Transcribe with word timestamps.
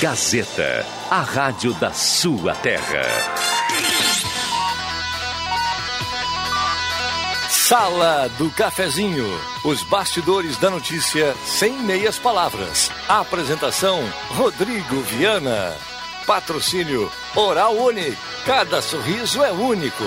Gazeta, 0.00 0.86
a 1.10 1.22
rádio 1.22 1.74
da 1.74 1.92
sua 1.92 2.54
terra. 2.54 3.02
Sala 7.50 8.28
do 8.38 8.48
Cafezinho. 8.50 9.26
Os 9.64 9.82
bastidores 9.82 10.56
da 10.56 10.70
notícia 10.70 11.34
sem 11.44 11.72
meias 11.82 12.16
palavras. 12.16 12.92
Apresentação: 13.08 14.00
Rodrigo 14.28 15.00
Viana. 15.00 15.74
Patrocínio 16.24 17.10
Oral 17.34 17.74
Unique. 17.74 18.16
Cada 18.46 18.80
sorriso 18.80 19.42
é 19.42 19.50
único. 19.50 20.04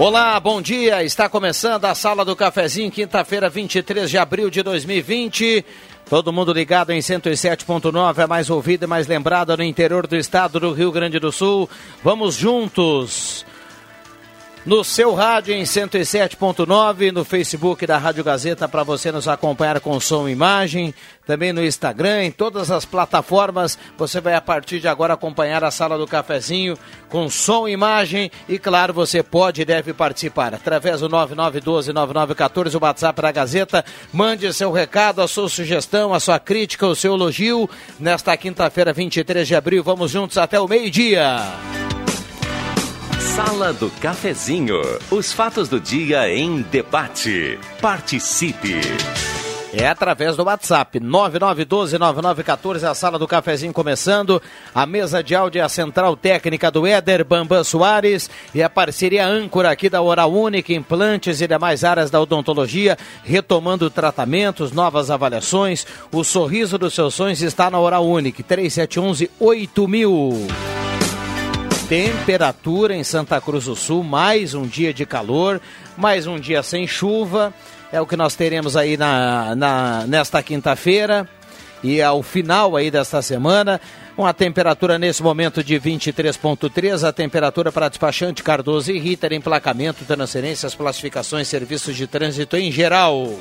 Olá, 0.00 0.40
bom 0.40 0.62
dia. 0.62 1.04
Está 1.04 1.28
começando 1.28 1.84
a 1.84 1.94
Sala 1.94 2.24
do 2.24 2.34
Cafezinho, 2.34 2.90
quinta-feira, 2.90 3.50
23 3.50 4.08
de 4.08 4.16
abril 4.16 4.48
de 4.48 4.62
2020. 4.62 5.62
Todo 6.08 6.32
mundo 6.32 6.54
ligado 6.54 6.88
em 6.88 7.00
107.9, 7.00 8.18
é 8.18 8.26
mais 8.26 8.48
ouvido 8.48 8.84
e 8.84 8.86
mais 8.86 9.06
lembrado 9.06 9.54
no 9.54 9.62
interior 9.62 10.06
do 10.06 10.16
estado 10.16 10.58
do 10.58 10.72
Rio 10.72 10.90
Grande 10.90 11.18
do 11.18 11.30
Sul. 11.30 11.68
Vamos 12.02 12.34
juntos 12.34 13.44
no 14.64 14.84
seu 14.84 15.14
rádio 15.14 15.54
em 15.54 15.62
107.9, 15.62 17.10
no 17.10 17.24
Facebook 17.24 17.86
da 17.86 17.96
Rádio 17.96 18.22
Gazeta 18.22 18.68
para 18.68 18.82
você 18.82 19.10
nos 19.10 19.26
acompanhar 19.26 19.80
com 19.80 19.98
som 19.98 20.28
e 20.28 20.32
imagem, 20.32 20.94
também 21.26 21.52
no 21.52 21.64
Instagram, 21.64 22.24
em 22.24 22.30
todas 22.30 22.70
as 22.70 22.84
plataformas. 22.84 23.78
Você 23.96 24.20
vai 24.20 24.34
a 24.34 24.40
partir 24.40 24.80
de 24.80 24.88
agora 24.88 25.14
acompanhar 25.14 25.64
a 25.64 25.70
Sala 25.70 25.96
do 25.96 26.06
Cafezinho 26.06 26.76
com 27.08 27.28
som 27.30 27.66
e 27.66 27.72
imagem 27.72 28.30
e 28.48 28.58
claro, 28.58 28.92
você 28.92 29.22
pode 29.22 29.62
e 29.62 29.64
deve 29.64 29.92
participar 29.94 30.54
através 30.54 31.00
do 31.00 31.08
99129914, 31.08 32.74
o 32.74 32.84
WhatsApp 32.84 33.22
da 33.22 33.32
Gazeta. 33.32 33.84
Mande 34.12 34.52
seu 34.52 34.70
recado, 34.70 35.22
a 35.22 35.28
sua 35.28 35.48
sugestão, 35.48 36.12
a 36.12 36.20
sua 36.20 36.38
crítica, 36.38 36.86
o 36.86 36.94
seu 36.94 37.14
elogio 37.14 37.68
nesta 37.98 38.36
quinta-feira, 38.36 38.92
23 38.92 39.48
de 39.48 39.54
abril. 39.54 39.82
Vamos 39.82 40.10
juntos 40.10 40.36
até 40.36 40.60
o 40.60 40.68
meio-dia. 40.68 41.89
Sala 43.20 43.72
do 43.74 43.90
Cafezinho. 44.00 44.80
Os 45.10 45.30
fatos 45.30 45.68
do 45.68 45.78
dia 45.78 46.26
em 46.34 46.62
debate. 46.62 47.58
Participe. 47.78 48.80
É 49.74 49.86
através 49.86 50.36
do 50.36 50.42
WhatsApp 50.42 50.98
99129914, 50.98 52.82
a 52.82 52.94
sala 52.94 53.18
do 53.18 53.28
cafezinho 53.28 53.72
começando, 53.72 54.42
a 54.74 54.84
mesa 54.84 55.22
de 55.22 55.34
áudio 55.34 55.60
é 55.60 55.62
a 55.62 55.68
central 55.68 56.16
técnica 56.16 56.72
do 56.72 56.84
Éder 56.86 57.24
Bambam 57.24 57.62
Soares 57.62 58.28
e 58.52 58.62
a 58.64 58.70
parceria 58.70 59.24
âncora 59.26 59.70
aqui 59.70 59.88
da 59.88 60.02
Oral 60.02 60.32
Única, 60.32 60.72
implantes 60.72 61.40
e 61.40 61.46
demais 61.46 61.84
áreas 61.84 62.10
da 62.10 62.20
odontologia, 62.20 62.98
retomando 63.22 63.88
tratamentos, 63.90 64.72
novas 64.72 65.08
avaliações. 65.08 65.86
O 66.10 66.24
sorriso 66.24 66.76
dos 66.76 66.94
seus 66.94 67.14
sonhos 67.14 67.40
está 67.40 67.70
na 67.70 67.78
Oral 67.78 68.04
Única, 68.04 68.42
3711 68.42 69.30
8000. 69.38 70.89
Temperatura 71.90 72.94
em 72.94 73.02
Santa 73.02 73.40
Cruz 73.40 73.64
do 73.64 73.74
Sul, 73.74 74.04
mais 74.04 74.54
um 74.54 74.64
dia 74.64 74.94
de 74.94 75.04
calor, 75.04 75.60
mais 75.96 76.24
um 76.24 76.38
dia 76.38 76.62
sem 76.62 76.86
chuva. 76.86 77.52
É 77.90 78.00
o 78.00 78.06
que 78.06 78.16
nós 78.16 78.36
teremos 78.36 78.76
aí 78.76 78.96
na, 78.96 79.56
na 79.56 80.06
nesta 80.06 80.40
quinta-feira 80.40 81.28
e 81.82 82.00
ao 82.00 82.22
final 82.22 82.76
aí 82.76 82.92
desta 82.92 83.20
semana. 83.20 83.80
Uma 84.16 84.32
temperatura 84.32 85.00
nesse 85.00 85.20
momento 85.20 85.64
de 85.64 85.74
23,3, 85.80 87.02
a 87.02 87.12
temperatura 87.12 87.72
para 87.72 87.88
despachante 87.88 88.40
Cardoso 88.40 88.92
e 88.92 88.98
Ritter, 89.00 89.32
emplacamento, 89.32 90.04
transferências, 90.04 90.76
classificações, 90.76 91.48
serviços 91.48 91.96
de 91.96 92.06
trânsito 92.06 92.56
em 92.56 92.70
geral. 92.70 93.34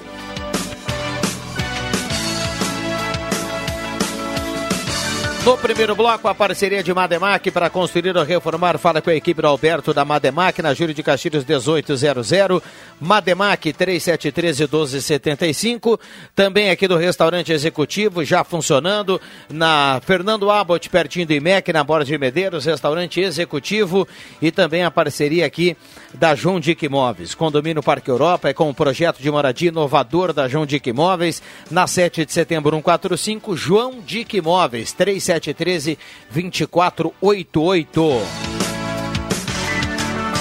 No 5.50 5.58
primeiro 5.58 5.96
bloco, 5.96 6.28
a 6.28 6.36
parceria 6.36 6.84
de 6.84 6.94
Mademac 6.94 7.50
para 7.50 7.72
construir 7.72 8.16
ou 8.16 8.24
reformar. 8.24 8.78
Fala 8.78 9.02
com 9.02 9.10
a 9.10 9.16
equipe 9.16 9.42
do 9.42 9.48
Alberto 9.48 9.96
da 9.96 10.06
Mademac, 10.06 10.62
na 10.62 10.76
Júlio 10.76 10.94
de 10.94 11.02
Castilhos 11.02 11.44
1800. 11.44 12.62
Mademac 13.02 13.74
3713-1275. 13.74 16.00
Também 16.36 16.70
aqui 16.70 16.88
do 16.88 16.98
restaurante 16.98 17.52
executivo, 17.52 18.24
já 18.24 18.44
funcionando. 18.44 19.20
Na 19.50 20.00
Fernando 20.06 20.52
Abbott, 20.52 20.88
pertinho 20.88 21.26
do 21.26 21.34
IMEC, 21.34 21.74
na 21.74 21.84
Borda 21.84 22.06
de 22.06 22.16
Medeiros, 22.16 22.66
restaurante 22.66 23.20
executivo. 23.20 24.08
E 24.40 24.52
também 24.52 24.84
a 24.84 24.92
parceria 24.92 25.48
aqui 25.48 25.76
da 26.14 26.36
João 26.36 26.60
Dick 26.60 26.86
Imóveis. 26.86 27.34
Condomínio 27.34 27.82
Parque 27.82 28.12
Europa 28.12 28.50
é 28.50 28.54
com 28.54 28.70
um 28.70 28.74
projeto 28.74 29.20
de 29.20 29.32
moradia 29.32 29.70
inovador 29.70 30.32
da 30.32 30.48
João 30.48 30.68
Dick 30.68 30.92
Imóveis. 30.92 31.42
Na 31.72 31.88
7 31.88 32.24
de 32.24 32.34
setembro 32.34 32.76
145, 32.76 33.58
João 33.58 34.00
Dick 34.00 34.38
Imóveis 34.38 34.94
3713 35.40 35.98
2488. 36.32 38.50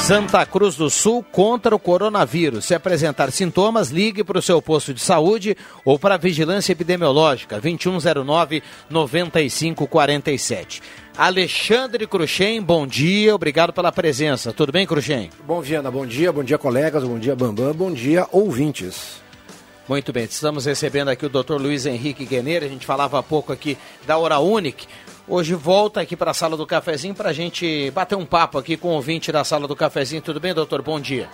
Santa 0.09 0.47
Cruz 0.47 0.75
do 0.75 0.89
Sul 0.89 1.23
contra 1.23 1.77
o 1.77 1.79
coronavírus. 1.79 2.65
Se 2.65 2.75
apresentar 2.75 3.31
sintomas, 3.31 3.91
ligue 3.91 4.25
para 4.25 4.39
o 4.39 4.43
seu 4.43 4.63
posto 4.63 4.95
de 4.95 5.03
saúde 5.03 5.55
ou 5.85 5.99
para 5.99 6.15
a 6.15 6.19
vigilância 6.19 6.73
epidemiológica 6.73 7.61
2109 7.61 8.63
9547. 8.89 10.81
Alexandre 11.15 12.07
Cruxem, 12.07 12.63
bom 12.63 12.87
dia, 12.87 13.35
obrigado 13.35 13.71
pela 13.71 13.93
presença. 13.93 14.51
Tudo 14.51 14.73
bem, 14.73 14.87
Cruxem? 14.87 15.29
Bom 15.47 15.61
dia, 15.61 15.83
bom 15.83 16.07
dia, 16.07 16.33
bom 16.33 16.43
dia, 16.43 16.57
colegas, 16.57 17.05
bom 17.05 17.19
dia, 17.19 17.37
Bambam, 17.37 17.75
bom 17.75 17.93
dia, 17.93 18.27
ouvintes. 18.33 19.28
Muito 19.88 20.12
bem, 20.12 20.25
estamos 20.25 20.66
recebendo 20.66 21.09
aqui 21.09 21.25
o 21.25 21.31
Dr. 21.31 21.54
Luiz 21.54 21.87
Henrique 21.87 22.26
Gueneira, 22.26 22.66
a 22.66 22.69
gente 22.69 22.84
falava 22.84 23.19
há 23.19 23.22
pouco 23.22 23.54
aqui 23.54 23.78
da 24.06 24.19
Hora 24.19 24.38
Unique. 24.38 24.87
Hoje 25.26 25.54
volta 25.54 26.03
aqui 26.03 26.15
para 26.15 26.31
a 26.31 26.34
sala 26.34 26.59
do 26.59 26.66
cafezinho 26.66 27.15
para 27.15 27.31
a 27.31 27.32
gente 27.32 27.91
bater 27.93 28.15
um 28.15 28.26
papo 28.26 28.59
aqui 28.59 28.76
com 28.76 28.88
o 28.88 28.93
ouvinte 28.93 29.32
da 29.32 29.43
sala 29.44 29.66
do 29.66 29.75
cafezinho. 29.75 30.21
Tudo 30.21 30.38
bem, 30.41 30.53
doutor? 30.53 30.82
Bom 30.82 31.00
dia. 31.00 31.26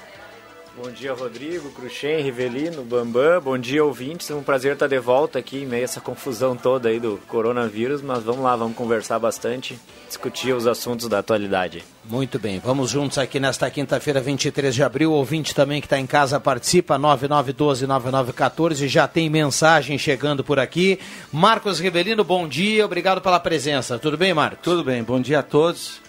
Bom 0.76 0.90
dia, 0.90 1.12
Rodrigo, 1.14 1.70
Cruxem, 1.70 2.20
Rivelino, 2.20 2.82
Bambam. 2.82 3.40
Bom 3.40 3.56
dia, 3.56 3.84
ouvintes. 3.84 4.28
É 4.28 4.34
um 4.34 4.42
prazer 4.42 4.72
estar 4.72 4.88
de 4.88 4.98
volta 4.98 5.38
aqui 5.38 5.58
em 5.58 5.66
meio 5.66 5.82
a 5.82 5.84
essa 5.84 6.00
confusão 6.00 6.56
toda 6.56 6.88
aí 6.88 6.98
do 6.98 7.20
coronavírus, 7.28 8.02
mas 8.02 8.24
vamos 8.24 8.42
lá, 8.42 8.56
vamos 8.56 8.76
conversar 8.76 9.20
bastante, 9.20 9.78
discutir 10.08 10.52
os 10.52 10.66
assuntos 10.66 11.06
da 11.08 11.20
atualidade. 11.20 11.84
Muito 12.04 12.40
bem, 12.40 12.58
vamos 12.58 12.90
juntos 12.90 13.18
aqui 13.18 13.38
nesta 13.38 13.70
quinta-feira, 13.70 14.20
23 14.20 14.74
de 14.74 14.82
abril. 14.82 15.12
O 15.12 15.14
ouvinte 15.14 15.54
também 15.54 15.80
que 15.80 15.86
está 15.86 15.96
em 15.96 16.08
casa 16.08 16.40
participa, 16.40 16.98
9912-9914. 16.98 18.88
Já 18.88 19.06
tem 19.06 19.30
mensagem 19.30 19.96
chegando 19.96 20.42
por 20.42 20.58
aqui. 20.58 20.98
Marcos 21.32 21.78
Rivelino, 21.78 22.24
bom 22.24 22.48
dia, 22.48 22.84
obrigado 22.84 23.20
pela 23.20 23.38
presença. 23.38 23.96
Tudo 23.96 24.18
bem, 24.18 24.34
Marcos? 24.34 24.64
Tudo 24.64 24.82
bem, 24.82 25.04
bom 25.04 25.20
dia 25.20 25.38
a 25.38 25.42
todos. 25.44 26.00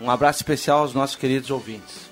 Um 0.00 0.08
abraço 0.08 0.38
especial 0.38 0.78
aos 0.78 0.94
nossos 0.94 1.16
queridos 1.16 1.50
ouvintes. 1.50 2.11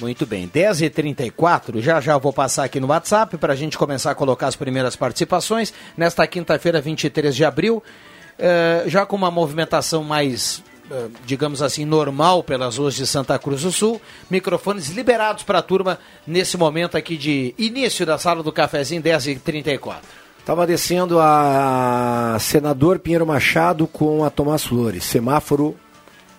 Muito 0.00 0.24
bem, 0.24 0.48
10h34, 0.48 1.82
já 1.82 2.00
já 2.00 2.16
vou 2.16 2.32
passar 2.32 2.64
aqui 2.64 2.80
no 2.80 2.86
WhatsApp 2.86 3.36
para 3.36 3.52
a 3.52 3.56
gente 3.56 3.76
começar 3.76 4.10
a 4.10 4.14
colocar 4.14 4.46
as 4.46 4.56
primeiras 4.56 4.96
participações. 4.96 5.74
Nesta 5.94 6.26
quinta-feira, 6.26 6.80
23 6.80 7.36
de 7.36 7.44
abril, 7.44 7.82
eh, 8.38 8.84
já 8.86 9.04
com 9.04 9.14
uma 9.14 9.30
movimentação 9.30 10.02
mais, 10.02 10.62
eh, 10.90 11.08
digamos 11.26 11.60
assim, 11.60 11.84
normal 11.84 12.42
pelas 12.42 12.78
ruas 12.78 12.94
de 12.94 13.06
Santa 13.06 13.38
Cruz 13.38 13.60
do 13.60 13.70
Sul. 13.70 14.00
Microfones 14.30 14.88
liberados 14.88 15.42
para 15.42 15.58
a 15.58 15.62
turma 15.62 15.98
nesse 16.26 16.56
momento 16.56 16.96
aqui 16.96 17.18
de 17.18 17.54
início 17.58 18.06
da 18.06 18.16
sala 18.16 18.42
do 18.42 18.50
cafezinho, 18.50 19.02
10h34. 19.02 19.98
Estava 20.38 20.66
descendo 20.66 21.18
a 21.20 22.38
senador 22.40 22.98
Pinheiro 22.98 23.26
Machado 23.26 23.86
com 23.86 24.24
a 24.24 24.30
Tomás 24.30 24.64
Flores, 24.64 25.04
semáforo 25.04 25.76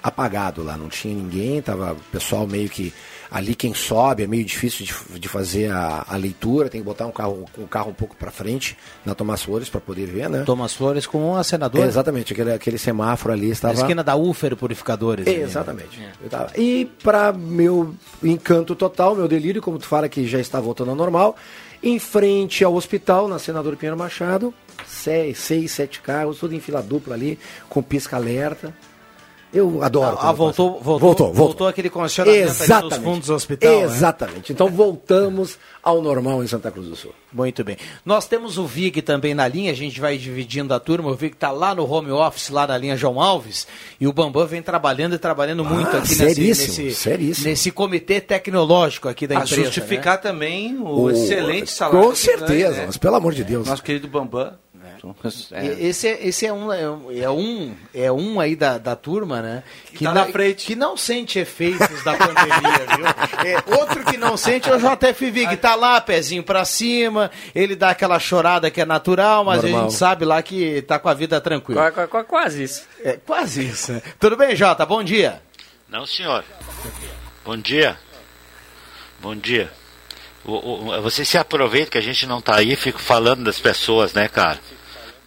apagado 0.02 0.64
lá, 0.64 0.76
não 0.76 0.90
tinha 0.90 1.14
ninguém, 1.14 1.62
tava 1.62 1.94
o 1.94 2.12
pessoal 2.12 2.48
meio 2.48 2.68
que 2.68 2.92
ali 3.32 3.56
quem 3.56 3.74
sobe 3.74 4.24
é 4.24 4.28
meio 4.28 4.44
difícil 4.44 4.86
de, 4.86 5.20
de 5.20 5.30
fazer 5.30 5.72
a, 5.72 6.06
a, 6.06 6.18
leitura, 6.18 6.68
tem 6.68 6.82
que 6.82 6.86
botar 6.86 7.08
um 7.08 7.12
carro, 7.12 7.46
um 7.58 7.66
carro 7.66 7.92
um 7.92 7.94
pouco 7.94 8.14
para 8.14 8.30
frente 8.30 8.78
na 9.06 9.16
Tomás 9.16 9.42
Flores 9.42 9.70
para 9.70 9.80
poder 9.80 10.06
ver, 10.06 10.30
né? 10.30 10.44
Tomás 10.44 10.74
Flores 10.74 11.08
com 11.08 11.38
a 11.38 11.44
senadora. 11.44 11.86
É, 11.86 11.88
exatamente, 11.88 12.34
aquele, 12.34 12.52
aquele 12.52 12.78
semáforo 12.78 13.34
ali 13.34 13.50
estava. 13.50 13.74
Na 13.74 13.80
esquina 13.80 14.04
da 14.04 14.18
Ufer 14.18 14.58
Purificadores. 14.58 15.26
É, 15.26 15.32
exatamente. 15.36 15.98
Né? 15.98 16.12
E 16.58 16.92
para 17.02 17.32
meu 17.32 17.96
encanto 18.22 18.76
total, 18.76 19.16
meu 19.16 19.30
delírio, 19.30 19.62
como 19.62 19.80
tu 19.80 19.86
fala 19.86 20.10
que 20.10 20.28
já 20.28 20.40
está 20.40 20.60
voltando 20.60 20.90
ao 20.90 20.96
normal, 20.96 21.38
em 21.82 21.98
frente 22.00 22.66
ao 22.66 22.76
hospital, 22.76 23.30
na 23.30 23.40
Senador 23.40 23.78
Pinheiro 23.78 23.98
Machado, 23.98 24.54
seis, 24.86 25.38
seis, 25.40 25.72
sete 25.72 26.02
carros, 26.02 26.38
tudo 26.38 26.54
em 26.54 26.60
fila 26.60 26.82
dupla 26.82 27.16
ali, 27.16 27.40
com 27.70 27.82
pisca-alerta. 27.82 28.74
Eu 29.54 29.84
adoro. 29.84 30.18
Ah, 30.20 30.32
voltou, 30.32 30.80
voltou, 30.80 31.00
voltou, 31.00 31.34
voltou, 31.34 31.68
aquele 31.68 31.90
condicionamento 31.90 32.44
Exatamente. 32.44 32.96
nos 32.96 33.04
fundos 33.04 33.28
do 33.28 33.34
hospital. 33.34 33.70
Né? 33.70 33.84
Exatamente. 33.84 34.38
Né? 34.38 34.46
Então 34.52 34.70
voltamos 34.70 35.58
ao 35.84 36.02
normal 36.02 36.42
em 36.42 36.48
Santa 36.48 36.72
Cruz 36.72 36.88
do 36.88 36.96
Sul. 36.96 37.14
Muito 37.34 37.64
bem. 37.64 37.76
Nós 38.06 38.28
temos 38.28 38.58
o 38.58 38.66
Vig 38.66 39.02
também 39.02 39.34
na 39.34 39.48
linha, 39.48 39.72
a 39.72 39.76
gente 39.76 40.00
vai 40.00 40.18
dividindo 40.18 40.74
a 40.74 40.80
turma. 40.80 41.10
O 41.10 41.16
Vig 41.16 41.34
está 41.34 41.52
lá 41.52 41.76
no 41.76 41.90
home 41.90 42.12
office, 42.12 42.50
lá 42.50 42.66
na 42.66 42.78
linha 42.78 42.96
João 42.96 43.20
Alves, 43.20 43.68
e 44.00 44.08
o 44.08 44.14
Bambam 44.14 44.46
vem 44.48 44.62
trabalhando 44.62 45.16
e 45.16 45.18
trabalhando 45.18 45.66
ah, 45.66 45.70
muito 45.70 45.98
aqui 45.98 46.16
seríssimo, 46.16 46.86
nesse, 46.86 46.96
seríssimo. 46.96 47.48
nesse 47.50 47.72
comitê 47.72 48.22
tecnológico 48.22 49.10
aqui 49.10 49.28
da 49.28 49.40
a 49.40 49.44
empresa. 49.44 49.64
justificar 49.64 50.16
né? 50.16 50.22
também 50.22 50.78
o, 50.78 51.02
o, 51.02 51.12
excelente 51.12 51.72
salário. 51.72 52.08
Com 52.08 52.16
certeza, 52.16 52.48
ganha, 52.48 52.72
né? 52.72 52.84
mas 52.88 52.98
pelo 52.98 53.16
amor 53.16 53.34
de 53.34 53.44
Deus. 53.44 53.68
Nosso 53.68 53.84
querido 53.84 54.08
Bambam 54.08 54.54
é. 55.52 55.66
Esse, 55.88 56.08
é, 56.08 56.28
esse 56.28 56.46
é, 56.46 56.54
um, 56.54 56.72
é 56.72 57.30
um 57.30 57.76
é 57.94 58.12
um 58.12 58.40
aí 58.40 58.56
da, 58.56 58.78
da 58.78 58.96
turma, 58.96 59.42
né? 59.42 59.64
Que, 59.86 59.98
que 60.00 60.04
tá 60.06 60.14
na, 60.14 60.26
frente. 60.26 60.66
Que 60.66 60.76
não 60.76 60.96
sente 60.96 61.40
efeitos 61.40 62.04
da 62.04 62.14
pandemia, 62.16 62.86
viu? 62.96 63.06
É, 63.46 63.80
outro 63.80 64.06
que 64.06 64.18
não 64.18 64.38
sente 64.38 64.70
é 64.70 64.76
o 64.76 64.80
JF 64.80 65.32
que 65.48 65.58
tá 65.58 65.76
lá, 65.76 66.00
pezinho 66.00 66.44
pra 66.44 66.66
cima, 66.66 67.32
ele 67.56 67.76
dá 67.76 67.90
aquela 67.90 68.20
chorada 68.20 68.70
que 68.70 68.80
é 68.80 68.86
natural, 68.86 69.44
mas 69.44 69.64
Normal. 69.64 69.80
a 69.80 69.84
gente 69.84 69.98
sabe 69.98 70.26
lá 70.26 70.42
que 70.44 70.82
tá 70.84 71.00
com 71.00 71.10
a 71.10 71.14
vida 71.14 71.42
tranquila. 71.42 71.92
Qu 71.92 72.08
qu 72.08 72.24
quase 72.26 72.64
isso. 72.64 72.84
É, 73.04 73.14
quase 73.14 73.66
isso. 73.66 73.94
Né? 73.94 74.02
Tudo 74.20 74.38
bem, 74.38 74.56
Jota? 74.56 74.86
Bom 74.86 75.04
dia. 75.04 75.42
Não, 75.90 76.06
senhor. 76.06 76.44
Bom 77.44 77.58
dia. 77.58 77.98
Bom 79.20 79.36
dia. 79.36 79.72
O, 80.44 80.54
o, 80.54 81.02
você 81.02 81.24
se 81.24 81.38
aproveita 81.38 81.92
que 81.92 81.98
a 81.98 82.02
gente 82.02 82.26
não 82.26 82.42
tá 82.42 82.58
aí, 82.58 82.76
fico 82.76 83.00
falando 83.00 83.44
das 83.44 83.60
pessoas, 83.60 84.14
né, 84.14 84.28
cara? 84.28 84.60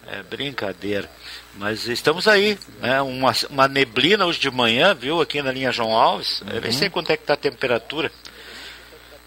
É 0.07 0.21
brincadeira. 0.23 1.09
Mas 1.55 1.87
estamos 1.87 2.27
aí, 2.27 2.59
né? 2.79 3.01
Uma, 3.01 3.33
uma 3.49 3.67
neblina 3.67 4.25
hoje 4.25 4.39
de 4.39 4.51
manhã, 4.51 4.93
viu, 4.93 5.19
aqui 5.19 5.41
na 5.41 5.51
linha 5.51 5.71
João 5.71 5.93
Alves. 5.95 6.41
Uhum. 6.41 6.49
Eu 6.49 6.61
nem 6.61 6.71
sei 6.71 6.89
quanto 6.89 7.11
é 7.11 7.17
que 7.17 7.23
está 7.23 7.33
a 7.33 7.37
temperatura. 7.37 8.11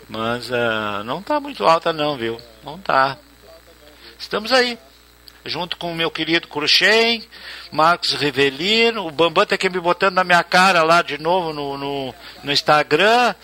Mas 0.08 0.50
uh, 0.50 1.04
não 1.04 1.19
está 1.19 1.40
muito 1.40 1.64
alta 1.64 1.92
não, 1.92 2.16
viu? 2.16 2.40
Não 2.64 2.76
está. 2.76 3.19
Estamos 4.19 4.52
aí. 4.52 4.78
Junto 5.44 5.76
com 5.76 5.92
o 5.92 5.94
meu 5.94 6.10
querido 6.10 6.48
Cruxem, 6.48 7.26
Marcos 7.72 8.12
Rivelino, 8.12 9.06
o 9.06 9.10
Bambam 9.10 9.46
tá 9.46 9.54
aqui 9.54 9.70
me 9.70 9.80
botando 9.80 10.14
na 10.14 10.25
minha 10.25 10.42
cara 10.42 10.82
lá 10.82 11.00
de 11.00 11.16
novo 11.16 11.52
no, 11.52 11.78
no, 11.78 12.14
no 12.42 12.52
Instagram. 12.52 13.34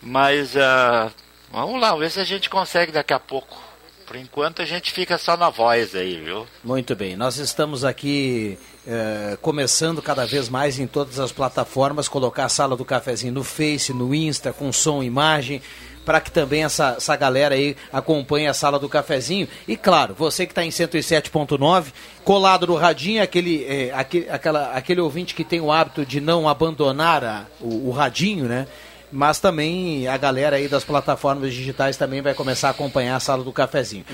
Mas 0.00 0.54
uh, 0.54 1.10
vamos 1.50 1.80
lá, 1.80 1.88
vamos 1.88 2.00
ver 2.00 2.10
se 2.10 2.20
a 2.20 2.24
gente 2.24 2.48
consegue 2.48 2.92
daqui 2.92 3.12
a 3.12 3.18
pouco. 3.18 3.71
Por 4.12 4.18
enquanto 4.18 4.60
a 4.60 4.66
gente 4.66 4.92
fica 4.92 5.16
só 5.16 5.38
na 5.38 5.48
voz 5.48 5.94
aí, 5.94 6.20
viu? 6.22 6.46
Muito 6.62 6.94
bem. 6.94 7.16
Nós 7.16 7.38
estamos 7.38 7.82
aqui 7.82 8.58
é, 8.86 9.38
começando 9.40 10.02
cada 10.02 10.26
vez 10.26 10.50
mais 10.50 10.78
em 10.78 10.86
todas 10.86 11.18
as 11.18 11.32
plataformas, 11.32 12.08
colocar 12.08 12.44
a 12.44 12.48
sala 12.50 12.76
do 12.76 12.84
cafezinho 12.84 13.32
no 13.32 13.42
Face, 13.42 13.90
no 13.90 14.14
Insta, 14.14 14.52
com 14.52 14.70
som 14.70 15.02
e 15.02 15.06
imagem 15.06 15.62
para 16.04 16.20
que 16.20 16.30
também 16.30 16.62
essa, 16.62 16.96
essa 16.98 17.16
galera 17.16 17.54
aí 17.54 17.74
acompanhe 17.90 18.48
a 18.48 18.52
sala 18.52 18.78
do 18.78 18.86
cafezinho. 18.86 19.48
E 19.66 19.78
claro, 19.78 20.14
você 20.14 20.44
que 20.44 20.52
está 20.52 20.62
em 20.62 20.68
107.9, 20.68 21.86
colado 22.22 22.66
no 22.66 22.74
radinho, 22.74 23.22
aquele, 23.22 23.64
é, 23.64 23.92
aquele, 23.94 24.28
aquela, 24.28 24.72
aquele 24.72 25.00
ouvinte 25.00 25.34
que 25.34 25.44
tem 25.44 25.60
o 25.60 25.72
hábito 25.72 26.04
de 26.04 26.20
não 26.20 26.46
abandonar 26.46 27.24
a, 27.24 27.46
o, 27.62 27.88
o 27.88 27.90
radinho, 27.90 28.44
né? 28.44 28.66
Mas 29.12 29.38
também 29.38 30.08
a 30.08 30.16
galera 30.16 30.56
aí 30.56 30.66
das 30.66 30.82
plataformas 30.82 31.52
digitais 31.52 31.96
também 31.96 32.22
vai 32.22 32.32
começar 32.32 32.68
a 32.68 32.70
acompanhar 32.70 33.16
a 33.16 33.20
sala 33.20 33.44
do 33.44 33.52
cafezinho. 33.52 34.04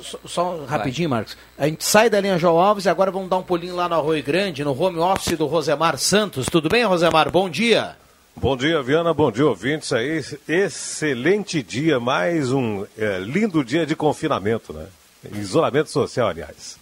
Só, 0.00 0.18
só 0.24 0.64
rapidinho, 0.64 1.10
Marcos. 1.10 1.36
A 1.58 1.66
gente 1.66 1.84
sai 1.84 2.08
da 2.08 2.20
linha 2.20 2.38
João 2.38 2.60
Alves 2.60 2.84
e 2.84 2.88
agora 2.88 3.10
vamos 3.10 3.28
dar 3.28 3.38
um 3.38 3.42
pulinho 3.42 3.74
lá 3.74 3.88
no 3.88 3.96
Arroio 3.96 4.22
Grande, 4.22 4.62
no 4.62 4.80
home 4.80 4.98
office 4.98 5.36
do 5.36 5.46
Rosemar 5.46 5.98
Santos. 5.98 6.46
Tudo 6.46 6.68
bem, 6.68 6.84
Rosemar? 6.84 7.30
Bom 7.30 7.50
dia. 7.50 7.96
Bom 8.36 8.56
dia, 8.56 8.80
Viana. 8.82 9.12
Bom 9.12 9.32
dia, 9.32 9.46
ouvintes 9.46 9.92
aí. 9.92 10.22
Excelente 10.46 11.62
dia, 11.62 11.98
mais 11.98 12.52
um 12.52 12.86
é, 12.96 13.18
lindo 13.18 13.64
dia 13.64 13.84
de 13.84 13.96
confinamento, 13.96 14.72
né? 14.72 14.86
Isolamento 15.32 15.90
social, 15.90 16.28
aliás. 16.28 16.78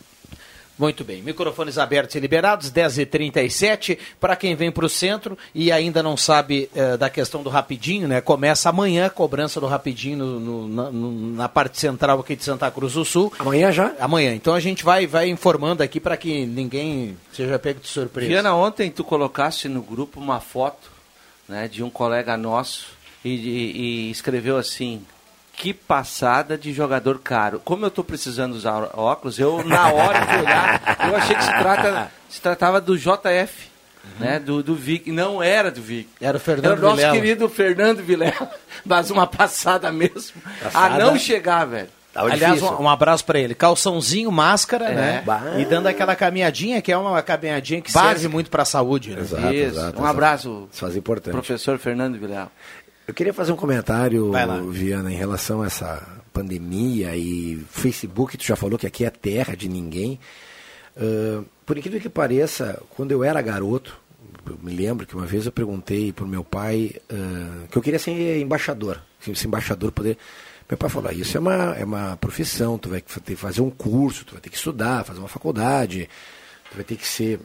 Muito 0.76 1.04
bem, 1.04 1.22
microfones 1.22 1.78
abertos 1.78 2.16
e 2.16 2.20
liberados, 2.20 2.70
10h37. 2.72 3.96
Para 4.18 4.34
quem 4.34 4.56
vem 4.56 4.72
para 4.72 4.84
o 4.84 4.88
centro 4.88 5.38
e 5.54 5.70
ainda 5.70 6.02
não 6.02 6.16
sabe 6.16 6.68
eh, 6.74 6.96
da 6.96 7.08
questão 7.08 7.44
do 7.44 7.48
Rapidinho, 7.48 8.08
né? 8.08 8.20
Começa 8.20 8.68
amanhã 8.68 9.06
a 9.06 9.10
cobrança 9.10 9.60
do 9.60 9.66
Rapidinho 9.66 10.18
no, 10.18 10.40
no, 10.40 10.68
na, 10.68 10.90
no, 10.90 11.12
na, 11.34 11.48
parte 11.48 11.78
central 11.78 12.18
aqui 12.18 12.34
de 12.34 12.42
Santa 12.42 12.68
Cruz 12.72 12.94
do 12.94 13.04
Sul. 13.04 13.32
Amanhã 13.38 13.70
já? 13.70 13.94
Amanhã. 14.00 14.34
Então 14.34 14.52
a 14.52 14.58
gente 14.58 14.84
vai, 14.84 15.06
vai 15.06 15.28
informando 15.28 15.80
aqui 15.80 16.00
para 16.00 16.16
que 16.16 16.44
ninguém 16.44 17.16
seja 17.32 17.56
pego 17.56 17.78
de 17.78 17.88
surpresa. 17.88 18.28
Viana, 18.28 18.54
ontem 18.54 18.90
tu 18.90 19.04
colocaste 19.04 19.68
no 19.68 19.80
grupo 19.80 20.18
uma 20.18 20.40
foto 20.40 20.90
né, 21.48 21.68
de 21.68 21.84
um 21.84 21.90
colega 21.90 22.36
nosso 22.36 22.88
e, 23.24 23.28
e, 23.28 24.08
e 24.08 24.10
escreveu 24.10 24.56
assim: 24.56 25.04
que 25.56 25.72
passada 25.72 26.58
de 26.58 26.72
jogador 26.72 27.18
caro. 27.18 27.60
Como 27.64 27.84
eu 27.84 27.88
estou 27.88 28.04
precisando 28.04 28.54
usar 28.54 28.90
óculos, 28.94 29.38
eu 29.38 29.64
na 29.64 29.92
hora 29.92 30.20
de 30.20 30.36
olhar, 30.36 30.96
eu 31.08 31.16
achei 31.16 31.36
que 31.36 31.44
se, 31.44 31.50
trata, 31.50 32.12
se 32.28 32.40
tratava 32.40 32.80
do 32.80 32.96
JF. 32.96 33.74
Uhum. 34.04 34.10
Né, 34.26 34.38
do, 34.38 34.62
do 34.62 34.74
Vic, 34.74 35.10
não 35.10 35.42
era 35.42 35.70
do 35.70 35.80
Vic. 35.80 36.10
Era 36.20 36.36
o 36.36 36.40
Fernando 36.40 36.72
Era 36.72 36.78
o 36.78 36.82
nosso 36.82 36.96
Vilela. 36.96 37.14
querido 37.14 37.48
Fernando 37.48 38.02
Vilela, 38.02 38.50
mas 38.84 39.10
uma 39.10 39.26
passada 39.26 39.90
mesmo. 39.90 40.42
Passada. 40.62 40.94
A 40.94 40.98
não 40.98 41.18
chegar, 41.18 41.64
velho. 41.64 41.88
Tava 42.14 42.30
Aliás, 42.30 42.62
um, 42.62 42.82
um, 42.82 42.88
abraço 42.88 43.24
para 43.24 43.40
ele. 43.40 43.56
Calçãozinho, 43.56 44.30
máscara, 44.30 44.84
é. 44.90 44.94
né? 44.94 45.22
Bah. 45.26 45.54
E 45.58 45.64
dando 45.64 45.88
aquela 45.88 46.14
caminhadinha, 46.14 46.80
que 46.80 46.92
é 46.92 46.96
uma 46.96 47.20
caminhadinha 47.22 47.80
que 47.80 47.90
Básico. 47.90 48.12
serve 48.12 48.28
muito 48.28 48.50
para 48.50 48.62
a 48.62 48.64
saúde. 48.64 49.10
Né? 49.10 49.20
Exato, 49.20 49.52
Isso. 49.52 49.64
Exato, 49.64 50.00
um 50.00 50.04
abraço, 50.04 50.68
Isso 50.70 50.80
faz 50.80 50.96
importante. 50.96 51.32
professor 51.32 51.76
Fernando 51.76 52.16
Vilela. 52.16 52.52
Eu 53.06 53.12
queria 53.12 53.34
fazer 53.34 53.52
um 53.52 53.56
comentário, 53.56 54.32
Viana, 54.70 55.12
em 55.12 55.16
relação 55.16 55.60
a 55.60 55.66
essa 55.66 56.22
pandemia 56.32 57.14
e 57.14 57.62
Facebook, 57.70 58.38
tu 58.38 58.44
já 58.44 58.56
falou 58.56 58.78
que 58.78 58.86
aqui 58.86 59.04
é 59.04 59.10
terra 59.10 59.54
de 59.54 59.68
ninguém. 59.68 60.18
Uh, 60.96 61.44
por 61.66 61.76
incrível 61.76 62.00
que 62.00 62.08
pareça, 62.08 62.82
quando 62.96 63.12
eu 63.12 63.22
era 63.22 63.42
garoto, 63.42 64.00
eu 64.46 64.58
me 64.62 64.74
lembro 64.74 65.06
que 65.06 65.14
uma 65.14 65.26
vez 65.26 65.44
eu 65.44 65.52
perguntei 65.52 66.12
para 66.12 66.24
o 66.24 66.28
meu 66.28 66.42
pai 66.42 66.94
uh, 67.10 67.68
que 67.68 67.76
eu 67.76 67.82
queria 67.82 67.98
ser 67.98 68.40
embaixador, 68.40 69.00
se 69.20 69.46
embaixador 69.46 69.92
poder... 69.92 70.16
Meu 70.66 70.78
pai 70.78 70.88
falou, 70.88 71.10
ah, 71.10 71.12
isso 71.12 71.36
é 71.36 71.40
uma, 71.40 71.76
é 71.76 71.84
uma 71.84 72.16
profissão, 72.16 72.78
tu 72.78 72.88
vai 72.88 73.02
ter 73.02 73.20
que 73.20 73.36
fazer 73.36 73.60
um 73.60 73.68
curso, 73.68 74.24
tu 74.24 74.32
vai 74.32 74.40
ter 74.40 74.48
que 74.48 74.56
estudar, 74.56 75.04
fazer 75.04 75.18
uma 75.18 75.28
faculdade, 75.28 76.08
tu 76.70 76.76
vai 76.76 76.84
ter 76.84 76.96
que 76.96 77.06
ser 77.06 77.38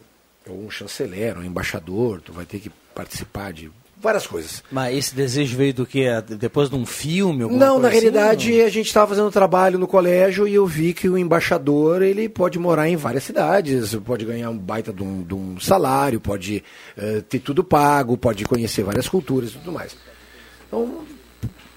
um 0.47 0.69
chanceler, 0.71 1.37
um 1.37 1.43
embaixador, 1.43 2.21
tu 2.21 2.31
vai 2.31 2.45
ter 2.45 2.59
que 2.59 2.71
participar 2.95 3.51
de 3.51 3.69
várias 4.01 4.25
coisas. 4.25 4.63
Mas 4.71 4.97
esse 4.97 5.15
desejo 5.15 5.57
veio 5.57 5.73
do 5.73 5.85
que? 5.85 6.05
Depois 6.39 6.69
de 6.69 6.75
um 6.75 6.85
filme? 6.85 7.45
Não, 7.45 7.79
na 7.79 7.87
assim? 7.87 7.99
realidade 7.99 8.61
a 8.61 8.69
gente 8.69 8.87
estava 8.87 9.07
fazendo 9.07 9.29
trabalho 9.31 9.77
no 9.77 9.87
colégio 9.87 10.47
e 10.47 10.55
eu 10.55 10.65
vi 10.65 10.93
que 10.93 11.09
o 11.09 11.17
embaixador 11.17 12.01
ele 12.01 12.29
pode 12.29 12.57
morar 12.57 12.87
em 12.87 12.95
várias 12.95 13.23
cidades, 13.23 13.95
pode 13.95 14.25
ganhar 14.25 14.49
um 14.49 14.57
baita 14.57 14.93
de 14.93 15.03
um, 15.03 15.23
de 15.23 15.33
um 15.33 15.59
salário, 15.59 16.19
pode 16.19 16.63
uh, 16.97 17.21
ter 17.23 17.39
tudo 17.39 17.63
pago, 17.63 18.17
pode 18.17 18.45
conhecer 18.45 18.83
várias 18.83 19.07
culturas 19.07 19.49
e 19.49 19.53
tudo 19.53 19.71
mais. 19.71 19.95
Então, 20.67 21.03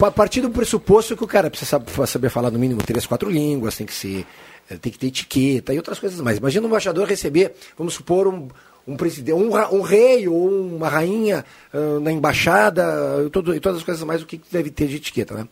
a 0.01 0.11
partir 0.11 0.41
do 0.41 0.51
pressuposto 0.51 1.17
que 1.17 1.25
o 1.25 1.29
cara 1.29 1.51
precisa 1.51 1.83
saber 2.07 2.29
falar 2.29 2.51
no 2.51 2.59
mínimo 2.59 2.83
três, 2.83 3.07
quatro 3.07 3.31
línguas, 3.31 3.77
tem 3.77 3.87
que 3.87 3.95
ser, 3.95 4.27
eh, 4.69 4.77
tem 4.77 4.93
que 4.93 4.99
ter 4.99 5.07
etiqueta 5.07 5.73
e 5.73 5.77
outras 5.77 5.99
coisas 5.99 6.21
mais. 6.21 6.39
Imagina 6.39 6.67
um 6.67 6.69
embaixador 6.69 7.07
receber, 7.07 7.55
vamos 7.77 7.95
supor, 7.95 8.29
um, 8.29 8.49
um 8.87 8.97
presidente, 8.97 9.35
um, 9.35 9.55
um, 9.55 9.81
rei 9.81 10.27
ou 10.29 10.49
uma 10.49 10.89
rainha 10.89 11.45
uh, 11.73 12.01
na 12.01 12.11
embaixada, 12.11 12.83
e, 13.25 13.31
todo, 13.31 13.55
e 13.55 13.61
todas 13.61 13.79
as 13.79 13.85
coisas 13.85 14.03
mais, 14.05 14.23
o 14.23 14.27
que 14.27 14.41
deve 14.51 14.71
ter 14.71 14.89
de 14.89 14.97
etiqueta, 14.97 15.35
né? 15.35 15.49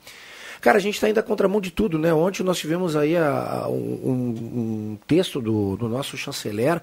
Cara, 0.61 0.77
a 0.77 0.81
gente 0.81 0.95
está 0.95 1.09
indo 1.09 1.19
a 1.19 1.23
contramão 1.23 1.61
de 1.61 1.71
tudo, 1.71 1.99
né? 1.99 2.13
Ontem 2.13 2.43
nós 2.43 2.59
tivemos 2.59 2.95
aí 2.95 3.17
a, 3.17 3.63
a, 3.65 3.69
um, 3.69 4.93
um, 4.93 4.99
texto 5.07 5.41
do, 5.41 5.75
do, 5.77 5.89
nosso 5.89 6.19
chanceler, 6.19 6.83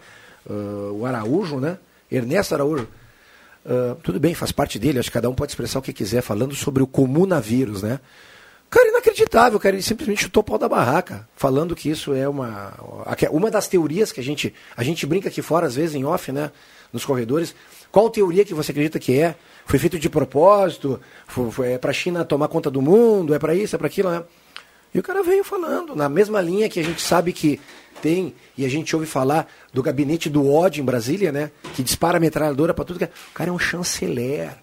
uh, 0.50 0.94
o 0.94 1.06
Araújo, 1.06 1.60
né? 1.60 1.78
Ernesto 2.12 2.56
Araújo. 2.56 2.88
Uh, 3.64 3.96
tudo 4.02 4.20
bem, 4.20 4.34
faz 4.34 4.52
parte 4.52 4.80
dele, 4.80 4.98
acho 4.98 5.10
que 5.10 5.14
cada 5.14 5.30
um 5.30 5.36
pode 5.36 5.52
expressar 5.52 5.78
o 5.78 5.82
que 5.82 5.94
quiser, 5.94 6.22
falando 6.22 6.56
sobre 6.56 6.82
o 6.82 6.88
comunavírus, 6.88 7.84
né? 7.84 8.00
Cara, 8.70 8.90
inacreditável, 8.90 9.60
cara. 9.60 9.76
Ele 9.76 9.84
simplesmente 9.84 10.24
chutou 10.24 10.42
o 10.42 10.44
pau 10.44 10.58
da 10.58 10.68
barraca, 10.68 11.28
falando 11.36 11.76
que 11.76 11.90
isso 11.90 12.14
é 12.14 12.28
uma. 12.28 12.74
Uma 13.32 13.50
das 13.50 13.68
teorias 13.68 14.12
que 14.12 14.20
a 14.20 14.24
gente. 14.24 14.54
A 14.76 14.84
gente 14.84 15.06
brinca 15.06 15.30
aqui 15.30 15.42
fora, 15.42 15.68
às 15.68 15.76
vezes, 15.76 15.96
em 15.96 16.04
off, 16.04 16.32
né? 16.32 16.52
Nos 16.92 17.06
corredores. 17.06 17.56
Qual 17.92 18.10
teoria 18.10 18.44
que 18.44 18.54
você 18.54 18.72
acredita 18.72 19.00
que 19.00 19.20
é? 19.20 19.36
Foi 19.66 19.80
feito 19.80 19.98
de 19.98 20.10
propósito? 20.10 21.00
Foi, 21.26 21.52
foi, 21.52 21.72
é 21.74 21.78
para 21.78 21.92
a 21.92 21.94
China 21.94 22.26
tomar 22.26 22.48
conta 22.50 22.70
do 22.70 22.82
mundo? 22.82 23.34
É 23.34 23.40
para 23.40 23.56
isso? 23.56 23.76
É 23.76 23.80
para 23.80 23.88
aquilo? 23.88 24.10
Né? 24.10 24.24
E 24.94 25.00
o 25.00 25.04
cara 25.04 25.24
veio 25.24 25.44
falando, 25.44 25.96
na 25.96 26.10
mesma 26.10 26.42
linha 26.42 26.70
que 26.70 26.80
a 26.80 26.84
gente 26.84 27.02
sabe 27.02 27.32
que 27.34 27.60
tem, 28.02 28.34
e 28.58 28.66
a 28.66 28.70
gente 28.70 28.96
ouve 28.96 29.08
falar 29.08 29.48
do 29.74 29.82
gabinete 29.82 30.30
do 30.30 30.52
ódio 30.52 30.82
em 30.82 30.86
Brasília, 30.86 31.32
né? 31.32 31.52
Que 31.76 31.84
dispara 31.84 32.20
metralhadora 32.20 32.74
para 32.74 32.86
tudo. 32.86 33.00
Que... 33.00 33.06
É, 33.06 33.08
o 33.32 33.34
cara 33.34 33.50
é 33.50 33.54
um 33.54 33.60
chanceler. 33.60 34.56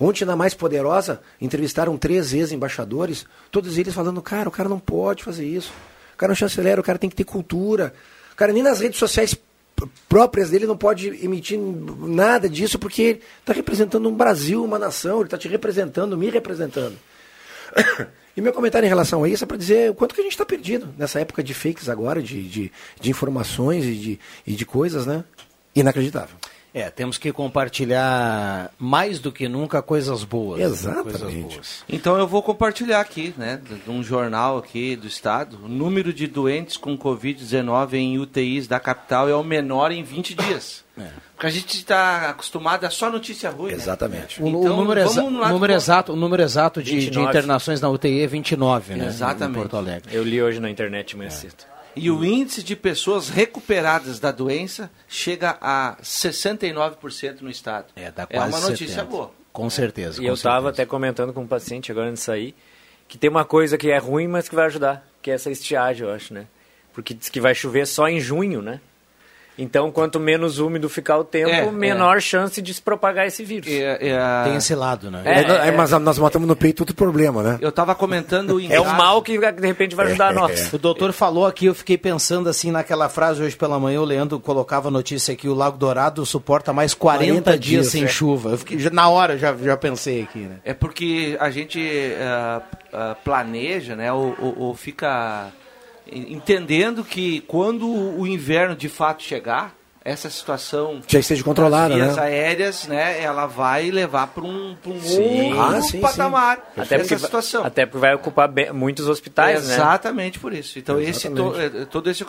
Ontem, 0.00 0.24
na 0.24 0.34
mais 0.34 0.54
poderosa, 0.54 1.20
entrevistaram 1.38 1.98
três 1.98 2.32
ex-embaixadores, 2.32 3.26
todos 3.50 3.76
eles 3.76 3.92
falando, 3.92 4.22
cara, 4.22 4.48
o 4.48 4.52
cara 4.52 4.66
não 4.66 4.78
pode 4.78 5.22
fazer 5.22 5.44
isso. 5.44 5.70
O 6.14 6.16
cara 6.16 6.32
é 6.32 6.34
um 6.34 6.36
chanceler, 6.36 6.80
o 6.80 6.82
cara 6.82 6.98
tem 6.98 7.10
que 7.10 7.16
ter 7.16 7.24
cultura. 7.24 7.92
O 8.32 8.34
cara 8.34 8.50
nem 8.50 8.62
nas 8.62 8.80
redes 8.80 8.98
sociais 8.98 9.36
próprias 10.08 10.50
dele 10.50 10.66
não 10.66 10.76
pode 10.76 11.08
emitir 11.22 11.58
nada 11.58 12.48
disso, 12.48 12.78
porque 12.78 13.02
ele 13.02 13.22
está 13.40 13.52
representando 13.52 14.08
um 14.08 14.14
Brasil, 14.14 14.64
uma 14.64 14.78
nação, 14.78 15.16
ele 15.16 15.24
está 15.24 15.36
te 15.36 15.48
representando, 15.48 16.16
me 16.16 16.30
representando. 16.30 16.96
E 18.36 18.40
meu 18.40 18.52
comentário 18.52 18.86
em 18.86 18.88
relação 18.88 19.24
a 19.24 19.28
isso 19.28 19.42
é 19.42 19.46
para 19.46 19.56
dizer 19.56 19.90
o 19.90 19.94
quanto 19.94 20.14
que 20.14 20.20
a 20.20 20.24
gente 20.24 20.32
está 20.32 20.46
perdido 20.46 20.94
nessa 20.96 21.18
época 21.18 21.42
de 21.42 21.52
fakes 21.52 21.88
agora, 21.88 22.22
de, 22.22 22.48
de, 22.48 22.72
de 23.00 23.10
informações 23.10 23.84
e 23.84 23.94
de, 23.96 24.20
e 24.46 24.52
de 24.52 24.64
coisas, 24.64 25.04
né? 25.04 25.24
Inacreditável. 25.74 26.36
É, 26.72 26.88
temos 26.88 27.18
que 27.18 27.32
compartilhar 27.32 28.70
mais 28.78 29.18
do 29.18 29.32
que 29.32 29.48
nunca 29.48 29.82
coisas 29.82 30.22
boas. 30.22 30.60
Exatamente. 30.60 31.04
Né? 31.04 31.18
Coisas 31.18 31.34
boas. 31.34 31.84
Então 31.88 32.16
eu 32.16 32.28
vou 32.28 32.42
compartilhar 32.42 33.00
aqui, 33.00 33.34
né, 33.36 33.60
de 33.84 33.90
um 33.90 34.02
jornal 34.02 34.58
aqui 34.58 34.94
do 34.94 35.06
estado, 35.06 35.58
o 35.64 35.68
número 35.68 36.12
de 36.12 36.28
doentes 36.28 36.76
com 36.76 36.96
Covid-19 36.96 37.94
em 37.94 38.18
UTIs 38.18 38.68
da 38.68 38.78
capital 38.78 39.28
é 39.28 39.34
o 39.34 39.42
menor 39.42 39.90
em 39.90 40.04
20 40.04 40.34
dias. 40.34 40.84
É. 40.96 41.08
Porque 41.34 41.46
a 41.46 41.50
gente 41.50 41.74
está 41.74 42.30
acostumado 42.30 42.84
a 42.84 42.90
só 42.90 43.10
notícia 43.10 43.50
ruim. 43.50 43.72
Né? 43.72 43.76
Exatamente. 43.76 44.40
Né? 44.40 44.48
Então, 44.50 44.74
o, 44.74 44.76
número, 44.76 45.00
exa 45.00 45.22
número 45.22 45.72
exato, 45.72 46.12
o 46.12 46.16
número 46.16 46.42
exato 46.42 46.82
de, 46.82 47.10
de, 47.10 47.18
internações 47.18 47.80
na 47.80 47.88
UTI 47.88 48.22
é 48.22 48.26
29, 48.26 48.94
né? 48.94 49.06
Exatamente. 49.06 49.56
Em 49.56 49.60
Porto 49.60 49.76
Alegre. 49.76 50.14
Eu 50.14 50.22
li 50.22 50.40
hoje 50.40 50.60
na 50.60 50.70
internet 50.70 51.16
mais 51.16 51.34
é. 51.34 51.36
cedo. 51.36 51.64
E 52.00 52.10
o 52.10 52.24
índice 52.24 52.62
de 52.62 52.74
pessoas 52.74 53.28
recuperadas 53.28 54.18
da 54.18 54.32
doença 54.32 54.90
chega 55.08 55.58
a 55.60 55.96
69% 56.02 57.40
no 57.40 57.50
estado. 57.50 57.86
É, 57.94 58.10
dá 58.10 58.26
quase 58.26 58.54
é 58.54 58.56
uma 58.56 58.68
notícia 58.70 58.94
70. 58.94 59.04
boa. 59.10 59.30
Com 59.52 59.68
certeza. 59.68 60.22
E 60.22 60.26
eu 60.26 60.34
estava 60.34 60.70
até 60.70 60.86
comentando 60.86 61.32
com 61.32 61.42
um 61.42 61.46
paciente 61.46 61.90
agora 61.90 62.08
antes 62.08 62.20
de 62.20 62.26
sair 62.26 62.54
que 63.10 63.18
tem 63.18 63.28
uma 63.28 63.44
coisa 63.44 63.76
que 63.76 63.90
é 63.90 63.98
ruim, 63.98 64.28
mas 64.28 64.48
que 64.48 64.54
vai 64.54 64.66
ajudar, 64.66 65.04
que 65.20 65.32
é 65.32 65.34
essa 65.34 65.50
estiagem, 65.50 66.06
eu 66.06 66.14
acho, 66.14 66.32
né? 66.32 66.46
Porque 66.92 67.12
diz 67.12 67.28
que 67.28 67.40
vai 67.40 67.56
chover 67.56 67.84
só 67.84 68.08
em 68.08 68.20
junho, 68.20 68.62
né? 68.62 68.80
Então, 69.60 69.90
quanto 69.90 70.18
menos 70.18 70.58
úmido 70.58 70.88
ficar 70.88 71.18
o 71.18 71.24
tempo, 71.24 71.50
é, 71.50 71.70
menor 71.70 72.16
é. 72.16 72.20
chance 72.20 72.62
de 72.62 72.72
se 72.72 72.80
propagar 72.80 73.26
esse 73.26 73.44
vírus. 73.44 73.68
É, 73.68 74.08
é 74.08 74.44
Tem 74.44 74.56
esse 74.56 74.74
lado, 74.74 75.10
né? 75.10 75.22
É, 75.24 75.68
é, 75.68 75.70
mas 75.70 75.90
nós 75.90 76.18
matamos 76.18 76.48
no 76.48 76.56
peito 76.56 76.80
outro 76.80 76.96
problema, 76.96 77.42
né? 77.42 77.58
Eu 77.60 77.68
estava 77.68 77.94
comentando... 77.94 78.58
é 78.58 78.80
o 78.80 78.84
mal 78.86 79.20
que, 79.20 79.38
de 79.38 79.66
repente, 79.66 79.94
vai 79.94 80.06
ajudar 80.06 80.32
nós. 80.32 80.72
O 80.72 80.78
doutor 80.78 81.12
falou 81.12 81.46
aqui, 81.46 81.66
eu 81.66 81.74
fiquei 81.74 81.98
pensando 81.98 82.48
assim 82.48 82.70
naquela 82.70 83.10
frase 83.10 83.42
hoje 83.42 83.54
pela 83.54 83.78
manhã, 83.78 84.00
o 84.00 84.04
Leandro 84.04 84.40
colocava 84.40 84.88
a 84.88 84.90
notícia 84.90 85.34
aqui, 85.34 85.46
o 85.46 85.54
Lago 85.54 85.76
Dourado 85.76 86.24
suporta 86.24 86.72
mais 86.72 86.94
40, 86.94 87.42
40 87.42 87.50
dias, 87.50 87.62
dias, 87.62 87.86
sem 87.88 88.08
chuva. 88.08 88.50
Eu 88.50 88.58
fiquei, 88.58 88.78
na 88.90 89.10
hora 89.10 89.36
já, 89.36 89.54
já 89.54 89.76
pensei 89.76 90.22
aqui, 90.22 90.38
né? 90.38 90.56
É 90.64 90.72
porque 90.72 91.36
a 91.38 91.50
gente 91.50 91.78
uh, 91.78 92.62
uh, 92.96 93.14
planeja, 93.22 93.94
né, 93.94 94.10
ou, 94.10 94.34
ou, 94.40 94.58
ou 94.58 94.74
fica 94.74 95.52
entendendo 96.10 97.04
que 97.04 97.40
quando 97.42 97.88
o 97.88 98.26
inverno 98.26 98.74
de 98.74 98.88
fato 98.88 99.22
chegar, 99.22 99.74
essa 100.02 100.30
situação 100.30 101.02
já 101.06 101.18
esteja 101.18 101.44
controlada, 101.44 101.90
das 101.90 102.02
vias 102.02 102.16
né? 102.16 102.22
aéreas, 102.22 102.86
né, 102.86 103.22
ela 103.22 103.46
vai 103.46 103.90
levar 103.90 104.28
para 104.28 104.44
um, 104.44 104.74
pra 104.74 104.92
um 104.92 105.00
sim. 105.00 105.52
outro 105.52 105.60
ah, 105.60 105.82
sim, 105.82 106.00
patamar 106.00 106.56
sim. 106.74 106.80
Até 106.80 106.94
essa 106.96 107.18
situação. 107.18 107.64
Até 107.64 107.84
porque 107.84 107.98
vai 107.98 108.14
ocupar 108.14 108.48
bem, 108.48 108.72
muitos 108.72 109.08
hospitais, 109.08 109.68
né? 109.68 109.74
Exatamente 109.74 110.38
por 110.38 110.52
isso. 110.52 110.78
Então 110.78 110.98
Exatamente. 110.98 111.66
esse 111.66 111.80
to, 111.80 111.86
todo 111.86 112.10
esse 112.10 112.24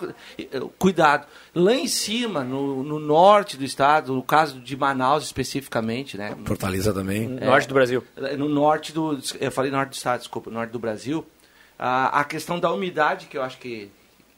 cuidado 0.77 1.27
lá 1.55 1.73
em 1.73 1.87
cima, 1.87 2.43
no, 2.43 2.83
no, 2.83 2.99
norte 2.99 3.55
do 3.55 3.63
estado, 3.63 4.13
no 4.13 4.23
caso 4.23 4.59
de 4.59 4.75
Manaus 4.75 5.23
especificamente, 5.23 6.17
né? 6.17 6.35
Fortaleza 6.45 6.93
também. 6.93 7.27
No 7.27 7.45
norte 7.45 7.67
do 7.67 7.73
Brasil. 7.73 8.03
No 8.37 8.49
norte 8.49 8.91
do, 8.91 9.17
eu 9.39 9.51
falei 9.51 9.71
norte 9.71 9.91
do 9.91 9.95
estado, 9.95 10.19
desculpa, 10.19 10.51
norte 10.51 10.71
do 10.71 10.79
Brasil 10.79 11.25
a, 11.81 12.19
a 12.19 12.23
questão 12.23 12.59
da 12.59 12.71
umidade, 12.71 13.25
que 13.25 13.35
eu 13.35 13.41
acho 13.41 13.57
que, 13.57 13.89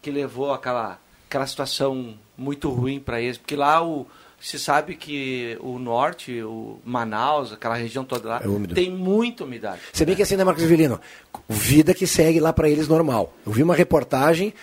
que 0.01 0.09
levou 0.09 0.53
aquela, 0.53 0.97
aquela 1.27 1.45
situação 1.45 2.17
muito 2.37 2.69
ruim 2.69 3.01
para 3.01 3.19
eles, 3.19 3.37
porque 3.37 3.57
lá 3.57 3.85
o, 3.85 4.07
se 4.39 4.57
sabe 4.57 4.95
que 4.95 5.57
o 5.59 5.77
norte, 5.77 6.41
o 6.41 6.79
Manaus, 6.85 7.51
aquela 7.51 7.75
região 7.75 8.05
toda 8.05 8.29
lá, 8.29 8.41
é 8.41 8.73
tem 8.73 8.89
muita 8.89 9.43
umidade. 9.43 9.81
Você 9.91 10.05
bem 10.05 10.15
que 10.15 10.21
assim, 10.21 10.37
né, 10.37 10.45
Marcos 10.45 10.63
Vilino? 10.63 11.01
Vida 11.49 11.93
que 11.93 12.07
segue 12.07 12.39
lá 12.39 12.53
para 12.53 12.69
eles 12.69 12.87
normal. 12.87 13.33
Eu 13.45 13.51
vi 13.51 13.61
uma 13.61 13.75
reportagem 13.75 14.53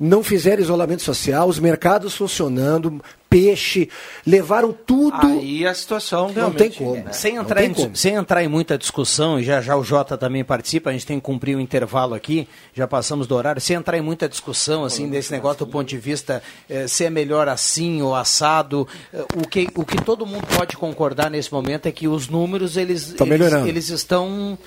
não 0.00 0.24
fizeram 0.24 0.62
isolamento 0.62 1.02
social, 1.02 1.46
os 1.46 1.58
mercados 1.58 2.16
funcionando, 2.16 3.02
peixe, 3.28 3.90
levaram 4.26 4.72
tudo. 4.72 5.26
Aí 5.26 5.66
a 5.66 5.74
situação 5.74 6.32
não 6.32 6.50
tem 6.50 6.70
como. 6.70 6.94
Né? 6.94 7.12
Sem, 7.12 7.36
entrar 7.36 7.62
em, 7.62 7.74
como. 7.74 7.94
sem 7.94 8.14
entrar 8.14 8.42
em 8.42 8.48
muita 8.48 8.78
discussão, 8.78 9.38
e 9.38 9.44
já 9.44 9.60
já 9.60 9.76
o 9.76 9.84
Jota 9.84 10.16
também 10.16 10.42
participa, 10.42 10.88
a 10.88 10.92
gente 10.94 11.04
tem 11.04 11.20
que 11.20 11.24
cumprir 11.24 11.54
o 11.54 11.58
um 11.58 11.60
intervalo 11.60 12.14
aqui, 12.14 12.48
já 12.72 12.88
passamos 12.88 13.26
do 13.26 13.34
horário, 13.36 13.60
sem 13.60 13.76
entrar 13.76 13.98
em 13.98 14.00
muita 14.00 14.26
discussão 14.26 14.84
assim 14.84 15.06
desse 15.10 15.30
negócio 15.30 15.66
do 15.66 15.70
ponto 15.70 15.86
de 15.86 15.98
vista 15.98 16.42
eh, 16.68 16.88
se 16.88 17.04
é 17.04 17.10
melhor 17.10 17.46
assim 17.46 18.00
ou 18.00 18.14
assado, 18.14 18.88
eh, 19.12 19.22
o, 19.36 19.46
que, 19.46 19.68
o 19.74 19.84
que 19.84 20.02
todo 20.02 20.24
mundo 20.24 20.46
pode 20.56 20.78
concordar 20.78 21.30
nesse 21.30 21.52
momento 21.52 21.86
é 21.86 21.92
que 21.92 22.08
os 22.08 22.26
números 22.26 22.78
eles, 22.78 23.14
eles, 23.20 23.52
eles 23.66 23.88
estão 23.90 24.58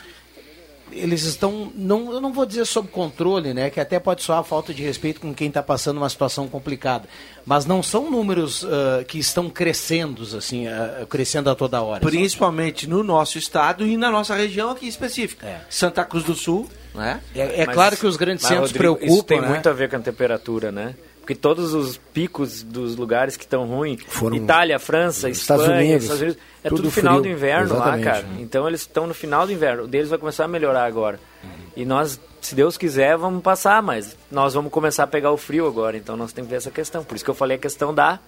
eles 0.96 1.24
estão, 1.24 1.72
não, 1.76 2.12
eu 2.12 2.22
não 2.22 2.32
vou 2.32 2.46
dizer 2.46 2.66
sob 2.66 2.88
controle, 2.88 3.54
né, 3.54 3.70
que 3.70 3.80
até 3.80 4.00
pode 4.00 4.24
soar 4.24 4.44
falta 4.44 4.74
de 4.74 4.84
respeito 4.84 5.20
com 5.20 5.34
quem 5.34 5.48
está 5.48 5.62
passando 5.64 5.98
uma 5.98 6.10
situação 6.10 6.48
complicada, 6.48 7.08
mas 7.46 7.66
não 7.66 7.84
são 7.84 8.10
números 8.10 8.64
uh, 8.64 9.04
que 9.08 9.20
estão 9.20 9.50
crescendo, 9.50 10.24
assim, 10.38 10.68
uh, 10.68 11.06
crescendo 11.08 11.50
a 11.50 11.56
toda 11.56 11.82
hora. 11.82 12.00
Principalmente 12.00 12.88
no 12.88 13.04
nosso 13.04 13.38
estado 13.38 13.86
e 13.86 13.98
na 13.98 14.10
nossa 14.10 14.36
região 14.36 14.70
aqui 14.70 14.88
específica. 14.88 15.46
É. 15.46 15.62
Santa 15.70 16.06
Cruz 16.06 16.24
do 16.24 16.36
Sul, 16.36 16.70
né? 16.94 17.22
É, 17.36 17.62
é 17.62 17.66
mas, 17.66 17.76
claro 17.76 17.98
que 17.98 18.06
os 18.06 18.16
grandes 18.16 18.46
centros 18.46 18.72
Rodrigo, 18.72 18.96
preocupam, 18.96 19.14
Isso 19.14 19.24
tem 19.24 19.42
né? 19.42 19.48
muito 19.50 19.68
a 19.68 19.74
ver 19.74 19.90
com 19.90 19.96
a 19.96 20.00
temperatura, 20.00 20.72
né? 20.72 20.96
Porque 21.24 21.36
todos 21.36 21.74
os 21.74 21.96
picos 21.96 22.64
dos 22.64 22.98
lugares 22.98 23.38
que 23.38 23.46
estão 23.46 23.66
ruins, 23.66 24.02
Foram 24.06 24.36
Itália, 24.36 24.78
França, 24.78 25.30
Estados 25.30 25.64
Espanha, 25.64 25.80
Unidos, 25.80 26.04
Estados 26.04 26.22
Unidos, 26.22 26.44
é 26.62 26.68
tudo, 26.68 26.82
tudo 26.82 26.92
final 26.92 27.14
frio. 27.14 27.24
do 27.24 27.30
inverno 27.30 27.76
Exatamente. 27.76 28.06
lá, 28.06 28.12
cara. 28.12 28.26
Então 28.40 28.68
eles 28.68 28.82
estão 28.82 29.08
no 29.08 29.14
final 29.14 29.46
do 29.46 29.54
inverno. 29.54 29.84
O 29.84 29.88
deles 29.88 30.10
vai 30.10 30.20
começar 30.20 30.44
a 30.44 30.48
melhorar 30.50 30.84
agora. 30.84 31.18
Uhum. 31.42 31.50
E 31.78 31.86
nós, 31.86 32.20
se 32.42 32.54
Deus 32.54 32.76
quiser, 32.78 33.16
vamos 33.16 33.42
passar, 33.42 33.82
mas 33.82 34.18
nós 34.30 34.54
vamos 34.54 34.70
começar 34.70 35.04
a 35.04 35.08
pegar 35.08 35.32
o 35.32 35.38
frio 35.38 35.66
agora. 35.66 35.96
Então 35.96 36.18
nós 36.18 36.34
temos 36.34 36.50
que 36.50 36.52
ver 36.52 36.58
essa 36.58 36.72
questão. 36.72 37.06
Por 37.06 37.16
isso 37.16 37.24
que 37.24 37.32
eu 37.32 37.36
falei 37.36 37.56
a 37.56 37.60
questão 37.60 37.94
da 37.94 38.20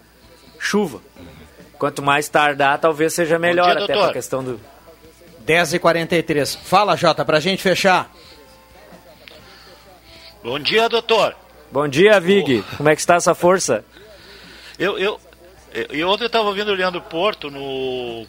chuva. 0.58 1.02
Quanto 1.78 2.02
mais 2.02 2.30
tardar, 2.30 2.80
talvez 2.80 3.14
seja 3.14 3.38
melhor 3.38 3.76
dia, 3.76 3.84
até 3.84 4.02
a 4.02 4.14
questão 4.14 4.42
do 4.42 4.58
10h43. 5.46 6.60
Fala, 6.64 6.96
Jota, 6.96 7.26
pra 7.26 7.42
gente 7.42 7.62
fechar. 7.62 8.10
Bom 10.42 10.58
dia, 10.60 10.88
doutor. 10.88 11.36
Bom 11.76 11.90
dia, 11.90 12.18
Vig. 12.22 12.64
Oh. 12.72 12.78
Como 12.78 12.88
é 12.88 12.96
que 12.96 13.02
está 13.02 13.16
essa 13.16 13.36
força? 13.36 13.84
Eu, 14.80 14.98
eu, 14.98 15.20
eu 15.90 16.08
ontem 16.08 16.24
eu 16.24 16.28
estava 16.28 16.48
ouvindo 16.48 16.72
o 16.72 16.74
Leandro 16.74 17.02
Porto 17.02 17.52
no 17.52 18.26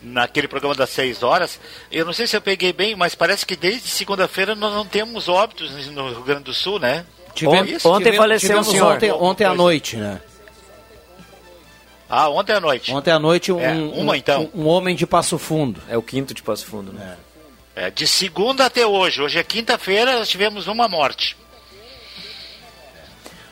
naquele 0.00 0.46
programa 0.46 0.72
das 0.72 0.90
6 0.90 1.24
horas. 1.24 1.58
Eu 1.90 2.04
não 2.06 2.12
sei 2.12 2.28
se 2.28 2.36
eu 2.36 2.40
peguei 2.40 2.72
bem, 2.72 2.94
mas 2.94 3.16
parece 3.16 3.44
que 3.44 3.56
desde 3.56 3.88
segunda-feira 3.88 4.54
nós 4.54 4.72
não 4.72 4.86
temos 4.86 5.28
óbitos 5.28 5.88
no 5.88 6.08
Rio 6.08 6.22
Grande 6.22 6.44
do 6.44 6.54
Sul, 6.54 6.78
né? 6.78 7.04
Tivemos, 7.34 7.84
ontem 7.84 8.04
tivemos, 8.04 8.16
faleceu 8.16 8.58
um 8.60 8.62
senhor. 8.62 8.94
Ontem, 8.94 9.10
ontem 9.10 9.44
à 9.44 9.52
noite, 9.52 9.96
né? 9.96 10.20
Ah, 12.08 12.28
ontem 12.28 12.52
à 12.52 12.60
noite. 12.60 12.92
Ontem 12.92 13.10
à 13.10 13.18
noite 13.18 13.50
um, 13.50 13.60
é, 13.60 13.72
uma, 13.72 14.12
um, 14.12 14.14
então. 14.14 14.48
um, 14.54 14.62
um, 14.62 14.68
homem 14.68 14.94
de 14.94 15.04
Passo 15.04 15.36
Fundo. 15.36 15.82
É 15.88 15.98
o 15.98 16.02
quinto 16.02 16.32
de 16.32 16.44
Passo 16.44 16.64
Fundo, 16.66 16.92
né? 16.92 17.16
É. 17.74 17.86
É, 17.86 17.90
de 17.90 18.06
segunda 18.06 18.66
até 18.66 18.86
hoje. 18.86 19.20
Hoje 19.20 19.36
é 19.36 19.42
quinta-feira, 19.42 20.20
nós 20.20 20.28
tivemos 20.28 20.68
uma 20.68 20.86
morte. 20.86 21.36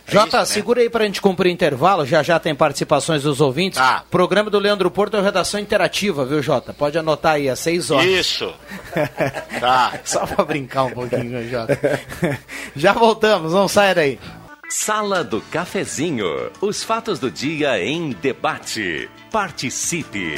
É 0.06 0.12
Jota, 0.12 0.38
né? 0.40 0.44
segura 0.44 0.80
aí 0.80 0.90
para 0.90 1.04
a 1.04 1.06
gente 1.06 1.20
cumprir 1.20 1.49
o 1.49 1.52
intervalo, 1.52 2.04
já 2.04 2.23
já 2.23 2.38
tem 2.38 2.54
participações 2.54 3.23
dos 3.23 3.40
ouvintes. 3.40 3.78
Ah. 3.78 4.02
Programa 4.11 4.50
do 4.50 4.58
Leandro 4.58 4.90
Porto 4.90 5.16
é 5.16 5.20
redação 5.20 5.58
interativa, 5.58 6.25
viu, 6.25 6.42
Jota? 6.42 6.73
Pode 6.73 6.99
anotar 6.99 7.34
aí, 7.34 7.49
às 7.49 7.58
seis 7.58 7.90
horas. 7.90 8.06
Isso. 8.06 8.52
tá. 9.61 9.99
Só 10.04 10.26
para 10.26 10.44
brincar 10.44 10.84
um 10.84 10.90
pouquinho, 10.90 11.49
Jota. 11.49 11.78
já 12.76 12.92
voltamos, 12.92 13.52
não 13.52 13.66
saia 13.66 13.94
daí. 13.94 14.18
Sala 14.68 15.23
do 15.23 15.40
Cafezinho. 15.40 16.50
Os 16.61 16.82
fatos 16.82 17.18
do 17.18 17.30
dia 17.30 17.82
em 17.82 18.11
debate. 18.11 19.08
Participe. 19.30 20.34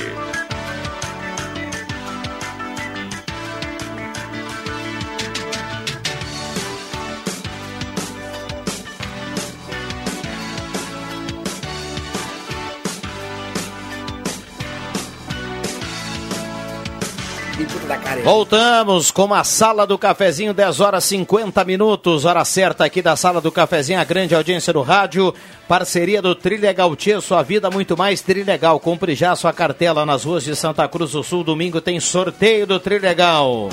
Voltamos 18.27 19.13
com 19.13 19.33
a 19.33 19.45
Sala 19.45 19.87
do 19.87 19.97
Cafezinho, 19.97 20.53
10 20.53 20.81
horas 20.81 21.05
50 21.05 21.65
minutos, 21.65 22.25
hora 22.25 22.45
certa 22.45 22.85
aqui 22.85 23.01
da 23.01 23.15
Sala 23.15 23.41
do 23.41 23.53
Cafezinho, 23.53 24.01
a 24.01 24.05
grande 24.05 24.35
audiência 24.35 24.73
do 24.73 24.83
rádio, 24.83 25.33
parceria 25.69 26.21
do 26.21 26.35
Trilegal 26.35 26.97
Tia, 26.97 27.21
sua 27.21 27.45
vida 27.45 27.71
muito 27.71 27.97
mais 27.97 28.23
Trilegal. 28.23 28.81
Compre 28.81 29.15
já 29.15 29.37
sua 29.37 29.53
cartela 29.53 30.05
nas 30.05 30.25
ruas 30.25 30.43
de 30.43 30.57
Santa 30.57 30.89
Cruz 30.89 31.13
do 31.13 31.23
Sul, 31.23 31.45
domingo 31.45 31.81
tem 31.81 32.01
sorteio 32.01 32.67
do 32.67 32.81
Trilegal. 32.81 33.69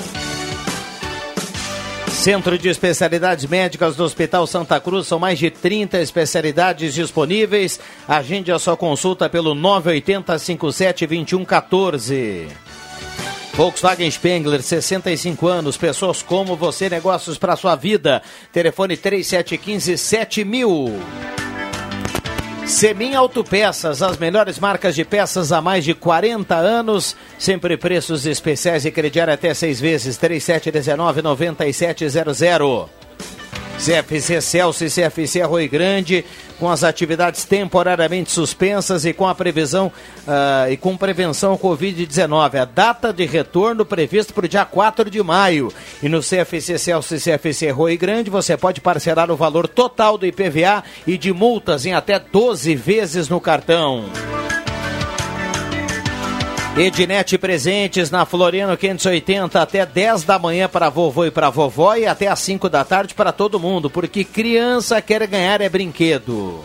Centro 2.12 2.56
de 2.56 2.68
Especialidades 2.68 3.46
Médicas 3.46 3.96
do 3.96 4.04
Hospital 4.04 4.46
Santa 4.46 4.78
Cruz, 4.78 5.08
são 5.08 5.18
mais 5.18 5.36
de 5.36 5.50
30 5.50 6.00
especialidades 6.00 6.94
disponíveis. 6.94 7.80
Agende 8.06 8.52
a 8.52 8.58
sua 8.60 8.76
consulta 8.76 9.28
pelo 9.28 9.52
980 9.52 10.38
57 10.38 11.06
2114. 11.08 12.63
Volkswagen 13.54 14.10
Spengler, 14.10 14.62
65 14.62 15.46
anos, 15.46 15.76
pessoas 15.76 16.22
como 16.22 16.56
você, 16.56 16.90
negócios 16.90 17.38
para 17.38 17.54
sua 17.54 17.76
vida. 17.76 18.20
Telefone 18.52 18.96
3715 18.96 19.96
7000. 19.96 20.92
Semin 22.66 23.14
Autopeças, 23.14 24.02
as 24.02 24.16
melhores 24.16 24.58
marcas 24.58 24.94
de 24.94 25.04
peças 25.04 25.52
há 25.52 25.60
mais 25.60 25.84
de 25.84 25.92
40 25.94 26.56
anos, 26.56 27.14
sempre 27.38 27.76
preços 27.76 28.24
especiais 28.26 28.86
e 28.86 28.90
crediário 28.90 29.34
até 29.34 29.54
seis 29.54 29.78
vezes, 29.78 30.18
3719-9700. 30.18 33.03
CFC 33.78 34.40
Celso 34.40 34.84
e 34.84 34.90
CFC 34.90 35.42
Arroio 35.42 35.68
Grande, 35.68 36.24
com 36.58 36.70
as 36.70 36.82
atividades 36.82 37.44
temporariamente 37.44 38.30
suspensas 38.30 39.04
e 39.04 39.12
com 39.12 39.26
a 39.26 39.34
previsão 39.34 39.92
uh, 40.26 40.70
e 40.70 40.76
com 40.76 40.96
prevenção 40.96 41.52
ao 41.52 41.58
Covid-19. 41.58 42.54
A 42.56 42.64
data 42.64 43.12
de 43.12 43.26
retorno 43.26 43.84
prevista 43.84 44.32
para 44.32 44.46
o 44.46 44.48
dia 44.48 44.64
4 44.64 45.10
de 45.10 45.22
maio. 45.22 45.72
E 46.02 46.08
no 46.08 46.20
CFC 46.20 46.78
Celso 46.78 47.14
e 47.14 47.20
CFC 47.20 47.68
Arroio 47.68 47.98
Grande, 47.98 48.30
você 48.30 48.56
pode 48.56 48.80
parcelar 48.80 49.30
o 49.30 49.36
valor 49.36 49.68
total 49.68 50.16
do 50.16 50.26
IPVA 50.26 50.82
e 51.06 51.18
de 51.18 51.32
multas 51.32 51.84
em 51.84 51.92
até 51.92 52.18
12 52.18 52.74
vezes 52.74 53.28
no 53.28 53.40
cartão. 53.40 54.04
Ednet 56.76 57.38
Presentes 57.38 58.10
na 58.10 58.26
Floriano 58.26 58.76
580 58.76 59.62
até 59.62 59.86
10 59.86 60.24
da 60.24 60.40
manhã 60.40 60.68
para 60.68 60.90
vovô 60.90 61.24
e 61.24 61.30
para 61.30 61.48
vovó 61.48 61.94
e 61.94 62.04
até 62.04 62.26
às 62.26 62.40
5 62.40 62.68
da 62.68 62.84
tarde 62.84 63.14
para 63.14 63.30
todo 63.30 63.60
mundo, 63.60 63.88
porque 63.88 64.24
criança 64.24 65.00
quer 65.00 65.24
ganhar 65.28 65.60
é 65.60 65.68
brinquedo. 65.68 66.64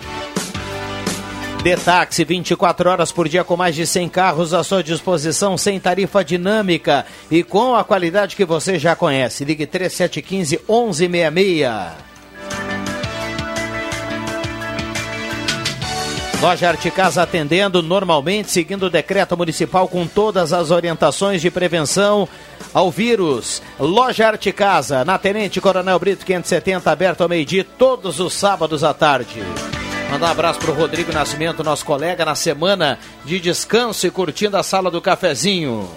Detaxi 1.62 2.24
24 2.24 2.90
horas 2.90 3.12
por 3.12 3.30
dia 3.30 3.44
com 3.44 3.56
mais 3.56 3.76
de 3.76 3.86
100 3.86 4.10
carros 4.10 4.52
à 4.52 4.64
sua 4.64 4.82
disposição, 4.82 5.56
sem 5.60 5.80
tarifa 5.80 6.24
dinâmica 6.24 7.06
e 7.30 7.44
com 7.44 7.76
a 7.76 7.84
qualidade 7.84 8.36
que 8.36 8.46
você 8.46 8.80
já 8.80 8.96
conhece. 8.96 9.46
Ligue 9.46 9.68
3715 9.68 10.60
1166. 10.68 12.09
Loja 16.42 16.70
Arte 16.70 16.90
Casa 16.90 17.22
atendendo 17.22 17.84
normalmente, 17.84 18.50
seguindo 18.50 18.84
o 18.84 18.90
decreto 18.90 19.36
municipal 19.36 19.90
com 19.90 20.08
todas 20.08 20.54
as 20.54 20.72
orientações 20.72 21.42
de 21.42 21.52
prevenção 21.52 22.30
ao 22.74 22.90
vírus. 22.90 23.62
Loja 23.78 24.28
Arte 24.28 24.54
Casa, 24.54 25.04
na 25.04 25.18
Tenente 25.18 25.60
Coronel 25.60 26.00
Brito 26.00 26.26
570, 26.26 26.90
aberto 26.90 27.22
ao 27.22 27.30
meio-dia, 27.30 27.66
todos 27.78 28.22
os 28.22 28.34
sábados 28.34 28.86
à 28.86 28.94
tarde. 28.94 29.44
Mandar 30.10 30.28
um 30.28 30.32
abraço 30.32 30.60
para 30.60 30.72
o 30.72 30.76
Rodrigo 30.76 31.12
Nascimento, 31.12 31.62
nosso 31.62 31.86
colega, 31.86 32.24
na 32.24 32.36
semana 32.36 32.98
de 33.26 33.38
descanso 33.38 34.08
e 34.08 34.10
curtindo 34.10 34.56
a 34.56 34.64
sala 34.64 34.90
do 34.90 35.02
cafezinho. 35.02 35.90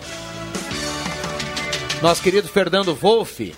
Nosso 2.02 2.20
querido 2.20 2.48
Fernando 2.48 2.92
Wolff, 2.96 3.54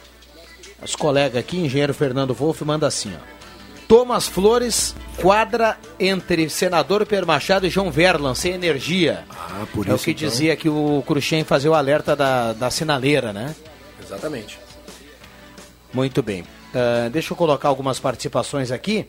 nosso 0.82 0.98
colega 0.98 1.40
aqui, 1.40 1.56
engenheiro 1.56 1.94
Fernando 1.94 2.34
Wolff, 2.34 2.62
manda 2.62 2.86
assim, 2.86 3.10
ó. 3.16 3.33
Thomas 3.88 4.26
Flores 4.26 4.94
quadra 5.16 5.76
entre 5.98 6.48
senador 6.48 7.04
Pedro 7.06 7.26
Machado 7.26 7.66
e 7.66 7.70
João 7.70 7.90
Verlan, 7.90 8.34
sem 8.34 8.52
energia. 8.52 9.24
Ah, 9.30 9.66
por 9.72 9.88
é 9.88 9.92
o 9.92 9.96
isso, 9.96 10.04
que 10.04 10.10
então. 10.12 10.28
dizia 10.28 10.56
que 10.56 10.68
o 10.68 11.02
Cruxem 11.06 11.44
fazia 11.44 11.70
o 11.70 11.74
alerta 11.74 12.14
da, 12.16 12.52
da 12.52 12.70
sinaleira, 12.70 13.32
né? 13.32 13.54
Exatamente. 14.02 14.58
Muito 15.92 16.22
bem. 16.22 16.44
Ah, 16.74 17.08
deixa 17.10 17.32
eu 17.32 17.36
colocar 17.36 17.68
algumas 17.68 17.98
participações 18.00 18.70
aqui. 18.70 19.06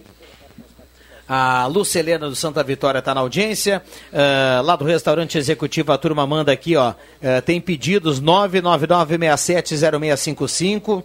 A 1.27 1.65
Lúcia 1.65 1.97
Helena 1.99 2.29
do 2.29 2.35
Santa 2.35 2.63
Vitória 2.63 2.99
está 2.99 3.13
na 3.15 3.21
audiência. 3.21 3.81
Ah, 4.13 4.61
lá 4.63 4.75
do 4.75 4.85
restaurante 4.85 5.37
executivo, 5.37 5.91
a 5.91 5.97
turma 5.97 6.25
manda 6.27 6.51
aqui, 6.51 6.75
ó. 6.75 6.93
ah, 7.23 7.41
tem 7.41 7.59
pedidos 7.59 8.21
999670655. 8.21 11.03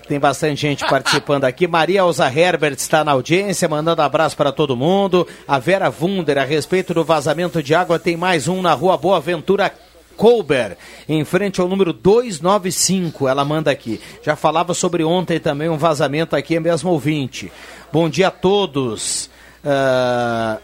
tem 0.07 0.19
bastante 0.19 0.61
gente 0.61 0.85
participando 0.89 1.45
aqui. 1.45 1.67
Maria 1.67 2.01
Elza 2.01 2.27
Herbert 2.27 2.75
está 2.75 3.05
na 3.05 3.13
audiência, 3.13 3.69
mandando 3.69 4.03
abraço 4.03 4.37
para 4.37 4.53
todo 4.53 4.77
mundo. 4.77 5.27
A 5.47 5.59
Vera 5.59 5.93
Wunder, 6.01 6.39
a 6.39 6.45
respeito 6.45 6.95
do 6.95 7.05
vazamento 7.05 7.63
de 7.63 7.75
água, 7.75 7.99
tem 7.99 8.17
mais 8.17 8.49
um 8.49 8.63
na 8.63 8.73
rua 8.73 8.97
Boa 8.97 9.21
Ventura. 9.21 9.73
Colber, 10.17 10.77
em 11.09 11.25
frente 11.25 11.61
ao 11.61 11.69
número 11.69 11.93
295, 11.93 13.27
ela 13.27 13.45
manda 13.45 13.71
aqui. 13.71 14.01
Já 14.23 14.37
falava 14.37 14.73
sobre 14.73 15.03
ontem 15.03 15.41
também 15.41 15.69
um 15.69 15.77
vazamento 15.77 16.37
aqui, 16.37 16.55
é 16.55 16.61
mesmo 16.61 16.91
ouvinte. 16.91 17.51
Bom 17.93 18.09
dia 18.09 18.29
a 18.29 18.31
todos. 18.31 19.29
Ah, 19.65 20.59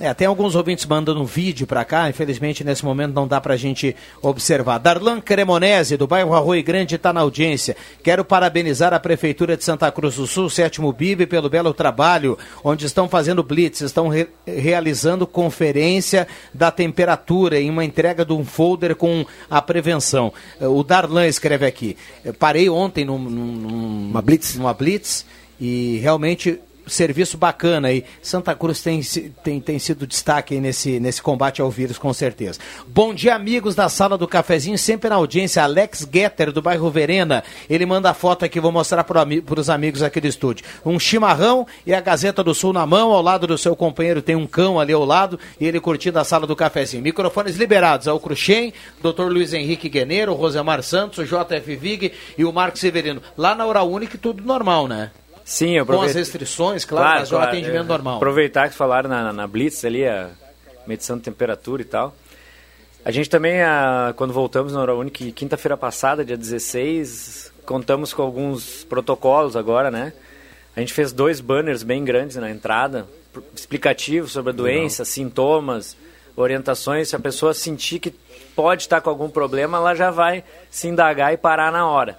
é, 0.00 0.12
tem 0.14 0.26
alguns 0.26 0.54
ouvintes 0.54 0.86
mandando 0.86 1.20
um 1.20 1.24
vídeo 1.24 1.66
para 1.66 1.84
cá, 1.84 2.08
infelizmente 2.08 2.64
nesse 2.64 2.84
momento 2.84 3.12
não 3.14 3.28
dá 3.28 3.40
pra 3.40 3.56
gente 3.56 3.94
observar. 4.22 4.78
Darlan 4.78 5.20
Cremonese, 5.20 5.96
do 5.96 6.06
bairro 6.06 6.34
Arroio 6.34 6.62
Grande, 6.64 6.94
está 6.96 7.12
na 7.12 7.20
audiência. 7.20 7.76
Quero 8.02 8.24
parabenizar 8.24 8.92
a 8.94 8.98
Prefeitura 8.98 9.56
de 9.56 9.64
Santa 9.64 9.90
Cruz 9.92 10.16
do 10.16 10.26
Sul, 10.26 10.48
Sétimo 10.48 10.92
BIB, 10.92 11.26
pelo 11.26 11.50
belo 11.50 11.74
trabalho, 11.74 12.38
onde 12.64 12.86
estão 12.86 13.08
fazendo 13.08 13.42
blitz, 13.42 13.82
estão 13.82 14.08
re- 14.08 14.28
realizando 14.46 15.26
conferência 15.26 16.26
da 16.54 16.70
temperatura 16.70 17.60
em 17.60 17.68
uma 17.68 17.84
entrega 17.84 18.24
de 18.24 18.32
um 18.32 18.44
folder 18.44 18.96
com 18.96 19.24
a 19.50 19.60
prevenção. 19.60 20.32
Eh, 20.60 20.66
O 20.66 20.82
Darlan 20.82 21.26
escreve 21.26 21.66
aqui. 21.66 21.96
"Eu 22.24 22.32
Parei 22.32 22.68
ontem 22.70 23.04
num, 23.04 23.18
num- 23.18 24.08
Uma 24.10 24.22
blitz? 24.22 24.56
numa 24.56 24.72
blitz 24.72 25.26
e 25.60 25.98
realmente 26.02 26.58
serviço 26.90 27.38
bacana 27.38 27.88
aí. 27.88 28.04
Santa 28.22 28.54
Cruz 28.54 28.82
tem, 28.82 29.00
tem, 29.42 29.60
tem 29.60 29.78
sido 29.78 30.06
destaque 30.06 30.60
nesse, 30.60 31.00
nesse 31.00 31.22
combate 31.22 31.60
ao 31.60 31.70
vírus, 31.70 31.98
com 31.98 32.12
certeza. 32.12 32.58
Bom 32.86 33.14
dia, 33.14 33.34
amigos 33.34 33.74
da 33.74 33.88
sala 33.88 34.18
do 34.18 34.28
cafezinho, 34.28 34.76
sempre 34.76 35.08
na 35.08 35.16
audiência. 35.16 35.62
Alex 35.62 36.06
Getter, 36.10 36.52
do 36.52 36.60
bairro 36.60 36.90
Verena. 36.90 37.42
Ele 37.68 37.86
manda 37.86 38.10
a 38.10 38.14
foto 38.14 38.44
aqui, 38.44 38.60
vou 38.60 38.72
mostrar 38.72 39.04
para 39.04 39.26
os 39.58 39.70
amigos 39.70 40.02
aqui 40.02 40.20
do 40.20 40.26
estúdio. 40.26 40.64
Um 40.84 40.98
chimarrão 40.98 41.66
e 41.86 41.94
a 41.94 42.00
Gazeta 42.00 42.42
do 42.42 42.54
Sul 42.54 42.72
na 42.72 42.86
mão, 42.86 43.12
ao 43.12 43.22
lado 43.22 43.46
do 43.46 43.56
seu 43.56 43.76
companheiro 43.76 44.22
tem 44.22 44.36
um 44.36 44.46
cão 44.46 44.78
ali 44.78 44.92
ao 44.92 45.04
lado 45.04 45.38
e 45.58 45.66
ele 45.66 45.80
curtindo 45.80 46.18
a 46.18 46.24
sala 46.24 46.46
do 46.46 46.56
cafezinho. 46.56 47.02
Microfones 47.02 47.56
liberados 47.56 48.08
ao 48.08 48.20
Cruxem, 48.20 48.72
Dr. 49.02 49.24
Luiz 49.24 49.52
Henrique 49.52 49.88
Guerneiro, 49.88 50.34
Rosemar 50.34 50.82
Santos, 50.82 51.18
o 51.18 51.24
JF 51.24 51.76
Vig 51.76 52.12
e 52.36 52.44
o 52.44 52.52
Marcos 52.52 52.80
Severino. 52.80 53.22
Lá 53.36 53.54
na 53.54 53.66
Hora 53.66 53.82
Única, 53.82 54.18
tudo 54.18 54.42
normal, 54.42 54.88
né? 54.88 55.10
Sim, 55.50 55.72
eu 55.72 55.84
Com 55.84 55.94
as 55.94 55.98
aproveito. 55.98 56.16
restrições, 56.16 56.84
claro, 56.84 57.18
mas 57.18 57.32
o 57.32 57.36
atendimento 57.36 57.86
é. 57.86 57.88
normal. 57.88 58.16
Aproveitar 58.18 58.68
que 58.68 58.74
falaram 58.76 59.10
na, 59.10 59.32
na 59.32 59.48
Blitz 59.48 59.84
ali, 59.84 60.06
a 60.06 60.30
medição 60.86 61.16
de 61.16 61.24
temperatura 61.24 61.82
e 61.82 61.84
tal. 61.84 62.14
A 63.04 63.10
gente 63.10 63.28
também, 63.28 63.60
a, 63.60 64.14
quando 64.16 64.32
voltamos 64.32 64.72
na 64.72 64.80
Hora 64.80 64.94
Única, 64.94 65.28
quinta-feira 65.32 65.76
passada, 65.76 66.24
dia 66.24 66.36
16, 66.36 67.52
contamos 67.66 68.14
com 68.14 68.22
alguns 68.22 68.84
protocolos 68.84 69.56
agora, 69.56 69.90
né? 69.90 70.12
A 70.76 70.78
gente 70.78 70.92
fez 70.92 71.10
dois 71.10 71.40
banners 71.40 71.82
bem 71.82 72.04
grandes 72.04 72.36
na 72.36 72.48
entrada, 72.48 73.08
explicativo 73.52 74.28
sobre 74.28 74.52
a 74.52 74.54
doença, 74.54 75.04
sintomas, 75.04 75.96
orientações. 76.36 77.08
Se 77.08 77.16
a 77.16 77.18
pessoa 77.18 77.52
sentir 77.52 77.98
que 77.98 78.14
pode 78.54 78.82
estar 78.82 79.00
com 79.00 79.10
algum 79.10 79.28
problema, 79.28 79.78
ela 79.78 79.96
já 79.96 80.12
vai 80.12 80.44
se 80.70 80.86
indagar 80.86 81.34
e 81.34 81.36
parar 81.36 81.72
na 81.72 81.88
hora, 81.88 82.16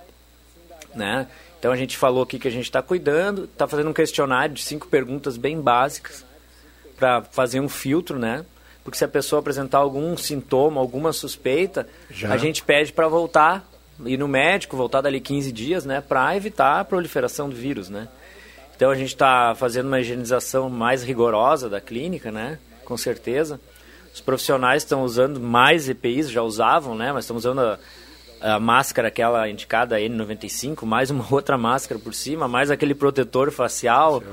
né? 0.94 1.28
Então 1.62 1.72
a 1.72 1.76
gente 1.76 1.96
falou 1.96 2.24
aqui 2.24 2.40
que 2.40 2.48
a 2.48 2.52
gente 2.52 2.64
está 2.64 2.82
cuidando, 2.82 3.44
está 3.44 3.68
fazendo 3.68 3.92
um 3.92 3.94
questionário 3.94 4.56
de 4.56 4.64
cinco 4.64 4.88
perguntas 4.88 5.38
bem 5.38 5.62
básicas 5.62 6.26
para 6.98 7.22
fazer 7.22 7.60
um 7.60 7.70
filtro, 7.70 8.18
né? 8.18 8.44
Porque 8.84 8.98
se 8.98 9.06
a 9.06 9.08
pessoa 9.08 9.42
apresentar 9.42 9.78
algum 9.78 10.18
sintoma, 10.18 10.82
alguma 10.82 11.14
suspeita, 11.14 11.88
Já. 12.10 12.34
a 12.34 12.38
gente 12.38 12.64
pede 12.64 12.92
para 12.92 13.08
voltar, 13.08 13.64
ir 14.04 14.18
no 14.18 14.28
médico, 14.28 14.76
voltar 14.76 15.02
dali 15.02 15.22
15 15.22 15.52
dias, 15.52 15.86
né? 15.86 16.02
Para 16.02 16.36
evitar 16.36 16.80
a 16.80 16.84
proliferação 16.84 17.48
do 17.48 17.56
vírus, 17.56 17.90
né? 17.90 18.08
Então 18.76 18.90
a 18.90 18.96
gente 18.96 19.10
está 19.10 19.54
fazendo 19.54 19.86
uma 19.86 20.00
higienização 20.00 20.68
mais 20.68 21.04
rigorosa 21.04 21.70
da 21.70 21.80
clínica, 21.80 22.32
né? 22.32 22.58
Com 22.84 22.98
certeza. 22.98 23.62
Os 24.12 24.20
profissionais 24.20 24.82
estão 24.82 25.04
usando 25.04 25.40
mais 25.40 25.88
EPIs, 25.88 26.32
já 26.32 26.42
usavam, 26.42 26.96
né? 26.96 27.14
Mas 27.14 27.26
estão 27.26 27.38
usando 27.38 27.60
a, 27.60 27.78
a 28.42 28.60
máscara, 28.60 29.08
aquela 29.08 29.48
indicada 29.48 30.00
N95, 30.00 30.86
mais 30.86 31.10
uma 31.12 31.26
outra 31.30 31.58
máscara 31.58 32.00
por 32.00 32.14
cima, 32.14 32.48
mais 32.48 32.72
aquele 32.72 32.96
protetor 32.96 33.52
facial, 33.52 34.24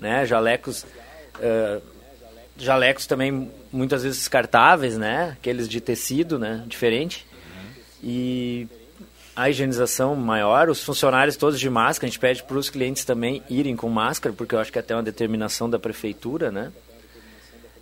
né? 0.00 0.26
Jalecos, 0.26 0.84
uh, 1.36 1.82
jalecos 2.56 3.06
também 3.06 3.50
muitas 3.72 4.02
vezes 4.02 4.18
descartáveis, 4.18 4.98
né? 4.98 5.36
Aqueles 5.38 5.68
de 5.68 5.80
tecido, 5.80 6.38
né? 6.38 6.64
Diferente. 6.66 7.26
E 8.02 8.66
a 9.34 9.48
higienização 9.48 10.14
maior, 10.16 10.68
os 10.68 10.82
funcionários 10.82 11.36
todos 11.36 11.58
de 11.58 11.70
máscara, 11.70 12.06
a 12.06 12.10
gente 12.10 12.18
pede 12.18 12.42
para 12.42 12.56
os 12.56 12.68
clientes 12.68 13.04
também 13.04 13.42
irem 13.48 13.76
com 13.76 13.88
máscara, 13.88 14.34
porque 14.34 14.54
eu 14.54 14.58
acho 14.58 14.72
que 14.72 14.78
é 14.78 14.80
até 14.80 14.94
uma 14.94 15.02
determinação 15.02 15.70
da 15.70 15.78
prefeitura, 15.78 16.50
né? 16.50 16.72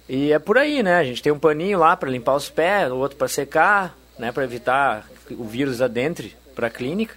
E 0.08 0.32
é 0.32 0.38
por 0.38 0.58
aí, 0.58 0.82
né? 0.82 0.96
A 0.96 1.04
gente 1.04 1.22
tem 1.22 1.32
um 1.32 1.38
paninho 1.38 1.78
lá 1.78 1.96
para 1.96 2.10
limpar 2.10 2.34
os 2.34 2.50
pés, 2.50 2.90
o 2.90 2.96
outro 2.96 3.16
para 3.16 3.28
secar, 3.28 3.96
né? 4.18 4.30
Para 4.30 4.44
evitar 4.44 5.08
o 5.38 5.44
vírus 5.44 5.80
adentre 5.80 6.36
para 6.54 6.66
a 6.66 6.70
clínica. 6.70 7.14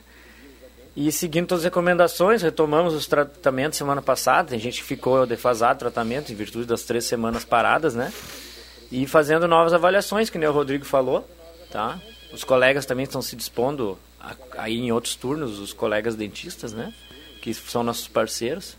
E 0.96 1.12
seguindo 1.12 1.48
todas 1.48 1.64
as 1.64 1.66
recomendações, 1.66 2.42
retomamos 2.42 2.94
os 2.94 3.08
tratamentos 3.08 3.78
semana 3.78 4.02
passada. 4.02 4.50
Tem 4.50 4.60
gente 4.60 4.82
que 4.82 4.88
ficou 4.88 5.26
defasado 5.26 5.80
tratamento 5.80 6.32
em 6.32 6.36
virtude 6.36 6.66
das 6.66 6.84
três 6.84 7.06
semanas 7.06 7.44
paradas, 7.44 7.96
né? 7.96 8.14
E 8.92 9.08
fazendo 9.08 9.48
novas 9.48 9.74
avaliações, 9.74 10.30
que 10.30 10.38
nem 10.38 10.48
o 10.48 10.52
Rodrigo 10.52 10.86
falou, 10.86 11.28
tá? 11.72 12.00
Os 12.32 12.44
colegas 12.44 12.86
também 12.86 13.06
estão 13.06 13.22
se 13.22 13.36
dispondo 13.36 13.98
aí 14.58 14.78
em 14.78 14.92
outros 14.92 15.16
turnos, 15.16 15.60
os 15.60 15.74
colegas 15.74 16.16
dentistas, 16.16 16.74
né? 16.74 16.94
Que 17.42 17.54
são 17.54 17.84
nossos 17.84 18.08
parceiros. 18.08 18.78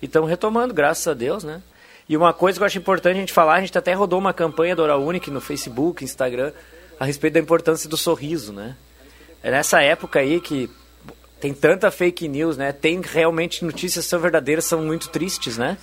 E 0.00 0.06
estão 0.06 0.24
retomando, 0.24 0.72
graças 0.72 1.06
a 1.06 1.12
Deus, 1.12 1.44
né? 1.44 1.62
E 2.08 2.16
uma 2.16 2.32
coisa 2.32 2.58
que 2.58 2.62
eu 2.62 2.66
acho 2.66 2.78
importante 2.78 3.16
a 3.16 3.20
gente 3.20 3.32
falar, 3.32 3.54
a 3.54 3.60
gente 3.60 3.76
até 3.76 3.92
rodou 3.92 4.18
uma 4.18 4.32
campanha 4.32 4.74
do 4.74 4.82
Oral 4.82 5.02
Unique 5.02 5.30
no 5.30 5.40
Facebook, 5.40 6.02
Instagram, 6.02 6.52
a 7.00 7.06
respeito 7.06 7.32
da 7.34 7.40
importância 7.40 7.88
do 7.88 7.96
sorriso, 7.96 8.52
né? 8.52 8.76
É 9.42 9.50
nessa 9.50 9.80
época 9.80 10.20
aí 10.20 10.38
que 10.38 10.68
tem 11.40 11.54
tanta 11.54 11.90
fake 11.90 12.28
news, 12.28 12.58
né? 12.58 12.72
Tem 12.72 13.00
realmente 13.00 13.64
notícias 13.64 14.04
são 14.04 14.20
verdadeiras, 14.20 14.66
são 14.66 14.82
muito 14.82 15.08
tristes, 15.08 15.56
né? 15.56 15.78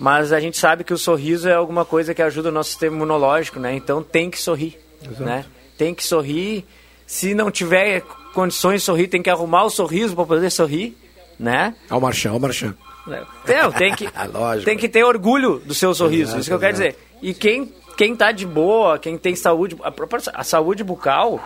Mas 0.00 0.32
a 0.32 0.40
gente 0.40 0.58
sabe 0.58 0.82
que 0.82 0.92
o 0.92 0.98
sorriso 0.98 1.48
é 1.48 1.54
alguma 1.54 1.84
coisa 1.84 2.12
que 2.12 2.20
ajuda 2.20 2.48
o 2.48 2.52
nosso 2.52 2.70
sistema 2.70 2.96
imunológico, 2.96 3.60
né? 3.60 3.74
Então 3.76 4.02
tem 4.02 4.28
que 4.28 4.40
sorrir, 4.40 4.76
Exato. 5.00 5.22
né? 5.22 5.44
Tem 5.76 5.94
que 5.94 6.04
sorrir. 6.04 6.64
Se 7.06 7.32
não 7.32 7.48
tiver 7.48 8.02
condições 8.34 8.80
de 8.80 8.86
sorrir, 8.86 9.06
tem 9.06 9.22
que 9.22 9.30
arrumar 9.30 9.64
o 9.64 9.70
sorriso 9.70 10.16
para 10.16 10.26
poder 10.26 10.50
sorrir, 10.50 10.96
né? 11.38 11.76
Ao 11.88 12.00
marchão, 12.00 12.34
ao 12.34 12.40
marchão. 12.40 12.74
Não, 13.06 13.72
tem 13.72 13.94
que, 13.94 14.08
tem 14.64 14.76
que 14.76 14.88
ter 14.88 15.04
orgulho 15.04 15.60
do 15.64 15.74
seu 15.74 15.94
sorriso, 15.94 16.24
exato, 16.24 16.40
isso 16.40 16.50
que 16.50 16.54
eu 16.54 16.58
quero 16.58 16.72
dizer. 16.72 16.96
E 17.22 17.32
quem, 17.32 17.72
quem 17.98 18.14
tá 18.14 18.30
de 18.30 18.46
boa, 18.46 18.96
quem 18.96 19.18
tem 19.18 19.34
saúde, 19.34 19.76
a, 19.82 20.40
a 20.40 20.44
saúde 20.44 20.84
bucal, 20.84 21.42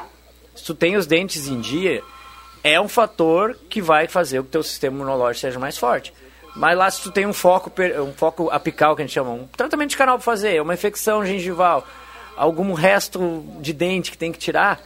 se 0.54 0.62
tu 0.62 0.74
tem 0.74 0.96
os 0.96 1.06
dentes 1.06 1.48
em 1.48 1.58
dia, 1.58 2.02
é 2.62 2.78
um 2.78 2.88
fator 2.88 3.56
que 3.70 3.80
vai 3.80 4.06
fazer 4.06 4.42
que 4.42 4.48
o 4.48 4.50
teu 4.50 4.62
sistema 4.62 4.96
imunológico 4.96 5.40
seja 5.40 5.58
mais 5.58 5.78
forte. 5.78 6.12
Mas 6.54 6.76
lá 6.76 6.90
se 6.90 7.00
tu 7.00 7.10
tem 7.10 7.26
um 7.26 7.32
foco, 7.32 7.72
um 8.06 8.12
foco 8.12 8.50
apical, 8.50 8.94
que 8.94 9.00
a 9.00 9.06
gente 9.06 9.14
chama, 9.14 9.30
um 9.30 9.46
tratamento 9.46 9.88
de 9.88 9.96
canal 9.96 10.18
para 10.18 10.24
fazer, 10.26 10.60
uma 10.60 10.74
infecção 10.74 11.24
gengival, 11.24 11.86
algum 12.36 12.74
resto 12.74 13.42
de 13.58 13.72
dente 13.72 14.10
que 14.10 14.18
tem 14.18 14.30
que 14.30 14.38
tirar, 14.38 14.78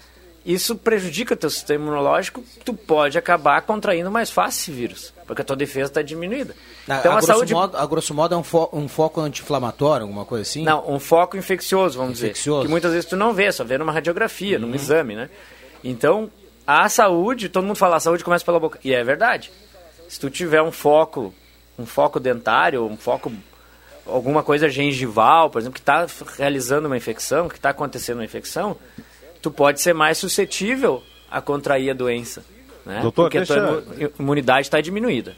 isso 0.46 0.76
prejudica 0.76 1.35
o 1.35 1.37
teu 1.37 1.50
sistema 1.50 1.85
imunológico, 1.85 2.42
tu 2.64 2.72
pode 2.72 3.18
acabar 3.18 3.61
contraindo 3.62 4.11
mais 4.12 4.30
fácil 4.30 4.61
esse 4.61 4.70
vírus, 4.70 5.12
porque 5.26 5.42
a 5.42 5.44
tua 5.44 5.56
defesa 5.56 5.90
está 5.90 6.02
diminuída. 6.02 6.54
Então 6.85 7.12
a, 7.12 7.18
a, 7.18 7.22
saúde... 7.22 7.52
modo, 7.52 7.76
a 7.76 7.85
grosso 7.85 8.14
modo 8.14 8.35
é 8.35 8.38
um, 8.38 8.44
fo 8.44 8.68
um 8.72 8.87
foco 8.87 9.20
anti-inflamatório, 9.20 10.04
alguma 10.04 10.24
coisa 10.24 10.42
assim? 10.42 10.62
Não, 10.62 10.88
um 10.88 11.00
foco 11.00 11.37
infeccioso, 11.37 11.98
vamos 11.98 12.22
infeccioso. 12.22 12.61
dizer. 12.61 12.68
Que 12.68 12.70
muitas 12.70 12.92
vezes 12.92 13.09
tu 13.09 13.16
não 13.16 13.35
vê, 13.35 13.50
só 13.50 13.64
vê 13.64 13.76
numa 13.76 13.92
radiografia, 13.92 14.56
uhum. 14.56 14.68
num 14.68 14.74
exame, 14.76 15.16
né? 15.16 15.28
Então, 15.82 16.30
a 16.64 16.88
saúde, 16.88 17.48
todo 17.48 17.64
mundo 17.64 17.76
fala, 17.76 17.96
a 17.96 18.00
saúde 18.00 18.22
começa 18.22 18.44
pela 18.44 18.61
boca. 18.61 18.78
E 18.85 18.94
é 18.94 19.02
verdade. 19.02 19.50
Se 20.09 20.20
tu 20.20 20.30
tiver 20.30 20.62
um 20.62 20.70
foco, 20.70 21.35
um 21.76 21.85
foco 21.85 22.20
dentário, 22.20 22.85
um 22.85 22.96
foco 22.96 23.32
alguma 24.06 24.42
coisa 24.42 24.68
gengival, 24.68 25.50
por 25.50 25.61
exemplo, 25.61 25.74
que 25.74 25.80
está 25.80 26.06
realizando 26.37 26.87
uma 26.87 26.96
infecção, 26.96 27.48
que 27.48 27.56
está 27.56 27.70
acontecendo 27.70 28.18
uma 28.18 28.24
infecção, 28.24 28.76
tu 29.46 29.50
pode 29.52 29.80
ser 29.80 29.94
mais 29.94 30.18
suscetível 30.18 31.04
a 31.30 31.40
contrair 31.40 31.90
a 31.90 31.94
doença. 31.94 32.44
Né? 32.85 32.98
Doutor, 33.00 33.24
Porque 33.24 33.38
deixa... 33.38 33.54
a 33.54 33.80
tua 33.80 34.11
imunidade 34.18 34.62
está 34.62 34.80
diminuída. 34.80 35.37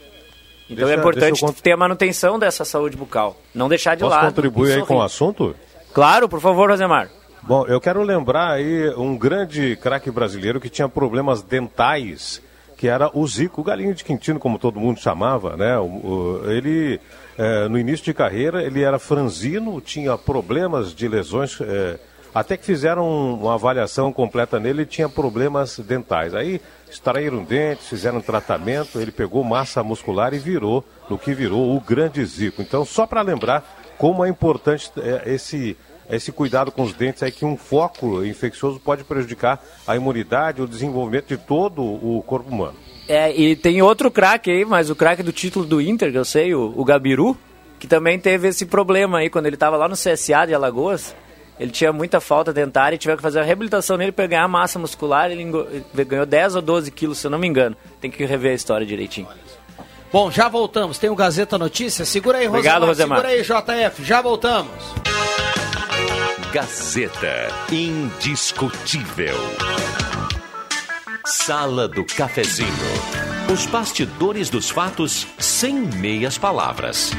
Então 0.67 0.87
deixa, 0.87 0.93
é 0.93 0.97
importante 0.97 1.43
eu... 1.43 1.53
ter 1.53 1.73
a 1.73 1.77
manutenção 1.77 2.39
dessa 2.39 2.65
saúde 2.65 2.97
bucal. 2.97 3.39
Não 3.53 3.69
deixar 3.69 3.93
de 3.93 4.01
Posso 4.01 4.15
lado. 4.15 4.33
contribuir 4.33 4.73
aí 4.73 4.81
com 4.83 4.95
o 4.95 5.01
assunto? 5.03 5.55
Claro, 5.93 6.27
por 6.27 6.41
favor, 6.41 6.71
Rosemar. 6.71 7.11
Bom, 7.43 7.67
eu 7.67 7.79
quero 7.79 8.01
lembrar 8.01 8.53
aí 8.53 8.89
um 8.95 9.15
grande 9.15 9.75
craque 9.75 10.09
brasileiro 10.09 10.59
que 10.59 10.69
tinha 10.69 10.89
problemas 10.89 11.43
dentais, 11.43 12.41
que 12.77 12.87
era 12.87 13.11
o 13.13 13.27
Zico, 13.27 13.61
o 13.61 13.63
Galinho 13.63 13.93
de 13.93 14.03
Quintino, 14.03 14.39
como 14.39 14.57
todo 14.57 14.79
mundo 14.79 14.99
chamava, 14.99 15.55
né? 15.55 15.77
O, 15.77 15.83
o, 15.83 16.51
ele, 16.51 16.99
é, 17.37 17.67
no 17.67 17.77
início 17.77 18.05
de 18.05 18.13
carreira, 18.13 18.63
ele 18.63 18.81
era 18.81 18.97
franzino, 18.97 19.79
tinha 19.79 20.17
problemas 20.17 20.95
de 20.95 21.07
lesões 21.07 21.59
é, 21.61 21.99
até 22.33 22.55
que 22.55 22.65
fizeram 22.65 23.35
uma 23.35 23.55
avaliação 23.55 24.13
completa 24.13 24.59
nele, 24.59 24.81
ele 24.81 24.85
tinha 24.85 25.09
problemas 25.09 25.79
dentais. 25.79 26.35
Aí 26.35 26.61
extraíram 26.89 27.43
dentes, 27.43 27.87
fizeram 27.87 28.21
tratamento, 28.21 28.99
ele 28.99 29.11
pegou 29.11 29.43
massa 29.43 29.83
muscular 29.83 30.33
e 30.33 30.39
virou, 30.39 30.83
no 31.09 31.17
que 31.17 31.33
virou, 31.33 31.75
o 31.75 31.79
grande 31.79 32.23
Zico. 32.25 32.61
Então, 32.61 32.85
só 32.85 33.05
para 33.05 33.21
lembrar 33.21 33.63
como 33.97 34.23
é 34.23 34.29
importante 34.29 34.91
é, 34.97 35.33
esse, 35.33 35.75
esse 36.09 36.31
cuidado 36.31 36.71
com 36.71 36.83
os 36.83 36.93
dentes, 36.93 37.21
é 37.23 37.31
que 37.31 37.45
um 37.45 37.57
foco 37.57 38.23
infeccioso 38.23 38.79
pode 38.79 39.03
prejudicar 39.03 39.61
a 39.85 39.95
imunidade, 39.95 40.61
o 40.61 40.67
desenvolvimento 40.67 41.27
de 41.27 41.37
todo 41.37 41.83
o 41.83 42.23
corpo 42.25 42.49
humano. 42.49 42.77
É, 43.07 43.35
e 43.35 43.55
tem 43.55 43.81
outro 43.81 44.11
craque 44.11 44.51
aí, 44.51 44.63
mas 44.63 44.89
o 44.89 44.95
craque 44.95 45.23
do 45.23 45.31
título 45.31 45.65
do 45.65 45.81
Inter, 45.81 46.11
que 46.11 46.17
eu 46.17 46.25
sei, 46.25 46.53
o, 46.53 46.73
o 46.77 46.85
Gabiru, 46.85 47.35
que 47.79 47.87
também 47.87 48.19
teve 48.19 48.49
esse 48.49 48.65
problema 48.65 49.19
aí 49.19 49.29
quando 49.29 49.47
ele 49.47 49.55
estava 49.55 49.77
lá 49.77 49.87
no 49.87 49.95
CSA 49.95 50.45
de 50.45 50.53
Alagoas 50.53 51.15
ele 51.59 51.71
tinha 51.71 51.91
muita 51.91 52.21
falta 52.21 52.53
dentária 52.53 52.95
e 52.95 52.97
tiveram 52.97 53.17
que 53.17 53.23
fazer 53.23 53.39
a 53.39 53.43
reabilitação 53.43 53.97
nele 53.97 54.13
para 54.13 54.25
ganhar 54.27 54.47
massa 54.47 54.79
muscular. 54.79 55.29
Ele 55.29 55.45
ganhou 56.05 56.25
10 56.25 56.55
ou 56.55 56.61
12 56.61 56.89
quilos, 56.91 57.17
se 57.17 57.27
eu 57.27 57.31
não 57.31 57.37
me 57.37 57.47
engano. 57.47 57.75
Tem 57.99 58.09
que 58.09 58.23
rever 58.23 58.51
a 58.51 58.55
história 58.55 58.87
direitinho. 58.87 59.27
Bom, 60.11 60.31
já 60.31 60.47
voltamos. 60.47 60.97
Tem 60.97 61.09
o 61.09 61.15
Gazeta 61.15 61.57
Notícias. 61.57 62.07
Segura 62.07 62.37
aí, 62.37 62.47
Obrigado, 62.47 62.85
Rosemar. 62.85 63.19
Segura 63.19 63.33
aí, 63.33 63.89
JF. 63.89 64.03
Já 64.03 64.21
voltamos. 64.21 64.71
Gazeta 66.53 67.49
Indiscutível. 67.71 69.35
Sala 71.25 71.87
do 71.87 72.05
Cafezinho. 72.05 72.69
Os 73.53 73.65
bastidores 73.65 74.49
dos 74.49 74.69
fatos 74.69 75.27
sem 75.37 75.75
meias 75.75 76.37
palavras. 76.37 77.11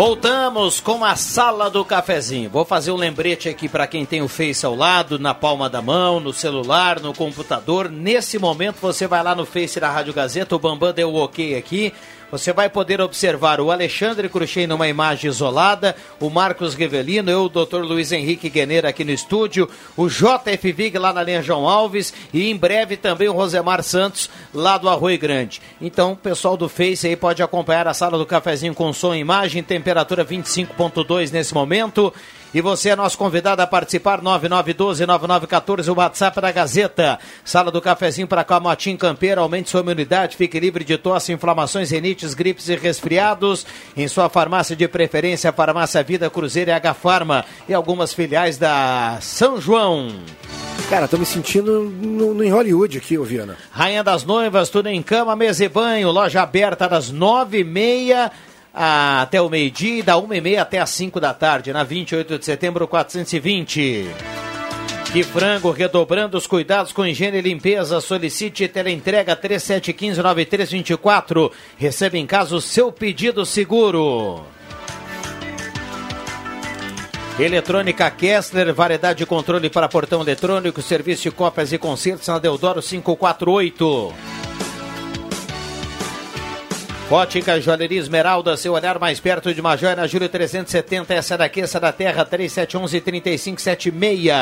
Voltamos 0.00 0.80
com 0.80 1.04
a 1.04 1.14
sala 1.14 1.68
do 1.68 1.84
cafezinho. 1.84 2.48
Vou 2.48 2.64
fazer 2.64 2.90
um 2.90 2.96
lembrete 2.96 3.50
aqui 3.50 3.68
para 3.68 3.86
quem 3.86 4.06
tem 4.06 4.22
o 4.22 4.28
Face 4.28 4.64
ao 4.64 4.74
lado, 4.74 5.18
na 5.18 5.34
palma 5.34 5.68
da 5.68 5.82
mão, 5.82 6.18
no 6.18 6.32
celular, 6.32 6.98
no 7.00 7.12
computador. 7.12 7.90
Nesse 7.90 8.38
momento 8.38 8.78
você 8.80 9.06
vai 9.06 9.22
lá 9.22 9.34
no 9.34 9.44
Face 9.44 9.78
da 9.78 9.90
Rádio 9.90 10.14
Gazeta, 10.14 10.56
o 10.56 10.58
Bambam 10.58 10.94
deu 10.94 11.10
o 11.10 11.22
ok 11.22 11.54
aqui. 11.54 11.92
Você 12.30 12.52
vai 12.52 12.70
poder 12.70 13.00
observar 13.00 13.60
o 13.60 13.70
Alexandre 13.70 14.28
Cruxem 14.28 14.66
numa 14.66 14.86
imagem 14.86 15.28
isolada, 15.28 15.96
o 16.20 16.30
Marcos 16.30 16.74
Revelino, 16.74 17.30
eu, 17.30 17.44
o 17.44 17.48
Dr. 17.48 17.78
Luiz 17.78 18.12
Henrique 18.12 18.48
Gueneira 18.48 18.88
aqui 18.88 19.04
no 19.04 19.10
estúdio, 19.10 19.68
o 19.96 20.08
JF 20.08 20.72
Vig 20.72 20.96
lá 20.96 21.12
na 21.12 21.22
linha 21.22 21.42
João 21.42 21.68
Alves 21.68 22.14
e 22.32 22.48
em 22.48 22.56
breve 22.56 22.96
também 22.96 23.28
o 23.28 23.32
Rosemar 23.32 23.82
Santos 23.82 24.30
lá 24.54 24.78
do 24.78 24.88
Arroio 24.88 25.18
Grande. 25.18 25.60
Então, 25.80 26.12
o 26.12 26.16
pessoal 26.16 26.56
do 26.56 26.68
Face 26.68 27.06
aí 27.06 27.16
pode 27.16 27.42
acompanhar 27.42 27.88
a 27.88 27.94
sala 27.94 28.16
do 28.16 28.26
cafezinho 28.26 28.74
com 28.74 28.92
som 28.92 29.14
e 29.14 29.18
imagem, 29.18 29.62
temperatura 29.62 30.24
25.2 30.24 31.32
nesse 31.32 31.52
momento. 31.52 32.12
E 32.52 32.60
você 32.60 32.88
é 32.88 32.96
nosso 32.96 33.16
convidado 33.16 33.62
a 33.62 33.66
participar, 33.66 34.20
9912-9914, 34.22 35.88
o 35.88 35.96
WhatsApp 35.96 36.40
da 36.40 36.50
Gazeta. 36.50 37.18
Sala 37.44 37.70
do 37.70 37.80
cafezinho 37.80 38.26
para 38.26 38.42
cá, 38.42 38.58
Motim 38.58 38.96
Campeiro, 38.96 39.40
aumente 39.40 39.70
sua 39.70 39.82
imunidade, 39.82 40.36
fique 40.36 40.58
livre 40.58 40.82
de 40.82 40.98
tosse, 40.98 41.32
inflamações, 41.32 41.92
renites, 41.92 42.34
gripes 42.34 42.68
e 42.68 42.74
resfriados. 42.74 43.64
Em 43.96 44.08
sua 44.08 44.28
farmácia 44.28 44.74
de 44.74 44.88
preferência, 44.88 45.52
Farmácia 45.52 46.02
Vida 46.02 46.28
Cruzeiro 46.28 46.70
e 46.70 46.74
H 46.74 46.92
Farma 46.94 47.44
e 47.68 47.74
algumas 47.74 48.12
filiais 48.12 48.58
da 48.58 49.18
São 49.20 49.60
João. 49.60 50.08
Cara, 50.88 51.06
tô 51.06 51.16
me 51.18 51.24
sentindo 51.26 51.82
no, 51.82 52.34
no, 52.34 52.42
em 52.42 52.50
Hollywood 52.50 52.98
aqui, 52.98 53.16
ô 53.16 53.22
Viana. 53.22 53.56
Rainha 53.70 54.02
das 54.02 54.24
Noivas, 54.24 54.68
tudo 54.68 54.88
em 54.88 55.00
cama, 55.00 55.36
mesa 55.36 55.64
e 55.64 55.68
banho, 55.68 56.10
loja 56.10 56.42
aberta 56.42 56.88
das 56.88 57.12
nove 57.12 57.60
e 57.60 57.64
meia 57.64 58.32
até 58.82 59.42
o 59.42 59.50
meio-dia 59.50 59.98
e 59.98 60.02
da 60.02 60.14
1h30 60.14 60.58
até 60.58 60.78
as 60.78 60.88
5 60.90 61.20
da 61.20 61.34
tarde, 61.34 61.70
na 61.70 61.84
28 61.84 62.38
de 62.38 62.44
setembro 62.46 62.88
420. 62.88 64.08
Que 65.12 65.22
frango, 65.22 65.70
redobrando 65.70 66.38
os 66.38 66.46
cuidados 66.46 66.90
com 66.90 67.04
higiene 67.04 67.36
e 67.38 67.42
limpeza. 67.42 68.00
Solicite 68.00 68.66
teleentrega 68.68 69.36
3715-9324. 69.36 71.52
Receba 71.76 72.16
em 72.16 72.26
casa 72.26 72.56
o 72.56 72.60
seu 72.60 72.90
pedido 72.90 73.44
seguro. 73.44 74.40
Eletrônica 77.38 78.10
Kessler, 78.10 78.72
variedade 78.72 79.18
de 79.18 79.26
controle 79.26 79.68
para 79.68 79.88
portão 79.88 80.22
eletrônico, 80.22 80.80
serviço 80.80 81.24
de 81.24 81.30
cópias 81.30 81.70
e 81.72 81.78
concertos 81.78 82.28
na 82.28 82.38
Deodoro 82.38 82.80
548. 82.80 84.14
Ótica 87.10 87.60
Joalheria 87.60 87.98
Esmeralda, 87.98 88.56
seu 88.56 88.72
olhar 88.72 88.96
mais 89.00 89.18
perto 89.18 89.52
de 89.52 89.60
uma 89.60 89.76
joia 89.76 89.96
na 89.96 90.06
Júlio 90.06 90.28
370, 90.28 91.12
essa 91.12 91.36
daqui, 91.36 91.60
essa 91.60 91.80
da 91.80 91.90
Terra, 91.90 92.24
3711-3576. 92.24 94.32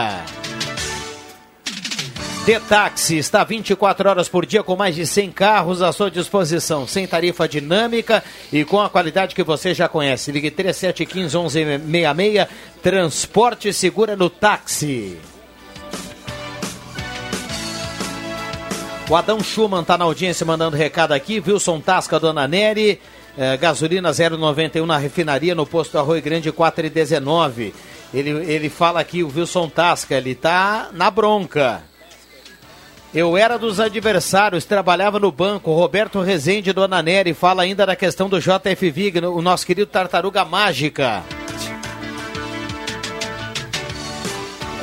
Detaxi 2.45 3.17
está 3.17 3.43
24 3.43 4.11
horas 4.11 4.29
por 4.29 4.45
dia 4.45 4.63
com 4.63 4.77
mais 4.77 4.95
de 4.95 5.07
100 5.07 5.33
carros 5.33 5.81
à 5.81 5.91
sua 5.93 6.11
disposição, 6.11 6.87
sem 6.87 7.07
tarifa 7.07 7.49
dinâmica 7.49 8.23
e 8.53 8.67
com 8.67 8.79
a 8.79 8.91
qualidade 8.91 9.35
que 9.35 9.43
você 9.43 9.73
já 9.73 9.89
conhece. 9.89 10.31
Ligue 10.31 10.51
3715-1166, 10.51 12.49
transporte 12.83 13.73
segura 13.73 14.15
no 14.15 14.29
táxi. 14.29 15.17
O 19.11 19.17
Adão 19.17 19.41
Schumann 19.41 19.81
está 19.81 19.97
na 19.97 20.05
audiência 20.05 20.45
mandando 20.45 20.77
recado 20.77 21.13
aqui. 21.13 21.43
Wilson 21.45 21.81
Tasca, 21.81 22.21
Dona 22.21 22.47
Nery. 22.47 23.01
Eh, 23.39 23.57
gasolina 23.57 24.11
0,91 24.11 24.85
na 24.85 24.99
refinaria, 24.99 25.55
no 25.55 25.65
posto 25.65 25.97
Arroio 25.97 26.21
Grande 26.21 26.53
4,19. 26.53 27.73
Ele, 28.13 28.31
ele 28.31 28.69
fala 28.69 29.01
aqui, 29.01 29.23
o 29.23 29.33
Wilson 29.35 29.69
Tasca, 29.71 30.17
ele 30.17 30.35
tá 30.35 30.91
na 30.93 31.11
bronca. 31.11 31.83
Eu 33.15 33.35
era 33.35 33.59
dos 33.59 33.81
adversários, 33.81 34.67
trabalhava 34.67 35.19
no 35.19 35.33
banco. 35.33 35.73
Roberto 35.73 36.21
Rezende, 36.21 36.75
Dona 36.75 37.03
Nery, 37.03 37.33
fala 37.33 37.63
ainda 37.63 37.87
da 37.87 37.97
questão 37.97 38.29
do 38.29 38.39
JF 38.39 38.91
Vig, 38.91 39.21
o 39.21 39.41
nosso 39.41 39.65
querido 39.65 39.87
Tartaruga 39.87 40.45
Mágica. 40.45 41.25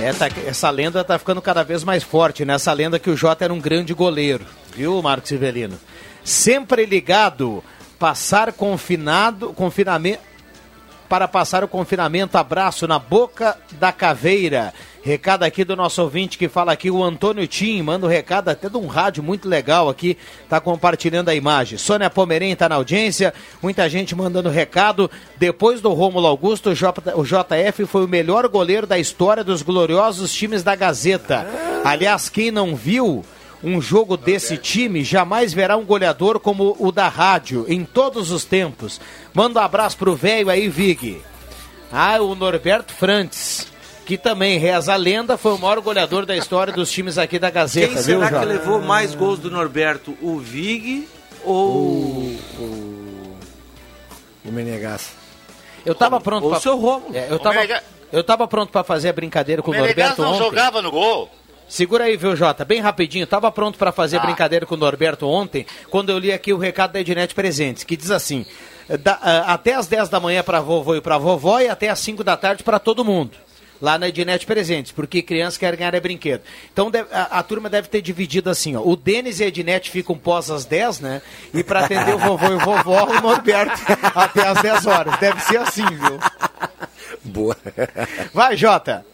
É, 0.06 0.13
tá, 0.13 0.28
essa 0.46 0.70
lenda 0.70 1.04
tá 1.04 1.18
ficando 1.18 1.41
cada 1.41 1.63
vez 1.63 1.84
mais 1.84 2.04
forte, 2.04 2.46
né? 2.46 2.54
Essa 2.54 2.72
lenda 2.72 3.00
que 3.00 3.10
o 3.10 3.18
Jota 3.18 3.44
era 3.44 3.52
um 3.52 3.60
grande 3.60 3.91
goleiro, 3.91 4.46
viu, 4.76 5.02
Marcos 5.02 5.32
Ivelino? 5.32 5.80
Sempre 6.24 6.86
ligado, 6.86 7.63
passar 7.98 8.54
confinado, 8.54 9.52
confinamento, 9.52 10.22
para 11.10 11.28
passar 11.28 11.63
o 11.63 11.68
confinamento, 11.68 12.38
abraço 12.38 12.88
na 12.88 13.00
boca 13.00 13.58
da 13.80 13.91
caveira. 13.91 14.76
Recado 15.06 15.44
aqui 15.44 15.63
do 15.63 15.76
nosso 15.76 16.02
ouvinte 16.02 16.36
que 16.36 16.50
fala 16.50 16.72
aqui, 16.72 16.89
o 16.89 17.04
Antônio 17.04 17.46
Tim, 17.46 17.80
manda 17.84 18.08
um 18.08 18.10
recado 18.10 18.50
até 18.50 18.68
de 18.68 18.76
um 18.76 18.88
rádio 18.88 19.22
muito 19.22 19.48
legal 19.48 19.88
aqui, 19.88 20.18
tá 20.50 20.60
compartilhando 20.60 21.30
a 21.30 21.36
imagem. 21.36 21.78
Sônia 21.78 22.10
Pomerém 22.10 22.56
tá 22.56 22.68
na 22.68 22.74
audiência, 22.74 23.32
muita 23.62 23.88
gente 23.88 24.15
mandando 24.15 24.50
recado. 24.50 25.10
Depois 25.38 25.80
do 25.80 25.94
Rômulo 25.94 26.26
Augusto, 26.26 26.72
o, 26.72 27.24
JF 27.24 27.86
foi 27.86 28.04
o 28.04 28.08
melhor 28.08 28.48
goleiro 28.48 28.88
da 28.88 28.98
história 28.98 29.44
dos 29.44 29.62
gloriosos 29.62 30.34
times 30.34 30.63
da 30.63 30.76
Gazeta. 30.76 31.46
Aliás, 31.84 32.28
quem 32.28 32.50
não 32.50 32.76
viu, 32.76 33.24
um 33.63 33.80
jogo 33.80 34.18
desse 34.18 34.58
time 34.58 35.04
jamais 35.04 35.54
verá 35.54 35.78
um 35.78 35.86
goleador 35.86 36.39
como 36.39 36.76
o 36.80 36.91
da 36.91 37.08
rádio 37.08 37.63
em 37.68 37.86
todos 37.86 38.32
os 38.32 38.44
tempos. 38.44 39.00
Manda 39.36 39.60
um 39.60 39.63
abraço 39.63 39.98
pro 39.98 40.15
velho 40.15 40.50
aí, 40.50 40.68
Vig. 40.68 41.22
Ah, 41.91 42.20
o 42.20 42.34
Norberto 42.34 42.91
Frantes 42.91 43.75
que 44.06 44.18
também 44.18 44.58
reza 44.60 44.94
a 44.94 44.96
lenda, 44.96 45.38
foi 45.38 45.54
o 45.54 45.58
maior 45.58 45.80
goleador 45.82 46.26
da 46.26 46.36
história 46.38 46.72
dos 46.72 46.91
times 46.91 47.18
aqui 47.18 47.39
da 47.39 47.50
Gazeta, 47.50 47.88
Quem 47.94 47.96
viu, 48.04 48.20
será 48.20 48.30
Jota? 48.30 48.39
que 48.41 48.46
levou 48.46 48.80
mais 48.82 49.15
gols 49.15 49.39
do 49.39 49.50
Norberto? 49.50 50.15
O 50.22 50.38
Vig 50.38 51.08
ou 51.44 51.72
o, 51.72 52.39
o, 52.60 53.38
o 54.46 54.52
Menegas? 54.52 55.12
Eu 55.86 55.96
tava 55.96 56.20
pronto 56.20 56.48
pra... 56.50 56.58
o 56.58 56.62
seu 56.62 56.78
Romulo? 56.78 57.15
É, 57.15 57.28
eu 57.30 57.39
tava, 57.39 57.56
Menega- 57.56 57.84
eu 58.12 58.24
tava 58.24 58.48
pronto 58.48 58.72
para 58.72 58.84
fazer 58.84 59.10
a 59.10 59.13
brincadeira 59.13 59.62
com 59.62 59.72
o, 59.72 59.74
Norberto 59.76 60.22
não 60.22 60.30
ontem. 60.34 60.39
jogava 60.44 60.82
no 60.82 60.91
gol. 60.91 61.30
Segura 61.68 62.04
aí, 62.04 62.15
viu, 62.15 62.36
Jota? 62.36 62.63
Bem 62.63 62.80
rapidinho. 62.80 63.26
Tava 63.26 63.52
pronto 63.52 63.78
para 63.78 63.91
fazer 63.91 64.18
a 64.18 64.20
brincadeira 64.20 64.68
com 64.68 64.76
o 64.76 64.78
Norberto 64.78 65.28
ontem, 65.28 65.65
quando 65.89 66.12
eu 66.12 66.20
li 66.20 66.32
aqui 66.32 66.54
o 66.54 66.58
recado 66.58 66.91
da 66.94 67.00
Ednet 67.00 67.34
Presentes, 67.34 67.84
que 67.84 67.98
diz 67.98 68.12
assim: 68.12 68.46
da- 69.00 69.18
ah, 69.22 69.54
até 69.54 69.74
às 69.74 69.88
10 69.88 70.08
da 70.10 70.20
manhã 70.20 70.44
para 70.44 70.60
vovô 70.60 70.96
e 70.96 71.02
para 71.02 71.18
vovó 71.18 71.60
e 71.60 71.68
até 71.68 71.89
às 71.89 71.98
5 72.00 72.24
da 72.24 72.38
tarde 72.38 72.63
para 72.63 72.78
todo 72.78 73.04
mundo. 73.04 73.32
Lá 73.86 74.00
na 74.00 74.08
Ednet 74.08 74.48
Presentes, 74.48 74.91
porque 74.91 75.21
criança 75.21 75.60
quer 75.60 75.76
ganhar 75.76 75.93
é 75.93 76.00
brinquedo. 76.00 76.41
Então 76.74 76.89
deve- 76.89 77.08
a, 77.13 77.21
a 77.38 77.43
turma 77.43 77.69
deve 77.69 77.88
ter 77.88 78.02
dividido 78.02 78.50
assim, 78.50 78.76
ó. 78.76 78.82
O 78.82 78.95
Denis 78.95 79.39
e 79.39 79.43
a 79.43 79.48
Ednet 79.48 79.91
ficam 79.91 80.17
pós 80.17 80.50
às 80.50 80.65
10, 80.65 81.02
né? 81.02 81.21
E 81.54 81.63
para 81.63 81.82
atender 81.86 82.15
o 82.15 82.17
vovô 82.17 82.48
e 82.48 82.58
vovó, 82.58 83.04
o 83.06 83.21
Norberto 83.21 83.80
até 84.15 84.48
às 84.48 84.60
10 84.60 84.88
horas. 84.88 85.15
Deve 85.19 85.39
ser 85.41 85.58
assim, 85.58 85.86
viu? 85.86 86.19
Boa. 87.26 87.56
Vai, 88.34 88.58
Jota. 88.58 89.06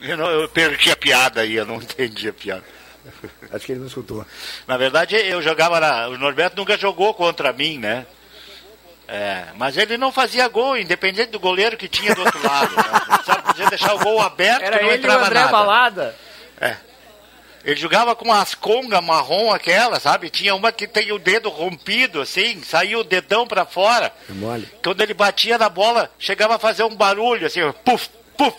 Eu, 0.00 0.16
não- 0.16 0.28
eu 0.30 0.48
perdi 0.48 0.90
a 0.90 0.96
piada 0.96 1.42
aí, 1.42 1.54
eu 1.54 1.64
não 1.64 1.76
entendi 1.80 2.28
a 2.28 2.32
piada. 2.32 2.64
Acho 3.52 3.64
que 3.66 3.70
ele 3.70 3.80
não 3.82 3.86
escutou. 3.86 4.26
Na 4.66 4.76
verdade, 4.76 5.14
eu 5.14 5.40
jogava 5.40 5.78
na. 5.78 6.08
O 6.08 6.18
Norberto 6.18 6.56
nunca 6.56 6.76
jogou 6.76 7.14
contra 7.14 7.52
mim, 7.52 7.78
né? 7.78 8.04
É, 9.08 9.44
mas 9.54 9.76
ele 9.76 9.96
não 9.96 10.10
fazia 10.10 10.48
gol, 10.48 10.76
independente 10.76 11.30
do 11.30 11.38
goleiro 11.38 11.76
que 11.76 11.86
tinha 11.88 12.14
do 12.14 12.22
outro 12.22 12.42
lado. 12.42 12.74
Né? 12.74 12.82
Sabe, 13.24 13.42
podia 13.44 13.66
deixar 13.68 13.94
o 13.94 13.98
gol 14.00 14.20
aberto 14.20 14.62
Era 14.62 14.76
não 14.82 14.88
ele 14.88 14.90
e 14.90 14.96
o 14.96 14.98
entrava 14.98 15.26
André 15.26 15.40
nada. 15.40 15.52
Balada. 15.52 16.16
Ele 17.64 17.76
jogava 17.80 18.14
com 18.14 18.32
as 18.32 18.54
congas 18.54 19.02
marrom 19.02 19.50
aquela, 19.52 19.98
sabe? 19.98 20.30
Tinha 20.30 20.54
uma 20.54 20.70
que 20.70 20.86
tem 20.86 21.10
o 21.10 21.18
dedo 21.18 21.48
rompido, 21.48 22.20
assim, 22.20 22.62
saiu 22.62 23.00
o 23.00 23.04
dedão 23.04 23.44
pra 23.44 23.64
fora. 23.66 24.12
É 24.30 24.32
mole. 24.32 24.68
Quando 24.84 25.00
ele 25.00 25.12
batia 25.12 25.58
na 25.58 25.68
bola, 25.68 26.08
chegava 26.16 26.54
a 26.54 26.58
fazer 26.60 26.84
um 26.84 26.94
barulho, 26.94 27.44
assim, 27.46 27.60
puf, 27.84 28.08
puf. 28.36 28.54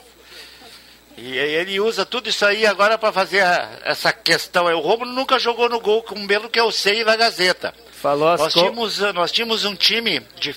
E 1.17 1.37
ele 1.37 1.79
usa 1.79 2.05
tudo 2.05 2.29
isso 2.29 2.45
aí 2.45 2.65
agora 2.67 2.97
pra 2.97 3.11
fazer 3.13 3.41
a- 3.41 3.69
essa 3.85 4.11
questão. 4.11 4.65
O 4.65 4.79
Romulo 4.81 5.11
nunca 5.13 5.39
jogou 5.39 5.69
no 5.69 5.79
gol, 5.79 6.03
com 6.03 6.27
pelo 6.27 6.49
que 6.49 6.59
eu 6.59 6.69
sei 6.71 7.03
na 7.05 7.15
Gazeta. 7.15 7.73
Falou 8.01 8.29
as 8.29 8.39
Nós 8.41 8.53
co... 8.53 8.59
tínhamos, 8.59 9.01
eh, 9.01 9.13
nós 9.13 9.31
tínhamos 9.31 9.65
um 9.65 9.75
time 9.75 10.21
de, 10.39 10.55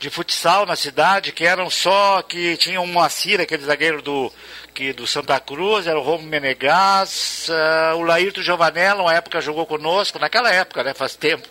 de 0.00 0.10
futsal 0.10 0.64
na 0.66 0.74
cidade 0.76 1.32
que 1.32 1.44
eram 1.44 1.68
só 1.68 2.22
que 2.22 2.56
tinha 2.56 2.80
um 2.80 2.86
Moacir, 2.86 3.40
aquele 3.40 3.62
zagueiro 3.64 4.00
do, 4.00 4.32
que, 4.74 4.92
do 4.92 5.06
Santa 5.06 5.38
Cruz, 5.38 5.86
era 5.86 5.98
o 5.98 6.02
Romo 6.02 6.24
Menegás, 6.26 7.46
eh, 7.50 7.94
o 7.94 8.02
Laírto 8.02 8.42
Giovanella, 8.42 9.02
uma 9.02 9.14
época 9.14 9.40
jogou 9.40 9.66
conosco, 9.66 10.18
naquela 10.18 10.50
época, 10.50 10.82
né, 10.82 10.94
faz 10.94 11.14
tempo. 11.14 11.46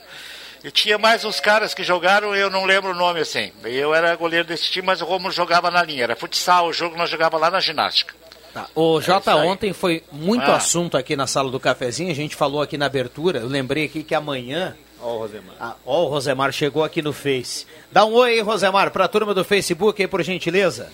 E 0.64 0.70
tinha 0.70 0.98
mais 0.98 1.26
uns 1.26 1.40
caras 1.40 1.74
que 1.74 1.84
jogaram, 1.84 2.36
eu 2.36 2.50
não 2.50 2.66
lembro 2.66 2.92
o 2.92 2.96
nome 2.96 3.20
assim. 3.20 3.52
Eu 3.64 3.96
era 3.96 4.16
goleiro 4.16 4.46
desse 4.48 4.70
time, 4.70 4.86
mas 4.86 5.02
o 5.02 5.06
Romulo 5.06 5.34
jogava 5.34 5.72
na 5.72 5.82
linha. 5.82 6.04
Era 6.04 6.16
futsal, 6.16 6.68
o 6.68 6.74
jogo 6.74 6.96
nós 6.96 7.10
jogava 7.10 7.36
lá 7.36 7.50
na 7.50 7.60
ginástica. 7.60 8.14
Tá. 8.54 8.68
O 8.76 9.02
Jota, 9.02 9.32
isso 9.32 9.40
aí. 9.40 9.48
ontem 9.48 9.74
foi 9.74 10.04
muito 10.12 10.44
Ah. 10.52 10.58
assunto 10.58 10.98
aqui 10.98 11.16
na 11.16 11.26
sala 11.26 11.50
do 11.50 11.60
cafezinho. 11.60 12.12
A 12.12 12.16
gente 12.16 12.36
falou 12.36 12.62
aqui 12.62 12.78
na 12.78 12.86
abertura. 12.86 13.40
Eu 13.40 13.48
lembrei 13.48 13.86
aqui 13.86 14.04
que 14.04 14.14
amanhã. 14.14 14.76
Ó, 15.02 15.16
o 15.16 15.20
Rosemar. 15.20 15.56
Ah, 15.60 15.76
Ó, 15.86 16.04
o 16.04 16.08
Rosemar 16.08 16.52
chegou 16.52 16.84
aqui 16.84 17.02
no 17.02 17.12
Face. 17.14 17.66
Dá 17.92 18.06
um 18.06 18.14
oi 18.14 18.32
aí, 18.32 18.42
Rosemar, 18.42 18.92
pra 18.92 19.08
turma 19.08 19.34
do 19.34 19.44
Facebook 19.44 20.02
aí, 20.02 20.08
por 20.08 20.22
gentileza. 20.24 20.92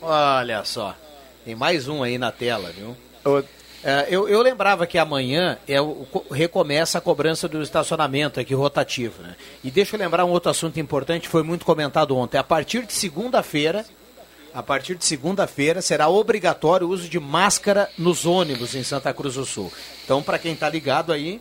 Olha 0.00 0.64
só. 0.64 0.94
Tem 1.44 1.54
mais 1.54 1.88
um 1.88 2.02
aí 2.02 2.18
na 2.18 2.30
tela, 2.30 2.70
viu? 2.70 2.96
Ô, 3.24 3.42
É, 3.82 4.06
eu, 4.10 4.28
eu, 4.28 4.42
lembrava 4.42 4.86
que 4.88 4.98
amanhã 4.98 5.56
é 5.66 5.80
o, 5.80 6.04
recomeça 6.32 6.98
a 6.98 7.00
cobrança 7.00 7.46
do 7.46 7.62
estacionamento 7.62 8.40
aqui 8.40 8.52
rotativo, 8.52 9.22
né? 9.22 9.36
E 9.62 9.70
deixa 9.70 9.94
eu 9.94 10.00
lembrar 10.00 10.24
um 10.24 10.30
outro 10.30 10.50
assunto 10.50 10.80
importante, 10.80 11.28
foi 11.28 11.44
muito 11.44 11.64
comentado 11.64 12.16
ontem. 12.16 12.38
A 12.38 12.44
partir 12.44 12.84
de 12.84 12.92
segunda-feira, 12.92 13.86
a 14.52 14.62
partir 14.64 14.96
de 14.96 15.04
segunda-feira 15.04 15.80
será 15.80 16.08
obrigatório 16.08 16.88
o 16.88 16.90
uso 16.90 17.08
de 17.08 17.20
máscara 17.20 17.88
nos 17.96 18.26
ônibus 18.26 18.74
em 18.74 18.82
Santa 18.82 19.14
Cruz 19.14 19.34
do 19.34 19.44
Sul. 19.44 19.72
Então, 20.04 20.24
para 20.24 20.40
quem 20.40 20.54
está 20.54 20.68
ligado 20.68 21.12
aí, 21.12 21.40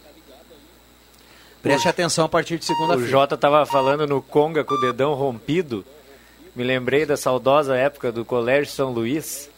preste 1.67 1.87
atenção 1.87 2.25
a 2.25 2.29
partir 2.29 2.57
de 2.57 2.65
segunda-feira. 2.65 3.07
O 3.07 3.09
Jota 3.09 3.35
estava 3.35 3.65
falando 3.65 4.07
no 4.07 4.21
Conga 4.21 4.63
com 4.63 4.75
o 4.75 4.81
dedão 4.81 5.13
rompido. 5.13 5.85
Me 6.55 6.63
lembrei 6.63 7.05
da 7.05 7.15
saudosa 7.15 7.75
época 7.75 8.11
do 8.11 8.25
Colégio 8.25 8.71
São 8.71 8.91
Luís, 8.91 9.49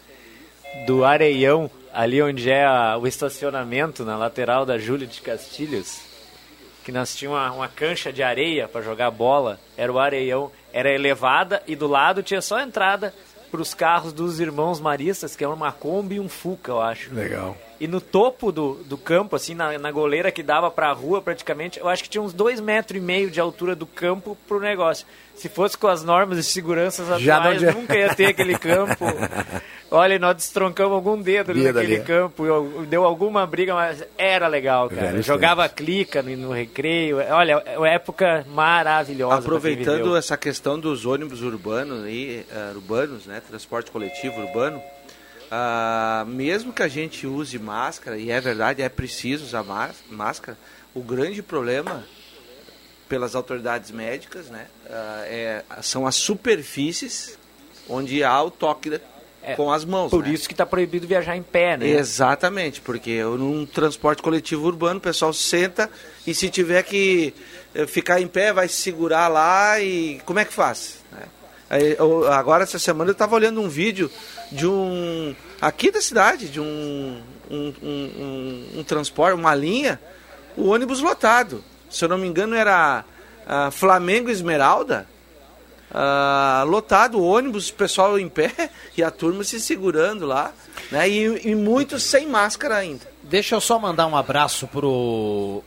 do 0.86 1.06
Areião 1.06 1.72
ali 1.94 2.22
onde 2.22 2.50
é 2.50 2.66
a, 2.66 2.98
o 2.98 3.08
estacionamento, 3.08 4.06
na 4.06 4.18
lateral 4.18 4.66
da 4.66 4.78
Júlia 4.78 5.08
de 5.08 5.22
Castilhos, 5.22 6.02
que 6.84 6.92
nós 6.92 7.16
tínhamos 7.16 7.40
uma, 7.40 7.52
uma 7.52 7.68
cancha 7.68 8.12
de 8.12 8.24
areia 8.24 8.68
para 8.68 8.82
jogar 8.82 9.12
bola, 9.12 9.60
era 9.78 9.92
o 9.92 10.00
areião, 10.00 10.52
era 10.72 10.94
elevada 10.94 11.62
e 11.68 11.76
do 11.76 11.88
lado 11.88 12.24
tinha 12.24 12.42
só 12.42 12.60
entrada 12.60 13.14
para 13.52 13.62
os 13.62 13.74
carros 13.74 14.14
dos 14.14 14.40
irmãos 14.40 14.80
maristas, 14.80 15.36
que 15.36 15.44
é 15.44 15.48
uma 15.48 15.72
Kombi 15.72 16.16
e 16.16 16.20
um 16.20 16.30
Fuca, 16.30 16.72
eu 16.72 16.82
acho. 16.82 17.14
Legal. 17.14 17.58
E 17.80 17.88
no 17.88 18.02
topo 18.02 18.52
do, 18.52 18.74
do 18.86 18.98
campo, 18.98 19.38
assim, 19.38 19.56
na, 19.56 19.78
na 19.78 19.90
goleira 19.90 20.32
que 20.32 20.44
dava 20.44 20.70
para 20.70 20.90
a 20.90 20.94
rua 20.94 21.22
praticamente, 21.22 21.80
eu 21.80 21.88
acho 21.88 22.04
que 22.04 22.10
tinha 22.10 22.22
uns 22.22 22.34
dois 22.34 22.60
metros 22.60 22.98
e 22.98 23.02
meio 23.02 23.32
de 23.32 23.40
altura 23.40 23.74
do 23.74 23.86
campo 23.86 24.38
pro 24.48 24.60
negócio. 24.60 25.08
Se 25.34 25.48
fosse 25.48 25.78
com 25.78 25.88
as 25.88 26.04
normas 26.04 26.38
de 26.38 26.44
segurança 26.44 27.04
atuais, 27.04 27.62
não... 27.62 27.74
nunca 27.74 27.98
ia 27.98 28.14
ter 28.14 28.26
aquele 28.26 28.58
campo. 28.58 29.06
Olha, 29.92 30.20
nós 30.20 30.36
destroncamos 30.36 30.94
algum 30.94 31.20
dedo 31.20 31.52
ali 31.52 31.64
naquele 31.64 31.96
ali. 31.96 32.04
campo, 32.04 32.44
deu 32.88 33.06
alguma 33.06 33.48
briga, 33.48 33.74
mas 33.74 34.04
era 34.18 34.48
legal, 34.48 34.90
cara. 34.90 35.22
Jogava 35.22 35.68
clica 35.70 36.22
no, 36.22 36.36
no, 36.36 36.52
recreio. 36.52 37.18
Olha, 37.18 37.64
é 37.66 37.78
uma 37.78 37.90
época 37.90 38.46
maravilhosa. 38.54 39.36
Aproveitando 39.36 40.16
essa 40.16 40.38
questão 40.38 40.78
dos 40.78 41.06
ônibus 41.06 41.42
urbanos, 41.42 42.04
aí, 42.04 42.46
uh, 42.52 42.76
urbanos, 42.76 43.26
né, 43.26 43.42
transporte 43.48 43.90
coletivo 43.90 44.42
urbano, 44.42 44.80
uh, 45.52 46.26
mesmo 46.26 46.74
que 46.74 46.84
a 46.84 46.88
gente 46.88 47.28
use 47.28 47.58
máscara, 47.60 48.18
e 48.18 48.32
é 48.32 48.40
verdade, 48.40 48.82
é 48.82 48.90
preciso 48.90 49.46
usar 49.46 49.64
máscara, 50.10 50.58
o 50.94 51.02
grande 51.02 51.42
problema 51.42 52.04
pelas 53.08 53.36
autoridades 53.36 53.92
médicas, 53.92 54.48
né, 54.48 54.68
uh, 54.86 54.90
é, 55.26 55.64
são 55.82 56.06
as 56.06 56.16
superfícies 56.16 57.38
onde 57.88 58.24
há 58.24 58.42
o 58.42 58.52
toque 58.52 59.02
é, 59.42 59.56
com 59.56 59.72
as 59.72 59.84
mãos. 59.84 60.10
Por 60.10 60.24
né? 60.24 60.34
isso 60.34 60.48
que 60.48 60.54
está 60.54 60.66
proibido 60.66 61.08
viajar 61.08 61.36
em 61.36 61.42
pé, 61.42 61.78
né? 61.78 61.88
Exatamente, 61.88 62.82
porque 62.82 63.24
num 63.24 63.66
transporte 63.66 64.22
coletivo 64.22 64.68
urbano 64.68 65.00
o 65.00 65.02
pessoal 65.02 65.34
senta 65.34 65.90
e 66.28 66.36
se 66.36 66.50
tiver 66.50 66.84
que 66.84 67.34
eh, 67.74 67.88
ficar 67.88 68.22
em 68.22 68.28
pé 68.28 68.54
vai 68.54 68.68
se 68.68 68.76
segurar 68.76 69.28
lá 69.28 69.80
e 69.80 70.22
como 70.26 70.40
é 70.40 70.46
que 70.46 70.54
faz? 70.54 71.00
Né? 71.12 71.24
Aí, 71.70 71.96
eu, 71.98 72.32
agora 72.32 72.64
essa 72.64 72.80
semana 72.80 73.10
eu 73.10 73.14
estava 73.14 73.36
olhando 73.36 73.62
um 73.62 73.70
vídeo 73.70 74.12
de 74.52 74.68
um 74.68 75.36
aqui 75.62 75.92
da 75.92 76.02
cidade 76.02 76.50
de 76.50 76.60
um 76.60 77.22
um, 77.50 77.74
um, 77.82 78.80
um, 78.80 78.84
transporte, 78.84 79.34
uma 79.34 79.56
linha, 79.56 80.00
o 80.56 80.68
ônibus 80.68 81.02
lotado. 81.02 81.64
Se 81.90 82.06
eu 82.06 82.10
não 82.10 82.18
me 82.18 82.28
engano 82.28 82.56
era 82.56 83.04
uh, 83.48 83.72
Flamengo 83.72 84.30
Esmeralda 84.30 85.08
uh, 85.92 86.66
lotado, 86.66 87.24
ônibus, 87.24 87.70
o 87.70 87.74
pessoal 87.74 88.20
em 88.20 88.30
pé 88.30 88.70
e 88.96 89.04
a 89.04 89.12
turma 89.12 89.44
se 89.44 89.60
segurando 89.60 90.26
lá, 90.26 90.54
né? 90.92 91.10
E, 91.10 91.50
e 91.50 91.56
muitos 91.56 92.04
sem 92.04 92.28
máscara 92.28 92.78
ainda. 92.78 93.08
Deixa 93.24 93.56
eu 93.56 93.62
só 93.62 93.78
mandar 93.80 94.08
um 94.08 94.16
abraço 94.16 94.68
pro 94.68 95.64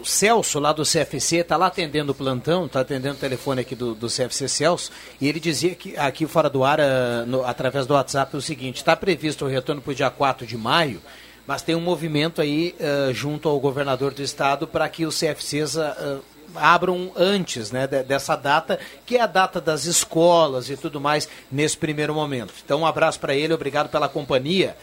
o 0.00 0.04
Celso, 0.04 0.58
lá 0.58 0.72
do 0.72 0.82
CFC, 0.82 1.36
está 1.36 1.56
lá 1.56 1.66
atendendo 1.66 2.12
o 2.12 2.14
plantão, 2.14 2.66
está 2.66 2.80
atendendo 2.80 3.14
o 3.14 3.18
telefone 3.18 3.60
aqui 3.60 3.74
do, 3.74 3.94
do 3.94 4.08
CFC 4.08 4.48
Celso, 4.48 4.90
e 5.20 5.28
ele 5.28 5.38
dizia 5.38 5.74
que 5.74 5.96
aqui 5.96 6.26
fora 6.26 6.48
do 6.48 6.64
ar, 6.64 6.80
uh, 6.80 7.26
no, 7.26 7.44
através 7.44 7.86
do 7.86 7.94
WhatsApp, 7.94 8.34
o 8.36 8.40
seguinte: 8.40 8.76
está 8.76 8.96
previsto 8.96 9.44
o 9.44 9.48
retorno 9.48 9.82
para 9.82 9.92
o 9.92 9.94
dia 9.94 10.10
4 10.10 10.46
de 10.46 10.56
maio, 10.56 11.02
mas 11.46 11.62
tem 11.62 11.74
um 11.74 11.80
movimento 11.80 12.40
aí 12.40 12.74
uh, 12.80 13.12
junto 13.12 13.48
ao 13.48 13.60
governador 13.60 14.14
do 14.14 14.22
estado 14.22 14.66
para 14.66 14.88
que 14.88 15.04
os 15.04 15.18
CFCs 15.18 15.76
uh, 15.76 16.22
abram 16.54 17.12
antes 17.14 17.70
né, 17.70 17.86
dessa 17.86 18.34
data, 18.36 18.78
que 19.04 19.16
é 19.16 19.20
a 19.20 19.26
data 19.26 19.60
das 19.60 19.84
escolas 19.84 20.70
e 20.70 20.76
tudo 20.76 21.00
mais 21.00 21.28
nesse 21.52 21.76
primeiro 21.76 22.14
momento. 22.14 22.54
Então, 22.64 22.80
um 22.80 22.86
abraço 22.86 23.20
para 23.20 23.34
ele, 23.34 23.52
obrigado 23.52 23.88
pela 23.88 24.08
companhia. 24.08 24.76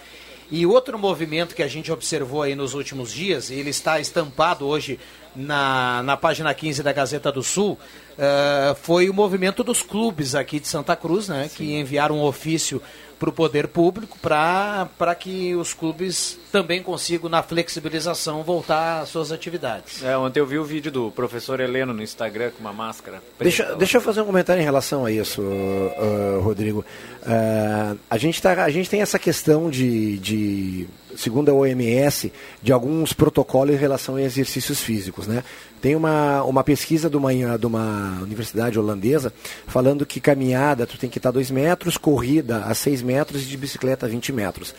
E 0.49 0.65
outro 0.65 0.97
movimento 0.97 1.53
que 1.53 1.61
a 1.61 1.67
gente 1.67 1.91
observou 1.91 2.41
aí 2.41 2.55
nos 2.55 2.73
últimos 2.73 3.11
dias, 3.11 3.51
ele 3.51 3.69
está 3.69 3.99
estampado 3.99 4.65
hoje 4.65 4.97
na, 5.35 6.01
na 6.03 6.17
página 6.17 6.53
15 6.53 6.81
da 6.81 6.91
Gazeta 6.93 7.31
do 7.31 7.43
Sul, 7.43 7.73
uh, 7.73 8.75
foi 8.81 9.09
o 9.09 9.13
movimento 9.13 9.63
dos 9.63 9.81
clubes 9.81 10.33
aqui 10.33 10.59
de 10.59 10.67
Santa 10.67 10.95
Cruz, 10.95 11.27
né, 11.27 11.49
que 11.53 11.75
enviaram 11.75 12.17
um 12.17 12.23
ofício 12.23 12.81
para 13.19 13.29
o 13.29 13.31
poder 13.31 13.67
público 13.67 14.17
para 14.19 15.15
que 15.19 15.55
os 15.55 15.73
clubes 15.73 16.39
também 16.51 16.81
consigam, 16.81 17.29
na 17.29 17.43
flexibilização, 17.43 18.43
voltar 18.43 19.01
às 19.01 19.09
suas 19.09 19.31
atividades. 19.31 20.03
É, 20.03 20.17
ontem 20.17 20.39
eu 20.39 20.45
vi 20.45 20.57
o 20.57 20.63
vídeo 20.63 20.91
do 20.91 21.11
professor 21.11 21.59
Heleno 21.59 21.93
no 21.93 22.01
Instagram 22.01 22.51
com 22.51 22.59
uma 22.59 22.73
máscara. 22.73 23.21
Deixa, 23.39 23.75
deixa 23.75 23.97
eu 23.97 24.01
fazer 24.01 24.21
um 24.21 24.25
comentário 24.25 24.61
em 24.61 24.65
relação 24.65 25.05
a 25.05 25.11
isso, 25.11 25.41
uh, 25.41 26.41
Rodrigo. 26.41 26.85
Uh, 27.23 27.97
a, 28.09 28.17
gente 28.17 28.41
tá, 28.41 28.63
a 28.63 28.69
gente 28.69 28.89
tem 28.89 29.01
essa 29.01 29.19
questão 29.19 29.69
de, 29.69 30.17
de, 30.19 30.87
segundo 31.15 31.49
a 31.49 31.53
OMS, 31.53 32.31
de 32.61 32.71
alguns 32.71 33.13
protocolos 33.13 33.75
em 33.75 33.77
relação 33.77 34.15
a 34.15 34.21
exercícios 34.21 34.79
físicos, 34.79 35.27
né? 35.27 35.43
Tem 35.81 35.95
uma, 35.95 36.43
uma 36.43 36.63
pesquisa 36.63 37.09
de 37.09 37.17
uma, 37.17 37.57
de 37.57 37.65
uma 37.65 38.19
universidade 38.21 38.79
holandesa 38.79 39.31
falando 39.67 40.05
que 40.05 40.19
caminhada 40.19 40.87
tu 40.87 40.97
tem 40.97 41.09
que 41.09 41.19
estar 41.19 41.31
2 41.31 41.51
metros, 41.51 41.97
corrida 41.97 42.63
a 42.65 42.73
6 42.73 43.01
metros 43.01 43.43
e 43.43 43.45
de 43.45 43.57
bicicleta 43.57 44.05
a 44.05 44.09
20 44.09 44.33
metros. 44.33 44.73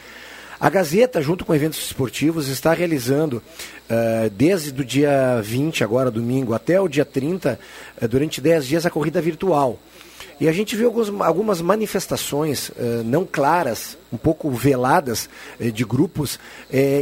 A 0.60 0.68
Gazeta, 0.68 1.22
junto 1.22 1.44
com 1.44 1.54
eventos 1.54 1.78
esportivos, 1.78 2.48
está 2.48 2.72
realizando, 2.72 3.34
uh, 3.34 4.28
desde 4.30 4.80
o 4.80 4.84
dia 4.84 5.40
20, 5.40 5.84
agora 5.84 6.10
domingo, 6.10 6.52
até 6.52 6.80
o 6.80 6.88
dia 6.88 7.04
30, 7.04 7.60
uh, 8.02 8.08
durante 8.08 8.40
10 8.40 8.66
dias, 8.66 8.84
a 8.84 8.90
corrida 8.90 9.20
virtual. 9.20 9.78
E 10.40 10.48
a 10.48 10.52
gente 10.52 10.76
viu 10.76 10.86
alguns, 10.86 11.08
algumas 11.20 11.60
manifestações 11.60 12.68
uh, 12.68 13.02
não 13.04 13.26
claras, 13.26 13.98
um 14.12 14.16
pouco 14.16 14.50
veladas, 14.50 15.28
uh, 15.60 15.70
de 15.70 15.84
grupos, 15.84 16.36
uh, 16.36 16.40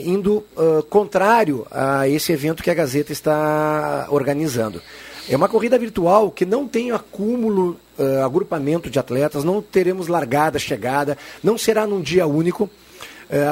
indo 0.05 0.45
contrário 0.89 1.67
a 1.71 2.09
esse 2.09 2.33
evento 2.33 2.63
que 2.63 2.71
a 2.71 2.75
Gazeta 2.75 3.13
está 3.13 4.07
organizando. 4.11 4.81
É 5.29 5.37
uma 5.37 5.49
corrida 5.49 5.79
virtual 5.79 6.31
que 6.31 6.47
não 6.47 6.69
tem 6.69 6.93
acúmulo, 6.93 7.77
agrupamento 8.25 8.89
de 8.89 8.99
atletas, 8.99 9.43
não 9.43 9.61
teremos 9.61 10.07
largada, 10.07 10.59
chegada, 10.59 11.19
não 11.43 11.59
será 11.59 11.87
num 11.87 12.01
dia 12.01 12.27
único. 12.27 12.71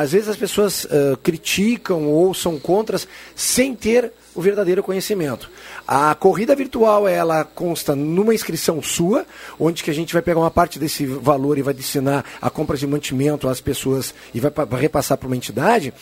Às 0.01 0.13
vezes 0.13 0.29
as 0.29 0.37
pessoas 0.37 0.87
criticam 1.23 2.09
ou 2.09 2.33
são 2.35 2.59
contras 2.59 3.07
sem 3.35 3.75
ter 3.75 4.13
o 4.35 4.43
verdadeiro 4.43 4.83
conhecimento. 4.83 5.49
A 5.87 6.13
corrida 6.15 6.57
virtual, 6.57 7.07
ela 7.07 7.45
consta 7.45 7.95
numa 7.95 8.35
inscrição 8.35 8.83
sua, 8.83 9.25
onde 9.59 9.85
que 9.85 9.91
a 9.91 9.95
gente 9.95 10.13
vai 10.13 10.23
pegar 10.23 10.41
uma 10.41 10.51
parte 10.51 10.79
desse 10.79 11.07
valor 11.07 11.57
e 11.57 11.63
vai 11.63 11.73
destinar 11.73 12.25
a 12.43 12.51
compra 12.51 12.77
de 12.77 12.87
mantimento 12.87 13.49
às 13.49 13.61
pessoas 13.61 14.13
e 14.35 14.41
vai 14.41 14.53
repassar 14.81 15.17
para 15.19 15.29
uma 15.29 15.37
entidade, 15.37 15.95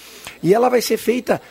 e 0.43 0.55
ela 0.55 0.71
vai 0.71 0.81
ser 0.81 0.97
feita 0.97 1.43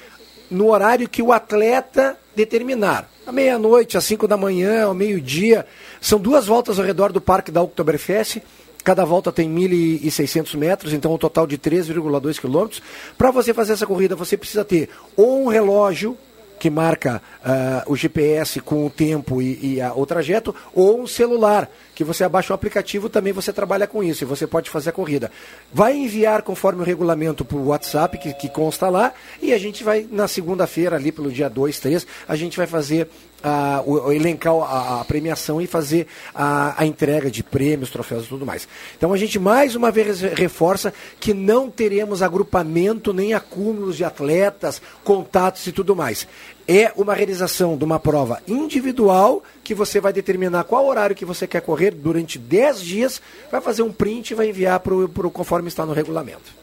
no 0.49 0.69
horário 0.69 1.07
que 1.07 1.21
o 1.21 1.31
atleta 1.31 2.17
determinar. 2.35 3.09
À 3.25 3.31
meia-noite, 3.31 3.97
às 3.97 4.03
cinco 4.03 4.27
da 4.27 4.35
manhã, 4.35 4.85
ao 4.85 4.93
meio-dia. 4.95 5.65
São 6.01 6.19
duas 6.19 6.47
voltas 6.47 6.79
ao 6.79 6.85
redor 6.85 7.11
do 7.11 7.21
Parque 7.21 7.51
da 7.51 7.61
Oktoberfest. 7.61 8.41
Cada 8.83 9.05
volta 9.05 9.31
tem 9.31 9.49
1.600 9.49 10.55
metros, 10.57 10.93
então 10.93 11.13
um 11.13 11.17
total 11.17 11.45
de 11.45 11.57
3,2 11.57 12.39
quilômetros. 12.39 12.81
Para 13.17 13.31
você 13.31 13.53
fazer 13.53 13.73
essa 13.73 13.85
corrida, 13.85 14.15
você 14.15 14.35
precisa 14.35 14.65
ter 14.65 14.89
ou 15.15 15.43
um 15.43 15.47
relógio 15.47 16.17
que 16.61 16.69
marca 16.69 17.19
uh, 17.43 17.91
o 17.91 17.95
GPS 17.95 18.61
com 18.61 18.85
o 18.85 18.89
tempo 18.89 19.41
e, 19.41 19.77
e 19.77 19.81
a, 19.81 19.95
o 19.95 20.05
trajeto, 20.05 20.53
ou 20.75 21.01
um 21.01 21.07
celular, 21.07 21.67
que 21.95 22.03
você 22.03 22.23
abaixa 22.23 22.53
o 22.53 22.55
aplicativo, 22.55 23.09
também 23.09 23.33
você 23.33 23.51
trabalha 23.51 23.87
com 23.87 24.03
isso 24.03 24.23
e 24.23 24.27
você 24.27 24.45
pode 24.45 24.69
fazer 24.69 24.91
a 24.91 24.93
corrida. 24.93 25.31
Vai 25.73 25.95
enviar 25.95 26.43
conforme 26.43 26.83
o 26.83 26.85
regulamento 26.85 27.43
para 27.43 27.57
o 27.57 27.69
WhatsApp, 27.69 28.15
que, 28.19 28.31
que 28.35 28.47
consta 28.47 28.89
lá, 28.89 29.11
e 29.41 29.53
a 29.53 29.57
gente 29.57 29.83
vai, 29.83 30.07
na 30.11 30.27
segunda-feira, 30.27 30.97
ali 30.97 31.11
pelo 31.11 31.31
dia 31.31 31.49
2, 31.49 31.79
3, 31.79 32.05
a 32.27 32.35
gente 32.35 32.55
vai 32.55 32.67
fazer 32.67 33.09
a, 33.43 33.81
o, 33.85 34.11
elencar 34.11 34.53
a, 34.53 35.01
a, 35.01 35.05
premiação 35.05 35.61
e 35.61 35.67
fazer 35.67 36.07
a, 36.33 36.81
a, 36.81 36.85
entrega 36.85 37.29
de 37.29 37.43
prêmios, 37.43 37.89
troféus 37.89 38.25
e 38.25 38.29
tudo 38.29 38.45
mais. 38.45 38.67
Então 38.97 39.13
a 39.13 39.17
gente 39.17 39.39
mais 39.39 39.75
uma 39.75 39.91
vez 39.91 40.21
reforça 40.21 40.93
que 41.19 41.33
não 41.33 41.69
teremos 41.69 42.21
agrupamento 42.21 43.13
nem 43.13 43.33
acúmulos 43.33 43.97
de 43.97 44.03
atletas, 44.03 44.81
contatos 45.03 45.65
e 45.67 45.71
tudo 45.71 45.95
mais 45.95 46.27
é 46.67 46.93
uma 46.95 47.13
realização 47.13 47.75
de 47.75 47.83
uma 47.83 47.99
prova 47.99 48.41
individual 48.47 49.43
que 49.61 49.73
você 49.73 49.99
vai 49.99 50.13
determinar 50.13 50.63
qual 50.63 50.85
horário 50.85 51.15
que 51.15 51.25
você 51.25 51.45
quer 51.45 51.61
correr 51.61 51.91
durante 51.91 52.39
10 52.39 52.81
dias, 52.81 53.21
vai 53.51 53.59
fazer 53.59 53.81
um 53.81 53.91
print 53.91 54.31
e 54.31 54.35
vai 54.35 54.49
enviar 54.49 54.79
para 54.79 54.95
o 54.95 55.31
conforme 55.31 55.67
está 55.67 55.85
no 55.85 55.91
regulamento. 55.91 56.60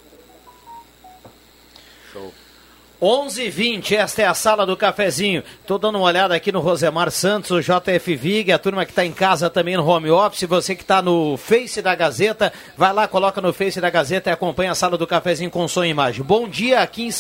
11h20, 3.01 3.93
esta 3.93 4.23
é 4.23 4.27
a 4.27 4.35
sala 4.35 4.67
do 4.67 4.77
cafezinho. 4.77 5.45
Tô 5.65 5.79
dando 5.79 5.99
uma 5.99 6.07
olhada 6.07 6.35
aqui 6.35 6.51
no 6.51 6.59
Rosemar 6.59 7.13
Santos, 7.13 7.53
o 7.53 7.61
JF 7.61 8.17
Vig, 8.17 8.51
a 8.51 8.59
turma 8.59 8.85
que 8.85 8.91
está 8.91 9.07
em 9.07 9.13
casa 9.13 9.49
também 9.49 9.77
no 9.77 9.87
home 9.87 10.11
office. 10.11 10.49
Você 10.49 10.75
que 10.75 10.83
está 10.83 11.01
no 11.01 11.37
Face 11.37 11.81
da 11.81 11.95
Gazeta, 11.95 12.53
vai 12.77 12.93
lá, 12.93 13.07
coloca 13.07 13.41
no 13.41 13.53
Face 13.53 13.81
da 13.81 13.89
Gazeta 13.89 14.31
e 14.31 14.33
acompanha 14.33 14.73
a 14.73 14.75
sala 14.75 14.99
do 14.99 15.07
cafezinho 15.07 15.49
com 15.49 15.69
som 15.69 15.85
e 15.85 15.91
imagem. 15.91 16.25
Bom 16.25 16.49
dia 16.49 16.81
aqui 16.81 17.07
em. 17.07 17.13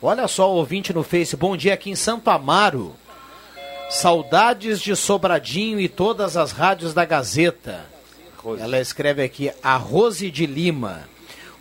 Olha 0.00 0.26
só 0.26 0.50
o 0.50 0.56
ouvinte 0.56 0.94
no 0.94 1.02
Face, 1.02 1.36
bom 1.36 1.58
dia 1.58 1.74
aqui 1.74 1.90
em 1.90 1.94
Santo 1.94 2.30
Amaro. 2.30 2.96
Saudades 3.90 4.80
de 4.80 4.96
Sobradinho 4.96 5.78
e 5.78 5.90
todas 5.90 6.38
as 6.38 6.52
rádios 6.52 6.94
da 6.94 7.04
Gazeta. 7.04 7.84
Ela 8.58 8.80
escreve 8.80 9.22
aqui, 9.22 9.52
a 9.62 9.76
Rose 9.76 10.30
de 10.30 10.46
Lima. 10.46 11.11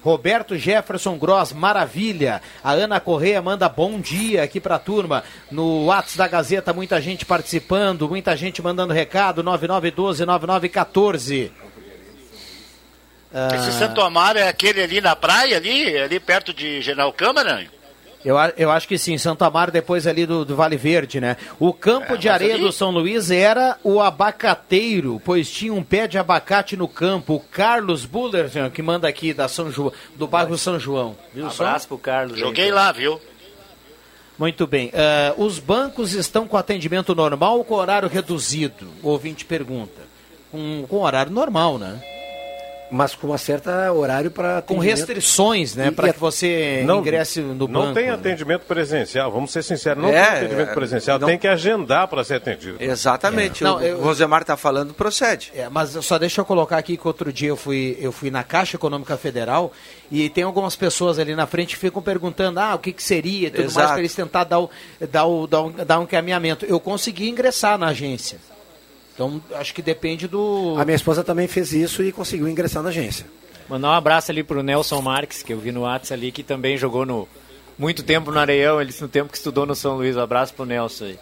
Roberto 0.03 0.57
Jefferson 0.57 1.17
Gross, 1.17 1.53
maravilha. 1.53 2.41
A 2.63 2.71
Ana 2.71 2.99
Correia 2.99 3.41
manda 3.41 3.69
bom 3.69 3.99
dia 3.99 4.43
aqui 4.43 4.59
pra 4.59 4.79
turma. 4.79 5.23
No 5.49 5.85
WhatsApp 5.85 6.17
da 6.17 6.27
Gazeta, 6.27 6.73
muita 6.73 6.99
gente 6.99 7.25
participando, 7.25 8.09
muita 8.09 8.35
gente 8.35 8.61
mandando 8.61 8.93
recado. 8.93 9.41
9912-9914. 9.43 11.51
Esse 13.55 13.71
Santo 13.71 14.01
Amaro 14.01 14.37
é 14.37 14.45
aquele 14.47 14.81
ali 14.81 14.99
na 14.99 15.15
praia, 15.15 15.55
ali, 15.55 15.97
ali 15.97 16.19
perto 16.19 16.53
de 16.53 16.81
General 16.81 17.13
Câmara? 17.13 17.65
Eu, 18.23 18.35
eu 18.55 18.69
acho 18.69 18.87
que 18.87 18.97
sim, 18.97 19.17
Santo 19.17 19.43
Amaro 19.43 19.71
depois 19.71 20.05
ali 20.05 20.25
do, 20.25 20.45
do 20.45 20.55
Vale 20.55 20.77
Verde, 20.77 21.19
né? 21.19 21.37
O 21.59 21.73
campo 21.73 22.13
É, 22.13 22.17
de 22.17 22.29
areia 22.29 22.53
ali- 22.53 22.63
do 22.63 22.71
São 22.71 22.91
Luís 22.91 23.31
era 23.31 23.77
o 23.83 23.99
abacateiro, 23.99 25.19
pois 25.25 25.49
tinha 25.49 25.73
um 25.73 25.83
pé 25.83 26.07
de 26.07 26.17
abacate 26.17 26.77
no 26.77 26.87
campo. 26.87 27.33
O 27.35 27.39
Carlos 27.39 28.05
Buller, 28.05 28.49
que 28.71 28.81
manda 28.81 29.07
aqui 29.07 29.33
da 29.33 29.47
São 29.47 29.71
João, 29.71 29.91
do 30.15 30.27
bairro 30.27 30.57
São 30.57 30.79
João. 30.79 31.17
Viu 31.33 31.49
só? 31.49 31.63
Abraço 31.65 31.87
pro 31.87 31.97
Carlos. 31.97 32.35
aí, 32.35 32.39
Joguei 32.39 32.65
então. 32.65 32.75
lá, 32.75 32.91
viu? 32.91 33.19
Muito 34.37 34.65
bem. 34.65 34.91
Ah, 34.93 35.33
os 35.37 35.59
bancos 35.59 36.13
estão 36.13 36.47
com 36.47 36.57
atendimento 36.57 37.13
normal 37.13 37.57
ou 37.57 37.63
com 37.63 37.75
horário 37.75 38.09
reduzido? 38.09 38.87
O 39.03 39.09
ouvinte 39.09 39.45
pergunta. 39.45 40.01
Com, 40.51 40.85
com 40.87 40.97
horário 41.01 41.31
normal, 41.31 41.77
né? 41.77 42.01
Mas 42.91 43.15
com 43.15 43.27
uma 43.27 43.37
certa 43.37 43.91
horário 43.93 44.29
para 44.29 44.61
Com 44.61 44.77
restrições, 44.77 45.75
né? 45.75 45.91
Para 45.91 46.11
que 46.11 46.19
você 46.19 46.83
Não- 46.85 46.99
ingresse 46.99 47.39
no 47.39 47.67
banco. 47.67 47.85
Não 47.85 47.93
tem 47.93 48.07
né? 48.07 48.13
atendimento 48.13 48.63
presencial, 48.65 49.31
vamos 49.31 49.51
ser 49.51 49.63
sinceros, 49.63 50.03
não 50.03 50.09
É, 50.09 50.25
tem 50.25 50.37
atendimento 50.39 50.69
é, 50.71 50.73
presencial, 50.73 51.17
não- 51.19 51.27
tem 51.27 51.37
que 51.37 51.47
agendar 51.47 52.07
para 52.09 52.23
ser 52.23 52.35
atendido. 52.35 52.75
Exatamente. 52.79 53.63
É. 53.63 53.67
Não, 53.67 53.77
o 53.77 53.81
eu- 53.81 54.01
Rosemar 54.01 54.41
está 54.41 54.57
falando, 54.57 54.93
procede. 54.93 55.51
É, 55.55 55.69
mas 55.69 55.91
só 56.03 56.17
deixa 56.19 56.41
eu 56.41 56.45
colocar 56.45 56.77
aqui 56.77 56.97
que 56.97 57.07
outro 57.07 57.31
dia 57.31 57.49
eu 57.49 57.55
fui, 57.57 57.97
eu 58.01 58.11
fui 58.11 58.29
na 58.29 58.43
Caixa 58.43 58.75
Econômica 58.75 59.15
Federal 59.15 59.71
e 60.11 60.29
tem 60.29 60.43
algumas 60.43 60.75
pessoas 60.75 61.17
ali 61.17 61.33
na 61.33 61.47
frente 61.47 61.75
que 61.75 61.79
ficam 61.81 62.01
perguntando 62.01 62.59
ah, 62.59 62.75
o 62.75 62.79
que, 62.79 62.91
que 62.91 63.01
seria 63.03 63.47
e 63.47 63.51
tudo 63.51 63.61
mais 63.63 63.71
Exato. 63.77 63.89
para 63.93 63.99
eles 63.99 64.13
tentar 64.13 64.43
dar, 64.43 64.59
o, 64.59 64.69
dar, 65.09 65.25
o, 65.25 65.47
dar, 65.47 65.61
um, 65.61 65.71
dar 65.71 65.99
um 65.99 66.03
encaminhamento. 66.03 66.65
Eu 66.65 66.79
consegui 66.79 67.29
ingressar 67.29 67.77
na 67.77 67.87
agência. 67.87 68.37
Então, 69.23 69.41
acho 69.59 69.73
que 69.73 69.81
depende 69.83 70.27
do. 70.27 70.75
A 70.79 70.83
minha 70.85 70.95
esposa 70.95 71.23
também 71.23 71.47
fez 71.47 71.71
isso 71.73 72.01
e 72.01 72.11
conseguiu 72.11 72.47
ingressar 72.47 72.81
na 72.81 72.89
agência. 72.89 73.25
Mandar 73.69 73.89
um 73.89 73.93
abraço 73.93 74.31
ali 74.31 74.43
pro 74.43 74.63
Nelson 74.63 74.99
Marques, 75.01 75.43
que 75.43 75.53
eu 75.53 75.59
vi 75.59 75.71
no 75.71 75.81
WhatsApp 75.81 76.13
ali, 76.19 76.31
que 76.31 76.41
também 76.41 76.75
jogou 76.75 77.05
no 77.05 77.27
muito 77.77 78.01
tempo 78.03 78.31
no 78.31 78.39
Areião, 78.39 78.81
ele 78.81 78.93
no 78.99 79.07
tempo 79.07 79.31
que 79.31 79.37
estudou 79.37 79.65
no 79.65 79.75
São 79.75 79.95
Luís. 79.95 80.15
Um 80.17 80.21
abraço 80.21 80.53
pro 80.55 80.65
Nelson 80.65 81.05
aí. 81.05 81.19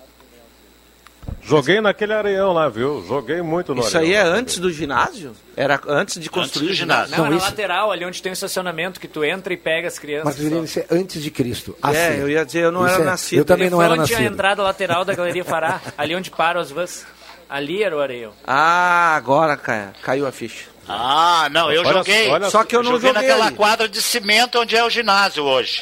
Joguei 1.43 1.79
naquele 1.79 2.13
areião 2.13 2.53
lá, 2.53 2.67
viu? 2.69 3.03
Joguei 3.07 3.41
muito 3.41 3.75
no 3.75 3.81
Isso 3.81 3.97
aí 3.97 4.15
areião. 4.15 4.21
é 4.21 4.29
lá 4.29 4.35
antes 4.37 4.57
do 4.57 4.71
ginásio? 4.71 5.33
Era 5.55 5.79
antes 5.87 6.19
de 6.19 6.29
construir 6.29 6.67
do 6.67 6.71
o 6.71 6.75
ginásio? 6.75 7.05
ginásio. 7.07 7.17
Não, 7.17 7.27
é 7.27 7.29
na 7.31 7.35
isso- 7.37 7.45
lateral, 7.45 7.91
ali 7.91 8.05
onde 8.05 8.21
tem 8.21 8.31
o 8.31 8.33
estacionamento, 8.33 8.99
que 8.99 9.07
tu 9.07 9.23
entra 9.23 9.53
e 9.53 9.57
pega 9.57 9.87
as 9.87 9.99
crianças. 9.99 10.25
Mas 10.25 10.37
Virino, 10.37 10.63
isso 10.63 10.79
é 10.79 10.85
antes 10.89 11.21
de 11.21 11.29
Cristo. 11.29 11.77
É, 11.83 11.87
Assim. 12.07 12.21
eu 12.21 12.29
ia 12.29 12.45
dizer, 12.45 12.63
eu 12.63 12.71
não 12.71 12.85
Isso 12.85 12.95
era 12.95 13.03
é- 13.03 13.05
nascido. 13.05 13.39
Eu 13.39 13.45
também 13.45 13.69
não 13.69 13.81
era 13.81 13.93
onde 13.93 14.05
tinha 14.07 14.17
a 14.17 14.21
nascido. 14.21 14.33
entrada 14.33 14.63
lateral 14.63 15.05
da 15.05 15.13
Galeria 15.13 15.43
Fará, 15.45 15.81
ali 15.97 16.15
onde 16.15 16.31
param 16.31 16.61
as 16.61 16.71
vans. 16.71 17.05
Ali 17.49 17.81
era 17.83 17.95
o 17.97 17.99
Areião. 18.01 18.33
Ah, 18.45 19.15
agora 19.15 19.57
ca- 19.57 19.91
caiu 20.03 20.27
a 20.27 20.31
ficha. 20.31 20.65
Ah, 20.87 21.47
não, 21.51 21.71
eu 21.71 21.81
Olha- 21.81 21.93
joguei. 21.93 22.29
olha- 22.29 22.49
Só 22.49 22.63
que 22.63 22.75
eu 22.75 22.83
não 22.83 22.91
joguei 22.91 23.09
joguei 23.09 23.27
naquela 23.27 23.47
ali. 23.47 23.55
quadra 23.55 23.87
de 23.89 24.01
cimento 24.01 24.59
onde 24.59 24.75
é 24.75 24.83
o 24.83 24.89
ginásio 24.89 25.43
hoje. 25.43 25.81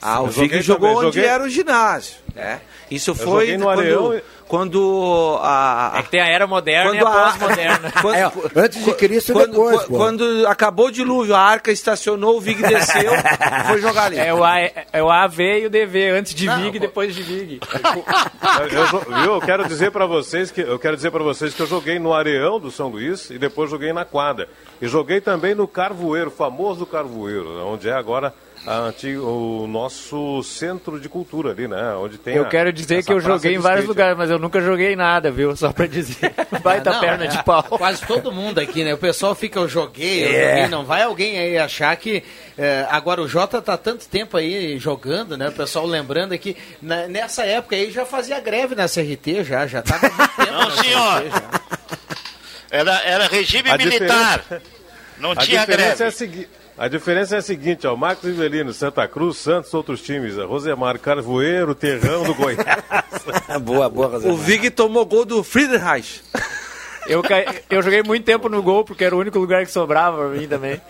Ah, 0.00 0.20
o 0.20 0.26
Eu 0.26 0.30
Vig 0.30 0.60
jogou 0.62 0.88
também, 0.94 1.08
onde 1.08 1.16
joguei- 1.16 1.30
era 1.30 1.44
o 1.44 1.48
ginásio. 1.48 2.14
né? 2.34 2.60
Isso 2.90 3.14
foi 3.14 3.24
joguei 3.46 3.56
no 3.56 3.64
quando, 3.64 3.78
Areião 3.80 4.22
quando 4.48 5.38
a... 5.42 5.94
É 5.98 6.02
que 6.02 6.10
tem 6.10 6.20
a 6.20 6.26
era 6.26 6.46
moderna 6.46 6.94
e 6.94 6.98
a 6.98 7.00
quando 7.02 7.06
a- 7.08 7.22
pós-moderna. 7.24 7.92
quando- 8.02 8.14
É, 8.16 8.32
antes 8.64 8.84
de 8.84 8.92
Cristo 8.94 9.30
e 9.30 9.32
quando, 9.32 9.50
depois, 9.50 9.76
quando- 9.84 9.96
quando 9.96 10.46
acabou 10.46 10.86
o 10.86 10.90
dilúvio, 10.92 11.34
a 11.34 11.40
arca 11.40 11.72
estacionou, 11.72 12.36
o 12.36 12.40
Vig 12.40 12.60
desceu, 12.66 13.12
foi 13.66 13.80
jogar 13.80 14.04
ali. 14.06 14.18
É 14.18 14.32
o, 14.34 14.44
A, 14.44 14.58
é 14.60 15.02
o 15.02 15.10
AV 15.10 15.40
e 15.62 15.66
o 15.66 15.70
DV, 15.70 16.10
antes 16.10 16.34
de 16.34 16.48
Vig 16.48 16.76
e 16.76 16.80
depois 16.80 17.14
de 17.14 17.22
Vig. 17.22 17.60
Eu, 18.70 19.16
eu, 19.18 19.34
eu 19.34 19.40
quero 19.40 19.66
dizer 19.66 19.90
para 19.90 20.06
vocês 20.06 20.50
que 20.50 20.60
eu 20.60 20.78
quero 20.78 20.96
dizer 20.96 21.10
para 21.10 21.22
vocês 21.22 21.54
que 21.54 21.60
eu 21.60 21.66
joguei 21.66 21.98
no 21.98 22.12
areão 22.14 22.60
do 22.60 22.70
São 22.70 22.88
Luís 22.88 23.30
e 23.30 23.38
depois 23.38 23.70
joguei 23.70 23.92
na 23.92 24.04
quadra. 24.04 24.48
E 24.80 24.86
joguei 24.88 25.20
também 25.20 25.54
no 25.54 25.66
Carvoeiro, 25.66 26.30
famoso 26.30 26.84
Carvoeiro, 26.86 27.64
onde 27.66 27.88
é 27.88 27.92
agora 27.92 28.32
a 28.66 28.78
antiga, 28.78 29.20
o 29.22 29.66
nosso 29.66 30.42
centro 30.42 30.98
de 30.98 31.08
cultura 31.08 31.50
ali, 31.50 31.68
né? 31.68 31.94
Onde 31.94 32.16
tem 32.18 32.34
Eu 32.34 32.44
a- 32.44 32.48
quero 32.48 32.72
dizer 32.72 33.04
que 33.04 33.12
eu 33.12 33.20
joguei 33.20 33.54
em 33.54 33.58
vários 33.58 33.80
skate. 33.84 33.88
lugares, 33.88 34.16
mas 34.18 34.30
eu 34.30 34.38
nunca 34.38 34.60
joguei 34.60 34.96
nada, 34.96 35.30
viu? 35.30 35.54
Só 35.54 35.72
pra 35.72 35.86
dizer. 35.86 36.32
Baita 36.62 36.92
não, 36.92 37.00
perna 37.00 37.24
é, 37.24 37.28
de 37.28 37.42
pau. 37.44 37.62
Quase 37.64 38.06
todo 38.06 38.32
mundo 38.32 38.58
aqui, 38.58 38.82
né? 38.82 38.94
O 38.94 38.98
pessoal 38.98 39.34
fica, 39.34 39.58
eu 39.58 39.68
joguei, 39.68 40.24
eu 40.24 40.28
É. 40.32 40.48
joguei. 40.50 40.68
Não 40.68 40.84
vai 40.84 41.02
alguém 41.02 41.38
aí 41.38 41.58
achar 41.58 41.94
que. 41.96 42.22
é, 42.56 42.86
agora 42.90 43.20
o 43.20 43.28
Jota 43.28 43.60
tá 43.60 43.76
tanto 43.76 44.08
tempo 44.08 44.36
aí 44.36 44.78
jogando, 44.78 45.36
né? 45.36 45.48
O 45.48 45.52
pessoal 45.52 45.86
lembrando 45.86 46.32
aqui. 46.32 46.56
na- 46.80 47.06
nessa 47.06 47.44
época 47.44 47.76
aí 47.76 47.90
já 47.90 48.06
fazia 48.06 48.40
greve 48.40 48.74
na 48.74 48.88
CRT, 48.88 49.44
já, 49.44 49.66
já 49.66 49.82
tava 49.82 50.06
há 50.06 50.10
muito 50.10 50.36
tempo 50.36 50.52
Não, 50.52 50.70
senhor. 50.70 51.22
CRT. 51.22 51.60
Era, 52.70 53.00
era 53.04 53.26
regime 53.28 53.70
A 53.70 53.76
militar. 53.76 54.44
Não 55.18 55.30
A 55.32 55.36
tinha 55.36 55.60
diferença, 55.60 55.84
é 55.92 55.96
greve. 55.96 56.04
a 56.04 56.10
segui- 56.10 56.48
a 56.76 56.88
diferença 56.88 57.36
é 57.36 57.38
a 57.38 57.42
seguinte, 57.42 57.86
ó, 57.86 57.94
Marcos 57.96 58.24
Rivelino, 58.28 58.72
Santa 58.72 59.06
Cruz, 59.06 59.36
Santos, 59.38 59.72
outros 59.74 60.02
times, 60.02 60.36
Rosemar, 60.36 60.98
Carvoeiro, 60.98 61.74
Terrão 61.74 62.24
do 62.24 62.34
Goiás. 62.34 62.58
boa, 63.62 63.88
boa, 63.88 64.08
O 64.08 64.10
Rosemar. 64.12 64.36
Vig 64.38 64.70
tomou 64.70 65.04
gol 65.06 65.24
do 65.24 65.42
Friedreich. 65.44 66.20
Eu, 67.06 67.22
ca- 67.22 67.54
eu 67.70 67.82
joguei 67.82 68.02
muito 68.02 68.24
tempo 68.24 68.48
no 68.48 68.62
gol, 68.62 68.82
porque 68.84 69.04
era 69.04 69.14
o 69.14 69.18
único 69.18 69.38
lugar 69.38 69.64
que 69.64 69.70
sobrava 69.70 70.16
pra 70.30 70.38
mim 70.40 70.48
também. 70.48 70.80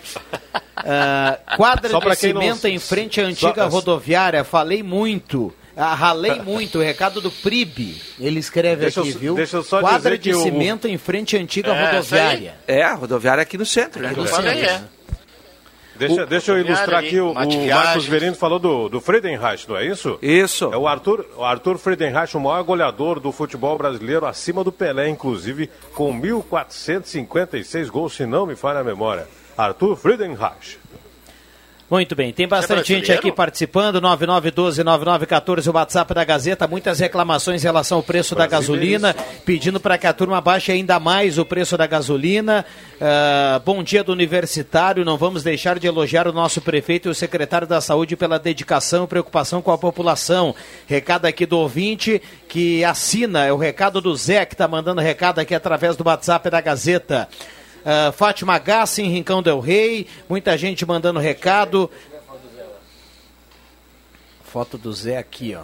Ah, 0.77 1.37
quadra 1.57 1.89
Só 1.89 1.99
de 1.99 2.15
quem 2.15 2.33
não- 2.33 2.41
cimento 2.41 2.67
em 2.67 2.79
frente 2.79 3.19
à 3.21 3.25
antiga 3.25 3.63
Só- 3.63 3.67
rodoviária, 3.69 4.43
falei 4.43 4.81
muito. 4.83 5.53
Ah, 5.77 5.93
ralei 5.93 6.39
muito, 6.41 6.79
o 6.79 6.81
recado 6.81 7.19
do 7.19 7.29
PRIB. 7.29 8.01
Ele 8.17 8.39
escreve 8.39 8.83
Deixa 8.83 9.01
aqui, 9.01 9.09
eu- 9.11 9.19
viu? 9.19 9.35
deixa 9.35 9.57
eu 9.57 9.63
só 9.63 9.81
Quadra 9.81 10.17
dizer 10.17 10.17
de 10.19 10.29
que 10.29 10.35
o- 10.35 10.41
cimento 10.41 10.87
em 10.87 10.97
frente 10.97 11.35
à 11.35 11.39
antiga 11.41 11.73
É, 11.73 11.85
rodoviária. 11.91 12.55
É, 12.65 12.81
a 12.81 12.93
rodoviária 12.93 13.41
aqui 13.43 13.57
no 13.57 13.65
centro, 13.65 14.01
né? 14.01 14.09
Aqui 14.11 14.19
no 14.21 14.25
centro. 14.27 14.47
é. 14.47 14.81
Deixa, 15.97 16.25
deixa 16.25 16.51
eu 16.51 16.59
ilustrar 16.59 16.99
ali, 16.99 17.07
aqui, 17.07 17.19
o, 17.19 17.31
o. 17.31 17.67
Marcos 17.67 18.05
Verino 18.05 18.35
falou 18.35 18.59
do, 18.59 18.89
do 18.89 18.99
Friedenreich, 19.01 19.67
não 19.67 19.77
é 19.77 19.85
isso? 19.85 20.19
Isso. 20.21 20.69
É 20.73 20.77
o 20.77 20.87
Arthur, 20.87 21.25
o 21.37 21.43
Arthur 21.43 21.77
Friedenreich, 21.77 22.35
o 22.35 22.39
maior 22.39 22.63
goleador 22.63 23.19
do 23.19 23.31
futebol 23.31 23.77
brasileiro, 23.77 24.25
acima 24.25 24.63
do 24.63 24.71
Pelé, 24.71 25.09
inclusive, 25.09 25.69
com 25.93 26.13
1.456 26.19 27.89
gols, 27.89 28.13
se 28.13 28.25
não 28.25 28.45
me 28.45 28.55
falha 28.55 28.79
a 28.79 28.83
memória. 28.83 29.27
Arthur 29.57 29.95
Friedenreich. 29.95 30.77
Muito 31.87 32.15
bem, 32.15 32.33
tem 32.33 32.47
bastante 32.47 32.91
é 32.91 32.95
gente 32.95 33.11
aqui 33.11 33.31
participando, 33.31 34.01
9912-9914, 34.01 35.67
o 35.67 35.75
WhatsApp 35.75 36.15
da 36.15 36.23
Gazeta, 36.23 36.67
muitas 36.67 36.99
reclamações 36.99 37.61
em 37.61 37.67
relação 37.67 37.97
ao 37.97 38.03
preço 38.03 38.33
da 38.33 38.47
gasolina, 38.47 39.15
pedindo 39.45 39.79
para 39.79 39.95
que 39.95 40.07
a 40.07 40.13
turma 40.13 40.41
baixe 40.41 40.71
ainda 40.71 40.99
mais 40.99 41.37
o 41.37 41.45
preço 41.45 41.77
da 41.77 41.85
gasolina. 41.85 42.65
Ah, 42.99 43.61
bom 43.63 43.83
dia 43.83 44.03
do 44.03 44.11
Universitário, 44.11 45.05
não 45.05 45.15
vamos 45.15 45.43
deixar 45.43 45.77
de 45.77 45.85
elogiar 45.85 46.27
o 46.27 46.33
nosso 46.33 46.59
prefeito 46.59 47.07
e 47.07 47.11
o 47.11 47.15
secretário 47.15 47.67
da 47.67 47.79
Saúde 47.79 48.15
pela 48.15 48.39
dedicação 48.39 49.03
e 49.03 49.07
preocupação 49.07 49.61
com 49.61 49.71
a 49.71 49.77
população. 49.77 50.55
Recado 50.87 51.27
aqui 51.27 51.45
do 51.45 51.59
ouvinte 51.59 52.19
que 52.49 52.83
assina, 52.83 53.45
é 53.45 53.53
o 53.53 53.57
recado 53.57 54.01
do 54.01 54.15
Zé 54.15 54.43
que 54.43 54.55
está 54.55 54.67
mandando 54.67 55.01
recado 55.01 55.37
aqui 55.37 55.53
através 55.53 55.95
do 55.95 56.03
WhatsApp 56.03 56.49
da 56.49 56.61
Gazeta. 56.61 57.29
Ah, 57.85 58.11
Fátima 58.11 58.57
Gassi 58.57 59.03
em 59.03 59.09
Rincão 59.09 59.43
Del 59.43 59.59
Rei, 59.59 60.07
muita 60.27 60.57
gente 60.57 60.85
mandando 60.85 61.19
recado. 61.19 61.89
Foto 64.43 64.77
do 64.77 64.91
Zé 64.91 65.17
aqui, 65.17 65.55
ó. 65.55 65.63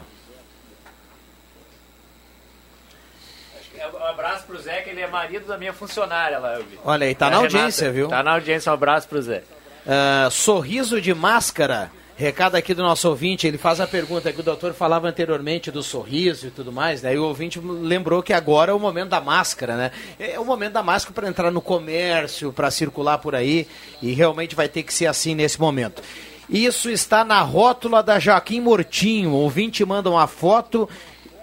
Um 3.93 4.05
abraço 4.05 4.45
pro 4.45 4.59
Zé, 4.61 4.82
que 4.82 4.89
ele 4.91 5.01
é 5.01 5.07
marido 5.07 5.47
da 5.47 5.57
minha 5.57 5.74
funcionária 5.74 6.38
lá, 6.38 6.53
eu 6.55 6.63
vi. 6.63 6.78
Olha 6.84 7.07
aí, 7.07 7.15
tá 7.15 7.28
A 7.28 7.30
na 7.32 7.38
Renata. 7.38 7.57
audiência, 7.57 7.91
viu? 7.91 8.07
Tá 8.09 8.22
na 8.22 8.34
audiência, 8.34 8.69
um 8.72 8.76
abraço 8.76 9.07
pro 9.07 9.22
Zé. 9.22 9.43
Ah, 9.88 10.28
sorriso 10.30 11.01
de 11.01 11.13
máscara. 11.13 11.91
Recado 12.22 12.53
aqui 12.53 12.76
do 12.76 12.84
nosso 12.84 13.09
ouvinte, 13.09 13.47
ele 13.47 13.57
faz 13.57 13.80
a 13.82 13.88
pergunta 13.88 14.32
que 14.32 14.39
o 14.39 14.43
doutor 14.43 14.76
falava 14.76 15.07
anteriormente 15.07 15.72
do 15.72 15.82
sorriso 15.82 16.45
e 16.45 16.51
tudo 16.51 16.72
mais, 16.72 17.01
né? 17.01 17.15
E 17.15 17.17
o 17.17 17.24
ouvinte 17.24 17.59
lembrou 17.59 18.22
que 18.22 18.32
agora 18.32 18.72
é 18.72 18.76
o 18.76 18.80
momento 18.80 19.09
da 19.09 19.19
máscara, 19.19 19.76
né? 19.76 19.91
É 20.19 20.39
o 20.39 20.45
momento 20.45 20.74
da 20.74 20.84
máscara 20.84 21.15
para 21.15 21.28
entrar 21.28 21.49
no 21.49 21.59
comércio, 21.59 22.53
para 22.53 22.69
circular 22.69 23.17
por 23.17 23.34
aí, 23.34 23.67
e 24.03 24.13
realmente 24.13 24.55
vai 24.55 24.69
ter 24.69 24.84
que 24.84 24.93
ser 24.93 25.07
assim 25.07 25.34
nesse 25.34 25.59
momento. 25.59 26.03
Isso 26.47 26.91
está 26.91 27.26
na 27.26 27.41
rótula 27.41 28.03
da 28.03 28.19
Joaquim 28.19 28.61
Mortinho. 28.61 29.32
O 29.32 29.38
ouvinte 29.38 29.84
manda 29.84 30.07
uma 30.07 30.28
foto, 30.28 30.88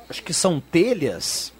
acho 0.09 0.23
que 0.23 0.33
são 0.33 0.61
telhas. 0.61 1.53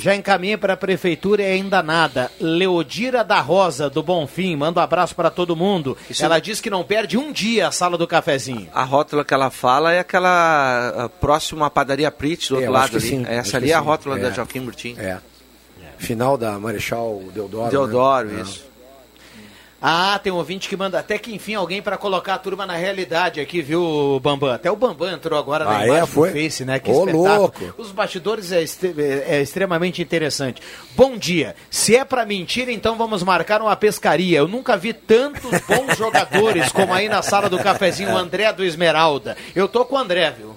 Já 0.00 0.14
encaminhei 0.14 0.56
para 0.56 0.74
a 0.74 0.76
prefeitura 0.76 1.42
e 1.42 1.46
ainda 1.46 1.82
nada. 1.82 2.30
Leodira 2.40 3.24
da 3.24 3.40
Rosa, 3.40 3.90
do 3.90 4.00
Bonfim, 4.00 4.54
manda 4.54 4.80
um 4.80 4.84
abraço 4.84 5.12
para 5.14 5.28
todo 5.28 5.56
mundo. 5.56 5.96
Isso 6.08 6.24
ela 6.24 6.36
é- 6.36 6.40
diz 6.40 6.60
que 6.60 6.70
não 6.70 6.84
perde 6.84 7.18
um 7.18 7.32
dia 7.32 7.66
a 7.66 7.72
sala 7.72 7.98
do 7.98 8.06
cafezinho. 8.06 8.68
A 8.72 8.84
rótula 8.84 9.24
que 9.24 9.34
ela 9.34 9.50
fala 9.50 9.92
é 9.92 9.98
aquela 9.98 10.92
ah, 10.96 11.08
próxima 11.08 11.66
à 11.66 11.70
padaria 11.70 12.10
Pritz, 12.12 12.48
do 12.48 12.54
É, 12.54 12.58
outro 12.58 12.72
lado 12.72 12.96
ali. 12.96 13.00
sim, 13.08 13.22
acho 13.24 13.32
Essa 13.32 13.56
ali 13.56 13.72
é 13.72 13.74
a 13.74 13.80
sim. 13.80 13.84
rótula 13.84 14.16
É. 14.18 14.22
da 14.22 14.30
Joaquim 14.30 14.60
Murtinho. 14.60 15.00
É. 15.00 15.18
Final 15.98 16.38
da 16.38 16.56
Marechal 16.60 17.20
Deodoro. 17.34 17.70
Deodoro, 17.70 18.28
né? 18.28 18.42
isso. 18.42 18.67
Ah, 19.80 20.18
tem 20.20 20.32
um 20.32 20.36
ouvinte 20.36 20.68
que 20.68 20.76
manda 20.76 20.98
até 20.98 21.18
que 21.18 21.32
enfim 21.32 21.54
alguém 21.54 21.80
para 21.80 21.96
colocar 21.96 22.34
a 22.34 22.38
turma 22.38 22.66
na 22.66 22.74
realidade 22.74 23.38
aqui, 23.40 23.62
viu, 23.62 24.18
Bambam? 24.20 24.50
Até 24.52 24.68
o 24.70 24.74
Bambam 24.74 25.12
entrou 25.12 25.38
agora 25.38 25.64
na 25.64 25.70
Ah, 25.70 25.84
imagem 25.86 26.02
é? 26.02 26.06
Foi? 26.06 26.30
do 26.30 26.34
Face, 26.36 26.64
né? 26.64 26.80
Que 26.80 26.90
Ô, 26.90 26.94
espetáculo. 27.06 27.28
louco. 27.38 27.74
Os 27.78 27.92
bastidores 27.92 28.50
é, 28.50 28.60
este- 28.60 28.92
é 28.98 29.40
extremamente 29.40 30.02
interessante. 30.02 30.60
Bom 30.96 31.16
dia. 31.16 31.54
Se 31.70 31.94
é 31.94 32.04
para 32.04 32.26
mentir, 32.26 32.68
então 32.68 32.96
vamos 32.96 33.22
marcar 33.22 33.62
uma 33.62 33.76
pescaria. 33.76 34.38
Eu 34.38 34.48
nunca 34.48 34.76
vi 34.76 34.92
tantos 34.92 35.60
bons 35.60 35.94
jogadores 35.96 36.72
como 36.72 36.92
aí 36.92 37.08
na 37.08 37.22
sala 37.22 37.48
do 37.48 37.58
cafezinho, 37.60 38.12
o 38.12 38.16
André 38.16 38.52
do 38.52 38.64
Esmeralda. 38.64 39.36
Eu 39.54 39.68
tô 39.68 39.84
com 39.84 39.94
o 39.94 39.98
André, 39.98 40.32
viu? 40.36 40.56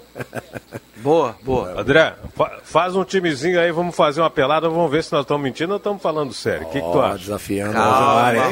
Boa, 0.98 1.36
boa. 1.42 1.82
André, 1.82 2.14
fa- 2.36 2.60
faz 2.64 2.96
um 2.96 3.04
timezinho 3.04 3.60
aí, 3.60 3.72
vamos 3.72 3.96
fazer 3.96 4.22
uma 4.22 4.30
pelada, 4.30 4.70
vamos 4.70 4.92
ver 4.92 5.04
se 5.04 5.12
nós 5.12 5.22
estamos 5.22 5.42
mentindo 5.42 5.72
ou 5.72 5.78
estamos 5.78 6.00
falando 6.00 6.32
sério. 6.32 6.68
O 6.68 6.70
que, 6.70 6.80
que 6.80 6.92
tu 6.92 7.02
acha? 7.02 7.18
desafiando 7.18 7.74
Calma, 7.74 7.98
Rosemar, 7.98 8.36
hein? 8.36 8.52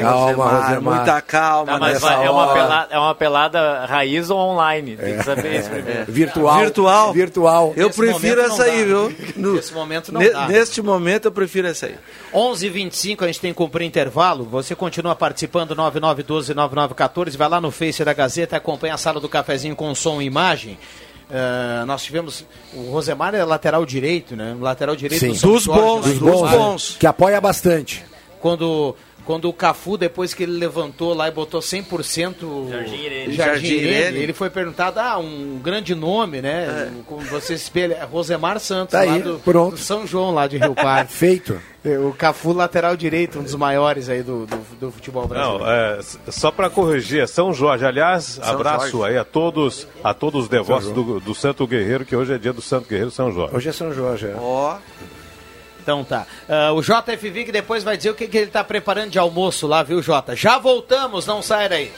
Calma, 0.60 0.72
Rosemar, 0.72 0.94
Rosemar. 0.94 0.96
muita 1.06 1.22
calma 1.22 1.72
Tá, 1.72 1.78
mas 1.78 1.92
nessa 1.94 2.06
vai- 2.16 2.26
é, 2.26 2.30
uma 2.30 2.46
hora. 2.46 2.52
pelada, 2.60 2.88
é 2.94 2.98
uma 2.98 3.14
pelada 3.14 3.86
raiz 3.86 4.30
ou 4.30 4.38
online? 4.38 4.96
Tem 4.96 5.16
que 5.18 5.24
saber 5.24 5.60
isso 5.60 5.70
primeiro. 5.70 6.04
Virtual. 6.12 6.58
Virtual. 6.60 7.12
Virtual. 7.12 7.72
Eu 7.76 7.86
Nesse 7.88 7.98
prefiro 8.00 8.40
essa 8.40 8.62
aí, 8.64 8.84
viu? 8.84 9.12
No- 9.36 9.54
Nesse 9.54 9.72
momento 9.74 10.12
não 10.12 10.20
ne- 10.20 10.30
dá. 10.30 10.46
Neste 10.48 10.82
momento 10.82 11.24
eu 11.26 11.32
prefiro 11.32 11.66
essa 11.68 11.86
aí. 11.86 11.94
11h25, 12.34 13.22
a 13.24 13.26
gente 13.26 13.40
tem 13.40 13.52
que 13.52 13.56
cumprir 13.58 13.84
intervalo. 13.86 14.44
Você 14.44 14.74
continua 14.74 15.14
participando, 15.16 15.74
9912-9914. 15.74 17.36
Vai 17.36 17.48
lá 17.48 17.60
no 17.60 17.70
Face 17.70 18.04
da 18.04 18.12
Gazeta, 18.12 18.56
acompanha 18.56 18.94
a 18.94 18.98
sala 18.98 19.20
do 19.20 19.28
cafezinho 19.28 19.74
com 19.76 19.94
som 19.94 20.20
e 20.20 20.26
imagem. 20.26 20.78
Ah, 21.32 21.84
nós 21.86 22.02
tivemos. 22.02 22.44
O 22.74 22.90
Rosemar 22.90 23.34
é 23.34 23.44
lateral 23.44 23.84
direito, 23.86 24.34
né? 24.34 24.56
Lateral 24.60 24.96
direito 24.96 25.20
Sim. 25.20 25.28
do 25.28 25.34
São 25.36 25.52
Dos 25.52 25.62
Jorge, 25.64 25.80
bons, 25.82 26.00
Dos 26.04 26.18
dos 26.18 26.30
bons, 26.30 26.50
bons. 26.50 26.90
né? 26.92 26.96
Que 26.98 27.06
apoia 27.06 27.40
bastante. 27.40 28.04
Quando, 28.40 28.96
quando 29.24 29.48
o 29.48 29.52
Cafu, 29.52 29.96
depois 29.96 30.34
que 30.34 30.42
ele 30.42 30.52
levantou 30.58 31.14
lá 31.14 31.28
e 31.28 31.30
botou 31.30 31.60
100% 31.60 32.68
Jardim 32.70 32.96
Irene. 32.96 33.34
Jardim 33.34 33.66
Irene, 33.66 33.88
Irene. 33.88 34.18
ele 34.18 34.32
foi 34.32 34.50
perguntado, 34.50 34.98
ah, 34.98 35.18
um 35.18 35.58
grande 35.62 35.94
nome, 35.94 36.40
né? 36.40 36.92
Como 37.06 37.20
você 37.22 37.56
se 37.56 37.64
espelha, 37.64 37.94
é 37.94 38.04
Rosemar 38.04 38.58
Santos, 38.60 38.92
Tá 38.92 39.04
lá 39.04 39.12
aí, 39.14 39.22
do, 39.22 39.38
pronto. 39.38 39.72
do 39.72 39.78
São 39.78 40.06
João, 40.06 40.32
lá 40.32 40.46
de 40.46 40.58
Rio 40.58 40.74
Parque. 40.76 41.12
Feito. 41.12 41.60
É, 41.84 41.98
O 41.98 42.12
Cafu, 42.12 42.52
lateral 42.52 42.94
direito, 42.96 43.38
um 43.38 43.42
dos 43.42 43.54
maiores 43.54 44.08
aí 44.08 44.22
do, 44.22 44.44
do, 44.46 44.56
do 44.80 44.90
futebol 44.92 45.26
brasileiro. 45.26 45.64
Não, 45.64 45.70
é, 45.70 46.00
só 46.28 46.50
para 46.50 46.68
corrigir, 46.68 47.22
é 47.22 47.26
São 47.26 47.54
Jorge. 47.54 47.84
Aliás, 47.86 48.38
abraço 48.42 48.90
Jorge. 48.90 49.12
aí 49.14 49.18
a 49.18 49.24
todos, 49.24 49.86
a 50.04 50.12
todos 50.12 50.42
os 50.42 50.48
devotos 50.48 50.90
do, 50.92 51.20
do 51.20 51.34
Santo 51.34 51.66
Guerreiro, 51.66 52.04
que 52.04 52.14
hoje 52.14 52.34
é 52.34 52.38
dia 52.38 52.52
do 52.52 52.60
Santo 52.60 52.86
Guerreiro 52.88 53.10
São 53.10 53.32
Jorge. 53.32 53.56
Hoje 53.56 53.68
é 53.68 53.72
São 53.72 53.94
Jorge. 53.94 54.26
é. 54.26 54.34
Ó, 54.38 54.76
Então 55.82 56.04
tá. 56.04 56.26
Ah, 56.48 56.72
o 56.72 56.82
JFV 56.82 57.44
que 57.44 57.52
depois 57.52 57.82
vai 57.82 57.96
dizer 57.96 58.10
o 58.10 58.14
que, 58.14 58.28
que 58.28 58.38
ele 58.38 58.50
tá 58.50 58.62
preparando 58.62 59.10
de 59.10 59.18
almoço 59.18 59.66
lá, 59.66 59.82
viu, 59.82 60.02
Jota? 60.02 60.36
Já 60.36 60.58
voltamos, 60.58 61.26
não 61.26 61.42
sai 61.42 61.68
daí. 61.68 61.92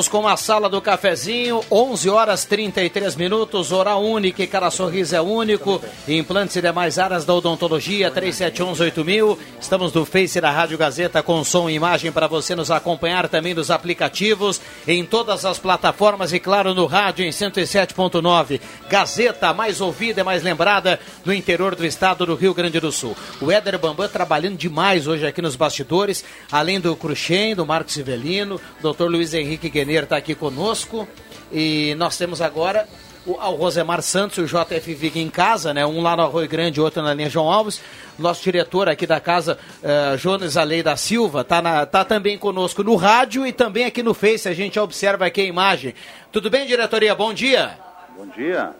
Voltamos 0.00 0.08
com 0.08 0.28
a 0.28 0.36
sala 0.36 0.68
do 0.70 0.80
cafezinho, 0.80 1.62
11 1.70 2.08
horas 2.08 2.44
33 2.46 3.16
minutos, 3.16 3.70
oral 3.70 4.02
única 4.02 4.42
e 4.42 4.46
cada 4.46 4.70
sorriso 4.70 5.14
é 5.14 5.20
único, 5.20 5.82
implantes 6.08 6.56
e 6.56 6.62
demais 6.62 6.98
áreas 6.98 7.24
da 7.24 7.34
odontologia, 7.34 8.10
3711-8000, 8.10 9.36
estamos 9.60 9.92
no 9.92 10.06
Face 10.06 10.40
da 10.40 10.50
Rádio 10.50 10.78
Gazeta 10.78 11.22
com 11.22 11.44
som 11.44 11.68
e 11.68 11.74
imagem 11.74 12.10
para 12.12 12.26
você 12.26 12.54
nos 12.54 12.70
acompanhar 12.70 13.28
também 13.28 13.52
nos 13.52 13.70
aplicativos, 13.70 14.60
em 14.86 15.04
todas 15.04 15.44
as 15.44 15.58
plataformas 15.58 16.32
e 16.32 16.40
claro 16.40 16.72
no 16.72 16.86
rádio 16.86 17.24
em 17.24 17.30
107.9, 17.30 18.60
Gazeta 18.88 19.52
mais 19.52 19.82
ouvida 19.82 20.22
e 20.22 20.24
mais 20.24 20.42
lembrada 20.42 20.98
do 21.24 21.34
interior 21.34 21.74
do 21.74 21.84
estado 21.84 22.24
do 22.24 22.36
Rio 22.36 22.54
Grande 22.54 22.80
do 22.80 22.92
Sul. 22.92 23.14
O 23.40 23.50
Éder 23.50 23.78
Bambam 23.78 24.08
trabalhando 24.08 24.56
demais 24.56 25.06
hoje 25.06 25.26
aqui 25.26 25.42
nos 25.42 25.56
bastidores, 25.56 26.24
além 26.50 26.80
do 26.80 26.96
Cruxem, 26.96 27.54
do 27.54 27.66
Marcos 27.66 27.94
Civelino, 27.94 28.58
doutor 28.80 29.10
Luiz 29.10 29.34
Henrique 29.34 29.68
Está 29.94 30.16
aqui 30.16 30.34
conosco. 30.34 31.06
E 31.52 31.94
nós 31.96 32.16
temos 32.16 32.40
agora 32.40 32.86
o, 33.26 33.32
o 33.32 33.54
Rosemar 33.56 34.02
Santos 34.02 34.38
e 34.38 34.40
o 34.40 34.46
JF 34.46 34.94
Vig 34.94 35.20
em 35.20 35.28
casa, 35.28 35.74
né? 35.74 35.84
Um 35.84 36.02
lá 36.02 36.16
no 36.16 36.22
Arroio 36.22 36.48
Grande, 36.48 36.80
outro 36.80 37.02
na 37.02 37.12
linha 37.12 37.28
João 37.28 37.50
Alves. 37.50 37.80
Nosso 38.18 38.42
diretor 38.42 38.88
aqui 38.88 39.06
da 39.06 39.20
casa, 39.20 39.58
eh, 39.82 40.16
Jones 40.16 40.56
Alei 40.56 40.82
da 40.82 40.96
Silva, 40.96 41.42
tá, 41.42 41.62
na, 41.62 41.86
tá 41.86 42.04
também 42.04 42.36
conosco 42.36 42.82
no 42.82 42.94
rádio 42.96 43.46
e 43.46 43.52
também 43.52 43.84
aqui 43.84 44.02
no 44.02 44.14
Face. 44.14 44.48
A 44.48 44.52
gente 44.52 44.78
observa 44.78 45.26
aqui 45.26 45.40
a 45.40 45.44
imagem. 45.44 45.94
Tudo 46.30 46.50
bem, 46.50 46.66
diretoria? 46.66 47.14
Bom 47.14 47.32
dia. 47.32 47.78
Bom 48.16 48.26
dia, 48.26 48.72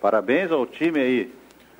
parabéns 0.00 0.52
ao 0.52 0.64
time 0.66 1.00
aí. 1.00 1.32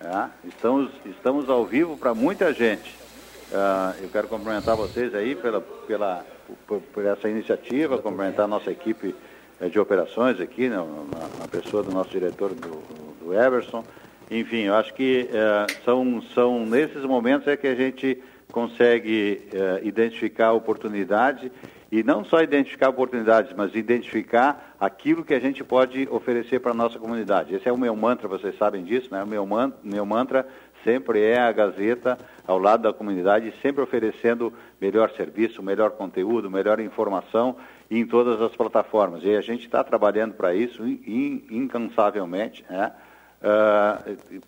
tá? 0.03 0.31
Estamos, 0.45 0.91
estamos 1.07 1.49
ao 1.49 1.65
vivo 1.65 1.97
para 1.97 2.15
muita 2.15 2.53
gente. 2.53 3.05
Ah, 3.53 3.95
eu 4.01 4.09
quero 4.09 4.27
cumprimentar 4.27 4.75
vocês 4.75 5.15
aí 5.15 5.37
pela, 5.37 5.61
pela, 5.61 6.25
por, 6.67 6.81
por 6.81 7.05
essa 7.05 7.29
iniciativa, 7.29 7.99
cumprimentar 7.99 8.45
a 8.45 8.49
nossa 8.49 8.71
equipe 8.71 9.15
eh, 9.61 9.69
de 9.69 9.79
operações 9.79 10.41
aqui, 10.41 10.69
né, 10.69 10.77
na, 10.77 11.49
pessoa 11.49 11.83
do 11.83 11.93
nosso 11.93 12.11
diretor, 12.11 12.51
do, 12.55 12.83
do 13.25 13.35
Everson. 13.35 13.85
Enfim, 14.31 14.63
eu 14.63 14.75
acho 14.75 14.93
que 14.95 15.29
eh, 15.33 15.67
são, 15.85 16.23
são 16.35 16.67
nesses 16.67 17.05
momentos 17.05 17.47
é 17.49 17.57
que 17.57 17.67
a 17.67 17.75
gente 17.75 18.23
consegue 18.51 19.43
eh, 19.53 19.81
identificar 19.83 20.53
oportunidade 20.53 21.51
e 21.91 22.03
não 22.03 22.25
só 22.25 22.43
identificar 22.43 22.89
oportunidades, 22.89 23.53
mas 23.57 23.75
identificar 23.75 24.75
aquilo 24.81 25.25
que 25.25 25.33
a 25.33 25.39
gente 25.39 25.63
pode 25.63 26.09
oferecer 26.11 26.59
para 26.59 26.73
a 26.73 26.75
nossa 26.75 26.99
comunidade. 26.99 27.55
Esse 27.55 27.69
é 27.69 27.73
o 27.73 27.79
meu 27.79 27.95
mantra, 27.95 28.27
vocês 28.27 28.57
sabem 28.59 28.83
disso, 28.83 29.09
né? 29.13 29.23
O 29.23 29.27
meu, 29.27 29.47
man 29.47 29.73
meu 29.83 30.05
mantra 30.05 30.45
sempre 30.85 31.21
é 31.23 31.39
a 31.39 31.51
Gazeta 31.51 32.19
ao 32.47 32.59
lado 32.59 32.83
da 32.83 32.93
comunidade, 32.93 33.53
sempre 33.63 33.83
oferecendo 33.83 34.53
melhor 34.81 35.11
serviço, 35.11 35.63
melhor 35.63 35.93
conteúdo, 35.93 36.51
melhor 36.51 36.79
informação 36.79 37.57
em 37.91 38.07
todas 38.07 38.41
as 38.41 38.55
plataformas. 38.55 39.25
E 39.25 39.35
a 39.35 39.41
gente 39.41 39.65
está 39.65 39.83
trabalhando 39.83 40.35
para 40.35 40.55
isso 40.55 40.87
in 40.87 41.45
incansavelmente, 41.51 42.65
né? 42.69 42.93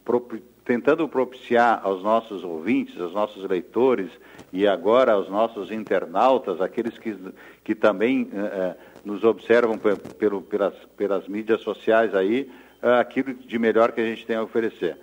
Pro 0.05 0.21
tentando 0.67 1.09
propiciar 1.09 1.81
aos 1.85 2.03
nossos 2.03 2.43
ouvintes, 2.43 3.01
aos 3.01 3.15
nossos 3.15 3.49
leitores 3.49 4.11
e 4.53 4.67
agora 4.67 5.13
aos 5.13 5.31
nossos 5.31 5.71
internautas, 5.71 6.61
aqueles 6.61 6.99
que, 6.99 7.17
que 7.63 7.73
também 7.73 8.29
eh, 8.35 8.75
nos 9.05 9.23
observam 9.23 9.79
pe 9.79 9.95
pelo, 10.19 10.43
pelas, 10.43 10.75
pelas 10.97 11.29
mídias 11.29 11.61
sociais 11.61 12.17
aí, 12.17 12.51
eh, 12.83 12.99
aquilo 12.99 13.33
de 13.33 13.59
melhor 13.61 13.93
que 13.93 14.01
a 14.01 14.05
gente 14.05 14.27
tem 14.27 14.35
a 14.35 14.43
oferecer. 14.43 14.99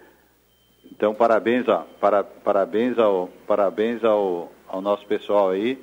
Então, 0.92 1.14
parabéns, 1.14 1.68
ó, 1.68 1.86
para, 2.00 2.24
parabéns, 2.24 2.98
ao, 3.00 3.30
parabéns 3.48 4.04
ao, 4.04 4.52
ao 4.68 4.82
nosso 4.82 5.06
pessoal 5.06 5.50
aí 5.50 5.82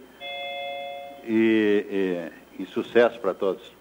e, 1.24 2.30
e, 2.58 2.62
e 2.62 2.66
sucesso 2.66 3.18
para 3.20 3.34
todos. 3.34 3.79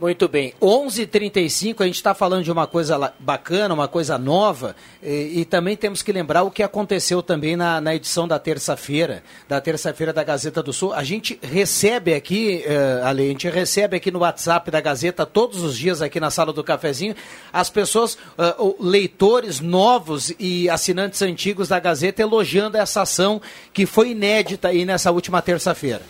Muito 0.00 0.28
bem. 0.28 0.54
11:35 0.62 1.82
a 1.82 1.86
gente 1.86 1.96
está 1.96 2.14
falando 2.14 2.44
de 2.44 2.52
uma 2.52 2.68
coisa 2.68 3.12
bacana, 3.18 3.74
uma 3.74 3.88
coisa 3.88 4.16
nova, 4.16 4.76
e, 5.02 5.40
e, 5.40 5.44
também 5.44 5.76
temos 5.76 6.02
que 6.02 6.12
lembrar 6.12 6.44
o 6.44 6.52
que 6.52 6.62
aconteceu 6.62 7.20
também 7.20 7.56
na, 7.56 7.80
na 7.80 7.96
edição 7.96 8.28
da 8.28 8.38
terça-feira, 8.38 9.24
da 9.48 9.60
terça-feira 9.60 10.12
da 10.12 10.22
Gazeta 10.22 10.62
do 10.62 10.72
Sul. 10.72 10.92
A 10.92 11.02
gente 11.02 11.36
recebe 11.42 12.14
aqui, 12.14 12.64
uh, 12.64 13.06
Ale, 13.06 13.24
a 13.24 13.28
gente 13.28 13.48
recebe 13.48 13.96
aqui 13.96 14.12
no 14.12 14.20
WhatsApp 14.20 14.70
da 14.70 14.80
Gazeta 14.80 15.26
todos 15.26 15.64
os 15.64 15.76
dias 15.76 16.00
aqui 16.00 16.20
na 16.20 16.30
sala 16.30 16.52
do 16.52 16.62
cafezinho 16.62 17.16
as 17.52 17.68
pessoas, 17.68 18.14
uh, 18.14 18.76
leitores 18.78 19.58
novos 19.58 20.32
e 20.38 20.70
assinantes 20.70 21.22
antigos 21.22 21.66
da 21.66 21.80
Gazeta 21.80 22.22
elogiando 22.22 22.76
essa 22.76 23.02
ação 23.02 23.42
que 23.72 23.84
foi 23.84 24.10
inédita 24.10 24.68
aí 24.68 24.84
nessa 24.84 25.10
última 25.10 25.42
terça-feira. 25.42 26.02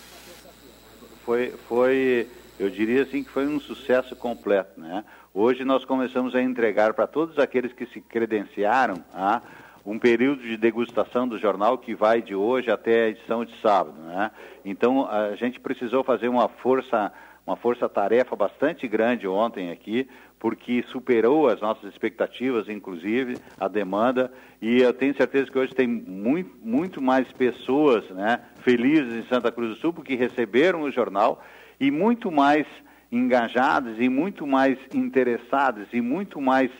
Foi, 1.24 1.54
foi 1.66 2.26
eu 2.58 2.68
diria 2.68 3.02
assim 3.02 3.22
que 3.22 3.30
foi 3.30 3.46
um 3.46 3.60
sucesso 3.60 4.16
completo. 4.16 4.80
Né? 4.80 5.04
Hoje 5.32 5.64
nós 5.64 5.84
começamos 5.84 6.34
a 6.34 6.42
entregar 6.42 6.92
para 6.94 7.06
todos 7.06 7.38
aqueles 7.38 7.72
que 7.72 7.86
se 7.86 8.00
credenciaram 8.00 8.96
ah, 9.14 9.40
um 9.86 9.98
período 9.98 10.42
de 10.42 10.56
degustação 10.56 11.28
do 11.28 11.38
jornal 11.38 11.78
que 11.78 11.94
vai 11.94 12.20
de 12.20 12.34
hoje 12.34 12.70
até 12.70 13.04
a 13.04 13.08
edição 13.08 13.44
de 13.44 13.58
sábado. 13.60 13.98
Né? 14.02 14.30
Então 14.64 15.08
a 15.08 15.36
gente 15.36 15.60
precisou 15.60 16.02
fazer 16.02 16.28
uma 16.28 16.48
força 16.48 17.12
uma 17.48 17.56
força-tarefa 17.56 18.36
bastante 18.36 18.86
grande 18.86 19.26
ontem 19.26 19.70
aqui, 19.70 20.06
porque 20.38 20.84
superou 20.88 21.48
as 21.48 21.58
nossas 21.62 21.90
expectativas, 21.90 22.68
inclusive 22.68 23.38
a 23.58 23.66
demanda, 23.66 24.30
e 24.60 24.82
eu 24.82 24.92
tenho 24.92 25.16
certeza 25.16 25.50
que 25.50 25.58
hoje 25.58 25.74
tem 25.74 25.86
muito, 25.86 26.54
muito 26.62 27.00
mais 27.00 27.32
pessoas 27.32 28.06
né, 28.10 28.40
felizes 28.60 29.14
em 29.14 29.26
Santa 29.28 29.50
Cruz 29.50 29.70
do 29.70 29.76
Sul, 29.76 29.94
porque 29.94 30.14
receberam 30.14 30.82
o 30.82 30.90
jornal 30.90 31.42
e 31.80 31.90
muito 31.90 32.30
mais 32.30 32.66
engajadas 33.10 33.96
e 33.98 34.08
muito 34.08 34.46
mais 34.46 34.78
interessadas 34.92 35.88
e 35.92 36.00
muito 36.00 36.40
mais 36.40 36.70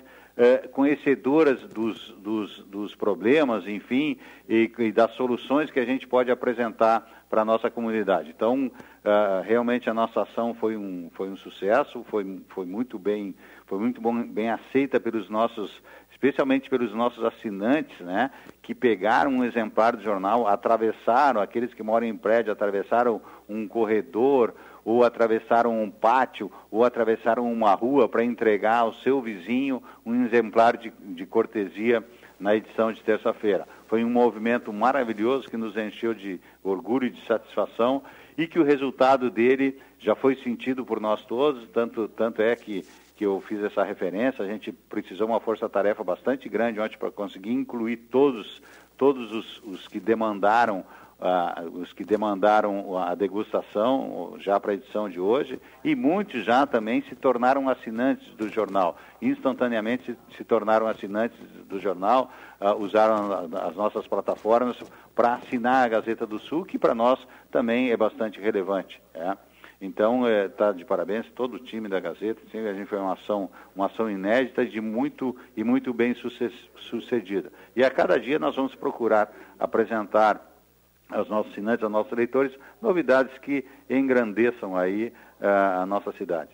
eh, 0.40 0.68
conhecedoras 0.68 1.61
dos, 1.70 2.12
dos, 2.18 2.62
dos, 2.64 2.94
problemas, 2.94 3.66
enfim, 3.66 4.16
e, 4.49 4.70
e, 4.78 4.92
das 4.92 5.11
soluções 5.16 5.68
que 5.68 5.80
a 5.80 5.84
gente 5.84 6.07
pode 6.07 6.30
apresentar 6.30 7.26
para 7.28 7.42
a 7.42 7.44
nossa 7.44 7.68
comunidade. 7.68 8.30
Então, 8.30 8.66
uh, 8.66 9.42
realmente 9.44 9.90
a 9.90 9.94
nossa 9.94 10.22
ação 10.22 10.55
foi 10.55 10.76
um, 10.76 11.11
foi 11.14 11.28
um 11.28 11.36
sucesso, 11.36 12.05
foi, 12.09 12.40
foi 12.51 12.64
muito 12.66 13.01
bem, 13.01 13.34
foi 13.66 13.80
muito 13.80 14.01
bom, 14.01 14.22
bem 14.22 14.49
aceita 14.49 15.01
pelos 15.01 15.28
nossos, 15.28 15.82
especialmente 16.12 16.70
pelos 16.70 16.94
nossos 16.94 17.24
assinantes, 17.24 17.99
né, 18.01 18.30
que 18.62 18.74
pegaram 18.76 19.32
um 19.32 19.44
exemplar 19.44 19.96
do 19.96 20.03
jornal, 20.03 20.46
atravessaram, 20.46 21.40
aqueles 21.40 21.74
que 21.74 21.82
moram 21.82 22.07
em 22.07 22.16
prédio, 22.16 22.53
atravessaram 22.53 23.20
um 23.49 23.66
corredor, 23.66 24.55
ou 24.89 25.05
atravessaram 25.05 25.82
um 25.82 25.91
pátio, 25.91 26.51
ou 26.70 26.82
atravessaram 26.82 27.53
uma 27.53 27.74
rua 27.74 28.09
para 28.09 28.24
entregar 28.24 28.78
ao 28.78 28.95
seu 28.95 29.20
vizinho 29.20 29.82
um 30.05 30.24
exemplar 30.24 30.78
de, 30.78 30.91
de 30.91 31.26
cortesia 31.26 32.03
na 32.41 32.57
edição 32.57 32.91
de 32.91 33.03
terça-feira. 33.03 33.68
Foi 33.86 34.03
um 34.03 34.09
movimento 34.09 34.72
maravilhoso 34.72 35.47
que 35.47 35.59
nos 35.59 35.76
encheu 35.76 36.14
de 36.14 36.41
orgulho 36.64 37.07
e 37.07 37.11
de 37.11 37.22
satisfação 37.26 38.03
e 38.39 38.47
que 38.47 38.59
o 38.59 38.64
resultado 38.64 39.30
dele 39.30 39.78
já 39.99 40.14
foi 40.14 40.36
sentido 40.36 40.86
por 40.86 41.01
nós 41.01 41.22
todos, 41.26 41.68
tanto, 41.68 42.09
tanto 42.09 42.41
é 42.41 42.57
que, 42.57 42.82
que 43.14 43.26
eu 43.26 43.43
fiz 43.47 43.62
essa 43.62 43.84
referência, 43.84 44.43
a 44.43 44.49
gente 44.49 44.72
precisou 44.72 45.26
uma 45.26 45.39
força-tarefa 45.39 46.03
bastante 46.03 46.49
grande 46.49 46.80
ontem 46.80 46.97
para 46.97 47.11
conseguir 47.11 47.53
incluir 47.53 47.99
todos, 48.11 48.62
todos 48.97 49.30
os, 49.32 49.62
os 49.64 49.86
que 49.86 50.01
demandaram 50.01 50.82
uh, 51.18 51.78
os 51.78 51.92
que 51.92 52.04
demandaram 52.04 52.96
a 52.96 53.14
degustação 53.14 54.36
já 54.38 54.58
para 54.58 54.72
a 54.72 54.74
edição 54.74 55.08
de 55.08 55.20
hoje, 55.20 55.60
e 55.84 55.94
muitos 55.94 56.44
já 56.44 56.66
também 56.66 57.02
se 57.02 57.14
tornaram 57.14 57.68
assinantes 57.68 58.28
do 58.34 58.48
jornal. 58.48 58.96
Instantaneamente 59.20 60.16
se, 60.36 60.44
tornaram 60.44 60.86
assinantes 60.86 61.38
do 61.68 61.80
jornal, 61.80 62.30
uh, 62.60 62.74
usaram 62.82 63.48
as 63.66 63.74
nossas 63.74 64.06
plataformas 64.06 64.76
para 65.14 65.34
assinar 65.34 65.84
a 65.84 65.88
Gazeta 65.88 66.26
do 66.26 66.38
Sul, 66.38 66.64
que 66.64 66.78
para 66.78 66.94
nós 66.94 67.18
também 67.50 67.90
é 67.90 67.96
bastante 67.96 68.40
relevante. 68.40 69.00
É? 69.14 69.36
Então, 69.80 70.26
está 70.26 70.68
é, 70.68 70.72
de 70.72 70.84
parabéns 70.84 71.26
todo 71.36 71.54
o 71.54 71.58
time 71.58 71.88
da 71.88 72.00
Gazeta. 72.00 72.40
A 72.52 72.74
gente 72.74 72.86
foi 72.86 72.98
uma 72.98 73.12
ação, 73.12 73.48
uma 73.76 73.86
ação 73.86 74.10
inédita 74.10 74.66
de 74.66 74.80
muito 74.80 75.36
e 75.56 75.62
muito 75.62 75.94
bem 75.94 76.16
sucedida. 76.76 77.52
E 77.76 77.84
a 77.84 77.90
cada 77.90 78.18
dia 78.18 78.38
nós 78.40 78.56
vamos 78.56 78.74
procurar 78.74 79.32
apresentar 79.58 80.47
aos 81.11 81.28
nossos 81.28 81.52
assinantes, 81.52 81.82
aos 81.82 81.92
nossos 81.92 82.12
leitores, 82.12 82.52
novidades 82.80 83.36
que 83.38 83.64
engrandeçam 83.88 84.76
aí 84.76 85.12
uh, 85.40 85.82
a 85.82 85.86
nossa 85.86 86.12
cidade. 86.12 86.50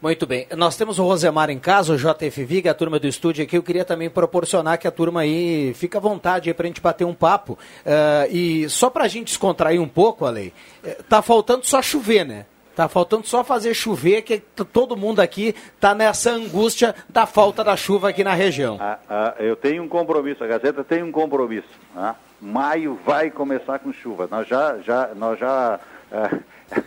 Muito 0.00 0.26
bem. 0.26 0.46
Nós 0.56 0.76
temos 0.76 0.98
o 0.98 1.04
Rosemar 1.04 1.48
em 1.48 1.58
casa, 1.58 1.94
o 1.94 1.96
JF 1.96 2.44
Viga, 2.44 2.70
a 2.70 2.74
turma 2.74 2.98
do 2.98 3.06
estúdio 3.06 3.42
aqui. 3.42 3.56
Eu 3.56 3.62
queria 3.62 3.84
também 3.84 4.10
proporcionar 4.10 4.78
que 4.78 4.86
a 4.86 4.90
turma 4.90 5.22
aí 5.22 5.72
fica 5.74 5.96
à 5.96 6.00
vontade 6.00 6.52
para 6.52 6.64
a 6.64 6.68
gente 6.68 6.82
bater 6.82 7.04
um 7.04 7.14
papo. 7.14 7.54
Uh, 7.54 8.30
e 8.30 8.68
só 8.68 8.90
para 8.90 9.04
a 9.04 9.08
gente 9.08 9.28
descontrair 9.28 9.80
um 9.80 9.88
pouco, 9.88 10.26
Ale, 10.26 10.52
eh, 10.84 10.98
tá 11.08 11.22
faltando 11.22 11.66
só 11.66 11.80
chover, 11.80 12.26
né? 12.26 12.44
Tá 12.76 12.88
faltando 12.90 13.26
só 13.26 13.42
fazer 13.42 13.72
chover, 13.72 14.20
que 14.20 14.38
todo 14.38 14.98
mundo 14.98 15.20
aqui 15.20 15.54
tá 15.80 15.94
nessa 15.94 16.30
angústia 16.30 16.94
da 17.08 17.24
falta 17.24 17.64
da 17.64 17.74
chuva 17.74 18.10
aqui 18.10 18.22
na 18.22 18.34
região. 18.34 18.76
Ah, 18.78 18.98
ah, 19.08 19.34
eu 19.38 19.56
tenho 19.56 19.82
um 19.82 19.88
compromisso, 19.88 20.44
a 20.44 20.46
Gazeta 20.46 20.84
tem 20.84 21.02
um 21.02 21.10
compromisso. 21.10 21.70
Né? 21.94 22.14
Maio 22.40 22.98
vai 23.04 23.30
começar 23.30 23.78
com 23.78 23.92
chuva. 23.92 24.28
Nós 24.30 24.46
já, 24.46 24.78
já, 24.78 25.10
nós 25.14 25.38
já, 25.38 25.80
é, 26.10 26.38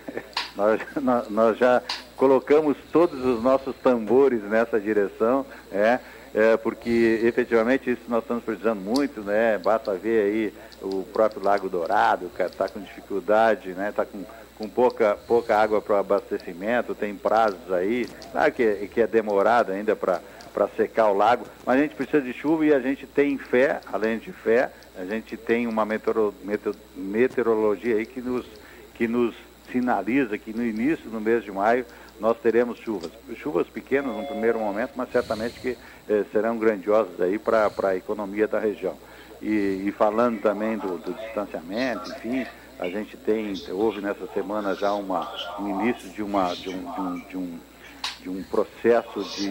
nós, 0.55 0.81
nós, 1.29 1.57
já 1.57 1.81
colocamos 2.15 2.77
todos 2.91 3.23
os 3.23 3.41
nossos 3.41 3.75
tambores 3.77 4.43
nessa 4.43 4.79
direção, 4.79 5.45
é, 5.71 5.99
é, 6.33 6.57
porque 6.57 7.21
efetivamente 7.23 7.91
isso 7.91 8.03
nós 8.07 8.21
estamos 8.21 8.43
precisando 8.43 8.79
muito, 8.81 9.21
né? 9.21 9.57
Basta 9.57 9.93
ver 9.95 10.23
aí 10.23 10.53
o 10.81 11.03
próprio 11.03 11.43
Lago 11.43 11.69
Dourado, 11.69 12.29
que 12.35 12.43
está 12.43 12.67
com 12.67 12.79
dificuldade, 12.79 13.69
né? 13.69 13.89
Está 13.89 14.05
com, 14.05 14.23
com 14.57 14.69
pouca, 14.69 15.17
pouca 15.27 15.57
água 15.57 15.81
para 15.81 15.99
abastecimento, 15.99 16.93
tem 16.93 17.15
prazos 17.15 17.71
aí, 17.71 18.07
claro 18.31 18.51
que, 18.51 18.89
que 18.93 19.01
é 19.01 19.07
demorado 19.07 19.71
ainda 19.71 19.95
para 19.95 20.19
secar 20.75 21.07
o 21.09 21.13
lago, 21.13 21.45
mas 21.65 21.79
a 21.79 21.81
gente 21.81 21.95
precisa 21.95 22.21
de 22.21 22.33
chuva 22.33 22.65
e 22.65 22.73
a 22.73 22.79
gente 22.79 23.07
tem 23.07 23.37
fé, 23.37 23.79
além 23.91 24.19
de 24.19 24.33
fé, 24.33 24.69
a 24.99 25.05
gente 25.05 25.37
tem 25.37 25.65
uma 25.65 25.85
meteoro, 25.85 26.33
meteorologia 26.93 27.95
aí 27.95 28.05
que 28.05 28.19
nos, 28.19 28.45
que 28.95 29.07
nos 29.07 29.33
sinaliza 29.71 30.37
que 30.37 30.51
no 30.51 30.65
início 30.65 31.09
do 31.09 31.21
mês 31.21 31.43
de 31.43 31.51
maio 31.51 31.85
nós 32.19 32.37
teremos 32.37 32.79
chuvas. 32.79 33.09
Chuvas 33.37 33.65
pequenas 33.67 34.13
no 34.13 34.25
primeiro 34.25 34.59
momento, 34.59 34.91
mas 34.95 35.09
certamente 35.09 35.57
que 35.61 35.77
eh, 36.09 36.25
serão 36.33 36.57
grandiosas 36.57 37.21
aí 37.21 37.39
para 37.39 37.71
a 37.83 37.95
economia 37.95 38.45
da 38.45 38.59
região. 38.59 38.97
E, 39.41 39.85
e 39.87 39.93
falando 39.97 40.41
também 40.41 40.77
do, 40.77 40.97
do, 40.97 41.13
distanciamento, 41.13 42.11
enfim, 42.11 42.45
a 42.77 42.89
gente 42.89 43.15
tem, 43.15 43.53
houve 43.69 44.01
nessa 44.01 44.27
semana 44.33 44.75
já 44.75 44.91
uma, 44.91 45.33
um 45.59 45.81
início 45.81 46.09
de, 46.09 46.21
uma, 46.21 46.53
de, 46.53 46.69
um, 46.69 46.91
de, 46.91 46.99
um, 46.99 47.19
de, 47.19 47.37
um, 47.37 47.59
de 48.23 48.29
um 48.29 48.43
processo 48.43 49.23
de 49.23 49.49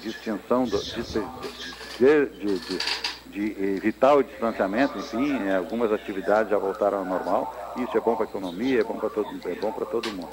distinção, 0.00 0.62
de, 0.62 0.70
de, 1.98 2.58
de 2.60 3.11
de 3.32 3.56
evitar 3.76 4.14
o 4.14 4.22
distanciamento, 4.22 4.98
enfim, 4.98 5.48
é, 5.48 5.56
algumas 5.56 5.90
atividades 5.90 6.50
já 6.50 6.58
voltaram 6.58 6.98
ao 6.98 7.04
normal. 7.04 7.74
Isso 7.78 7.96
é 7.96 8.00
bom 8.00 8.14
para 8.14 8.26
a 8.26 8.28
economia, 8.28 8.80
é 8.80 8.84
bom 8.84 8.94
para 8.94 9.08
todo, 9.08 9.28
é 9.48 9.54
bom 9.54 9.72
para 9.72 9.86
todo 9.86 10.12
mundo. 10.12 10.28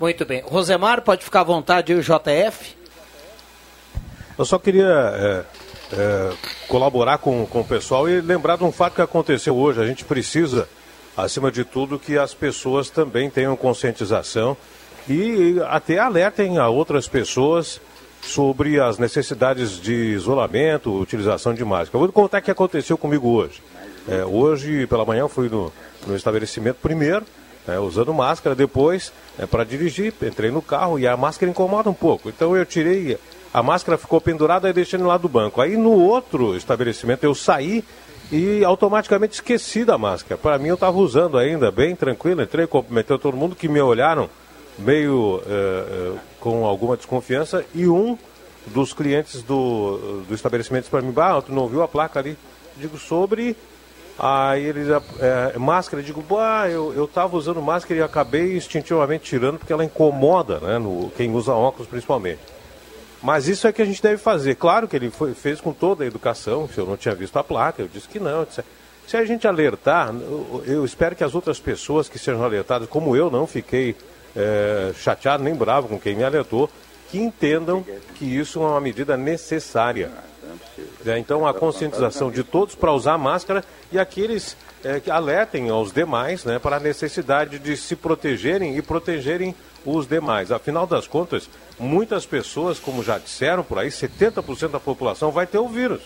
Muito 0.00 0.24
bem. 0.24 0.42
Rosemar, 0.42 1.02
pode 1.02 1.22
ficar 1.22 1.40
à 1.40 1.44
vontade 1.44 1.92
aí 1.92 1.98
o 1.98 2.02
JF. 2.02 2.76
Eu 4.36 4.44
só 4.44 4.58
queria 4.58 4.88
é, 4.88 5.44
é, 5.92 6.32
colaborar 6.66 7.18
com, 7.18 7.46
com 7.46 7.60
o 7.60 7.64
pessoal 7.64 8.08
e 8.08 8.20
lembrar 8.20 8.56
de 8.56 8.64
um 8.64 8.72
fato 8.72 8.94
que 8.94 9.02
aconteceu 9.02 9.54
hoje. 9.54 9.80
A 9.80 9.86
gente 9.86 10.04
precisa, 10.04 10.68
acima 11.16 11.52
de 11.52 11.64
tudo, 11.64 11.98
que 11.98 12.18
as 12.18 12.32
pessoas 12.32 12.88
também 12.88 13.28
tenham 13.28 13.54
conscientização 13.54 14.56
e 15.08 15.60
até 15.66 15.98
alertem 15.98 16.58
a 16.58 16.68
outras 16.68 17.06
pessoas 17.06 17.80
sobre 18.24 18.80
as 18.80 18.98
necessidades 18.98 19.80
de 19.80 19.92
isolamento, 19.92 20.92
utilização 20.92 21.52
de 21.54 21.64
máscara. 21.64 21.96
Eu 21.96 22.00
vou 22.00 22.12
contar 22.12 22.38
o 22.38 22.42
que 22.42 22.50
aconteceu 22.50 22.96
comigo 22.96 23.28
hoje. 23.28 23.62
É, 24.08 24.24
hoje, 24.24 24.86
pela 24.86 25.04
manhã, 25.04 25.20
eu 25.20 25.28
fui 25.28 25.48
no, 25.48 25.72
no 26.06 26.16
estabelecimento 26.16 26.76
primeiro, 26.82 27.24
é, 27.66 27.78
usando 27.78 28.12
máscara, 28.12 28.54
depois, 28.54 29.12
é, 29.38 29.46
para 29.46 29.64
dirigir, 29.64 30.12
entrei 30.22 30.50
no 30.50 30.60
carro 30.60 30.98
e 30.98 31.06
a 31.06 31.16
máscara 31.16 31.50
incomoda 31.50 31.88
um 31.88 31.94
pouco. 31.94 32.28
Então 32.28 32.56
eu 32.56 32.64
tirei, 32.66 33.18
a 33.52 33.62
máscara 33.62 33.96
ficou 33.96 34.20
pendurada 34.20 34.68
e 34.68 34.72
deixei 34.72 34.98
no 34.98 35.06
lado 35.06 35.22
do 35.22 35.28
banco. 35.28 35.60
Aí 35.60 35.76
no 35.76 35.92
outro 35.92 36.56
estabelecimento 36.56 37.24
eu 37.24 37.34
saí 37.34 37.84
e 38.32 38.64
automaticamente 38.64 39.34
esqueci 39.34 39.84
da 39.84 39.96
máscara. 39.96 40.36
Para 40.36 40.58
mim 40.58 40.68
eu 40.68 40.74
estava 40.74 40.96
usando 40.98 41.38
ainda, 41.38 41.70
bem 41.70 41.94
tranquilo, 41.94 42.42
entrei, 42.42 42.66
cumprimentei 42.66 43.18
todo 43.18 43.36
mundo 43.36 43.56
que 43.56 43.68
me 43.68 43.80
olharam 43.80 44.28
meio 44.78 45.42
é, 45.46 45.50
é, 45.50 46.12
com 46.40 46.64
alguma 46.64 46.96
desconfiança 46.96 47.64
e 47.74 47.86
um 47.86 48.18
dos 48.66 48.92
clientes 48.92 49.42
do, 49.42 50.22
do 50.26 50.34
estabelecimento 50.34 50.88
para 50.90 51.02
mim, 51.02 51.12
tu 51.44 51.52
não 51.52 51.68
viu 51.68 51.82
a 51.82 51.88
placa 51.88 52.18
ali? 52.18 52.36
Digo, 52.76 52.98
sobre 52.98 53.56
Aí 54.18 54.62
eles, 54.64 54.86
é, 55.18 55.58
máscara, 55.58 56.00
eu 56.00 56.06
digo, 56.06 56.24
ah, 56.38 56.68
eu, 56.68 56.92
eu 56.94 57.06
tava 57.06 57.36
usando 57.36 57.60
máscara 57.60 57.98
e 57.98 58.02
acabei 58.02 58.56
instintivamente 58.56 59.24
tirando 59.24 59.58
porque 59.58 59.72
ela 59.72 59.84
incomoda, 59.84 60.60
né, 60.60 60.78
no, 60.78 61.10
quem 61.16 61.32
usa 61.32 61.52
óculos 61.52 61.88
principalmente. 61.88 62.38
Mas 63.20 63.48
isso 63.48 63.66
é 63.66 63.72
que 63.72 63.82
a 63.82 63.84
gente 63.84 64.00
deve 64.00 64.18
fazer. 64.18 64.54
Claro 64.54 64.86
que 64.86 64.94
ele 64.94 65.10
foi, 65.10 65.34
fez 65.34 65.60
com 65.60 65.72
toda 65.72 66.04
a 66.04 66.06
educação, 66.06 66.68
se 66.68 66.78
eu 66.78 66.86
não 66.86 66.96
tinha 66.96 67.14
visto 67.14 67.36
a 67.38 67.42
placa, 67.42 67.82
eu 67.82 67.88
disse 67.88 68.08
que 68.08 68.20
não. 68.20 68.44
Disse, 68.44 68.62
se 69.06 69.16
a 69.16 69.24
gente 69.24 69.48
alertar, 69.48 70.14
eu, 70.14 70.62
eu, 70.64 70.84
espero 70.84 71.16
que 71.16 71.24
as 71.24 71.34
outras 71.34 71.58
pessoas 71.58 72.08
que 72.08 72.18
sejam 72.18 72.44
alertadas, 72.44 72.88
como 72.88 73.16
eu 73.16 73.30
não 73.30 73.46
fiquei 73.46 73.96
é, 74.36 74.92
chateado 74.96 75.42
nem 75.42 75.54
bravo 75.54 75.88
com 75.88 75.98
quem 75.98 76.14
me 76.14 76.24
alertou, 76.24 76.70
que 77.10 77.18
entendam 77.18 77.84
que 78.16 78.24
isso 78.24 78.60
é 78.62 78.66
uma 78.66 78.80
medida 78.80 79.16
necessária. 79.16 80.10
É, 81.06 81.18
então, 81.18 81.46
a 81.46 81.54
conscientização 81.54 82.30
de 82.30 82.42
todos 82.42 82.74
para 82.74 82.92
usar 82.92 83.16
máscara 83.18 83.64
e 83.92 83.98
aqueles 83.98 84.56
é, 84.82 85.00
que 85.00 85.10
alertem 85.10 85.70
aos 85.70 85.92
demais 85.92 86.44
né, 86.44 86.58
para 86.58 86.76
a 86.76 86.80
necessidade 86.80 87.58
de 87.58 87.76
se 87.76 87.96
protegerem 87.96 88.76
e 88.76 88.82
protegerem 88.82 89.54
os 89.84 90.06
demais. 90.06 90.50
Afinal 90.50 90.86
das 90.86 91.06
contas, 91.06 91.48
muitas 91.78 92.26
pessoas, 92.26 92.78
como 92.78 93.02
já 93.02 93.18
disseram 93.18 93.62
por 93.62 93.78
aí, 93.78 93.88
70% 93.88 94.70
da 94.70 94.80
população 94.80 95.30
vai 95.30 95.46
ter 95.46 95.58
o 95.58 95.68
vírus. 95.68 96.02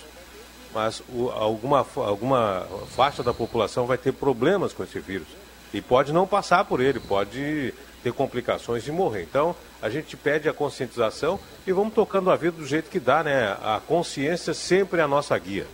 Mas 0.75 1.03
o, 1.09 1.31
alguma, 1.31 1.87
alguma 1.97 2.67
faixa 2.95 3.23
da 3.23 3.33
população 3.33 3.87
vai 3.87 3.99
ter 3.99 4.13
problemas 4.13 4.73
com 4.73 4.83
esse 4.83 5.01
vírus. 5.01 5.29
E 5.73 5.81
pode 5.81 6.13
não 6.13 6.27
passar 6.27 6.65
por 6.65 6.81
ele, 6.81 7.01
pode 7.01 7.75
ter 8.03 8.13
complicações 8.13 8.87
e 8.87 8.93
morrer. 8.93 9.23
Então, 9.23 9.55
a 9.81 9.89
gente 9.89 10.17
pede 10.17 10.49
a 10.49 10.53
conscientização 10.53 11.39
e 11.67 11.73
vamos 11.73 11.95
tocando 11.95 12.31
a 12.31 12.37
vida 12.37 12.57
do 12.57 12.67
jeito 12.67 12.91
que 12.91 13.01
dá, 13.01 13.23
né? 13.23 13.57
A 13.63 13.81
consciência 13.87 14.55
sempre 14.55 15.01
é 15.01 15.05
a 15.05 15.09
nossa 15.09 15.39
guia. 15.39 15.67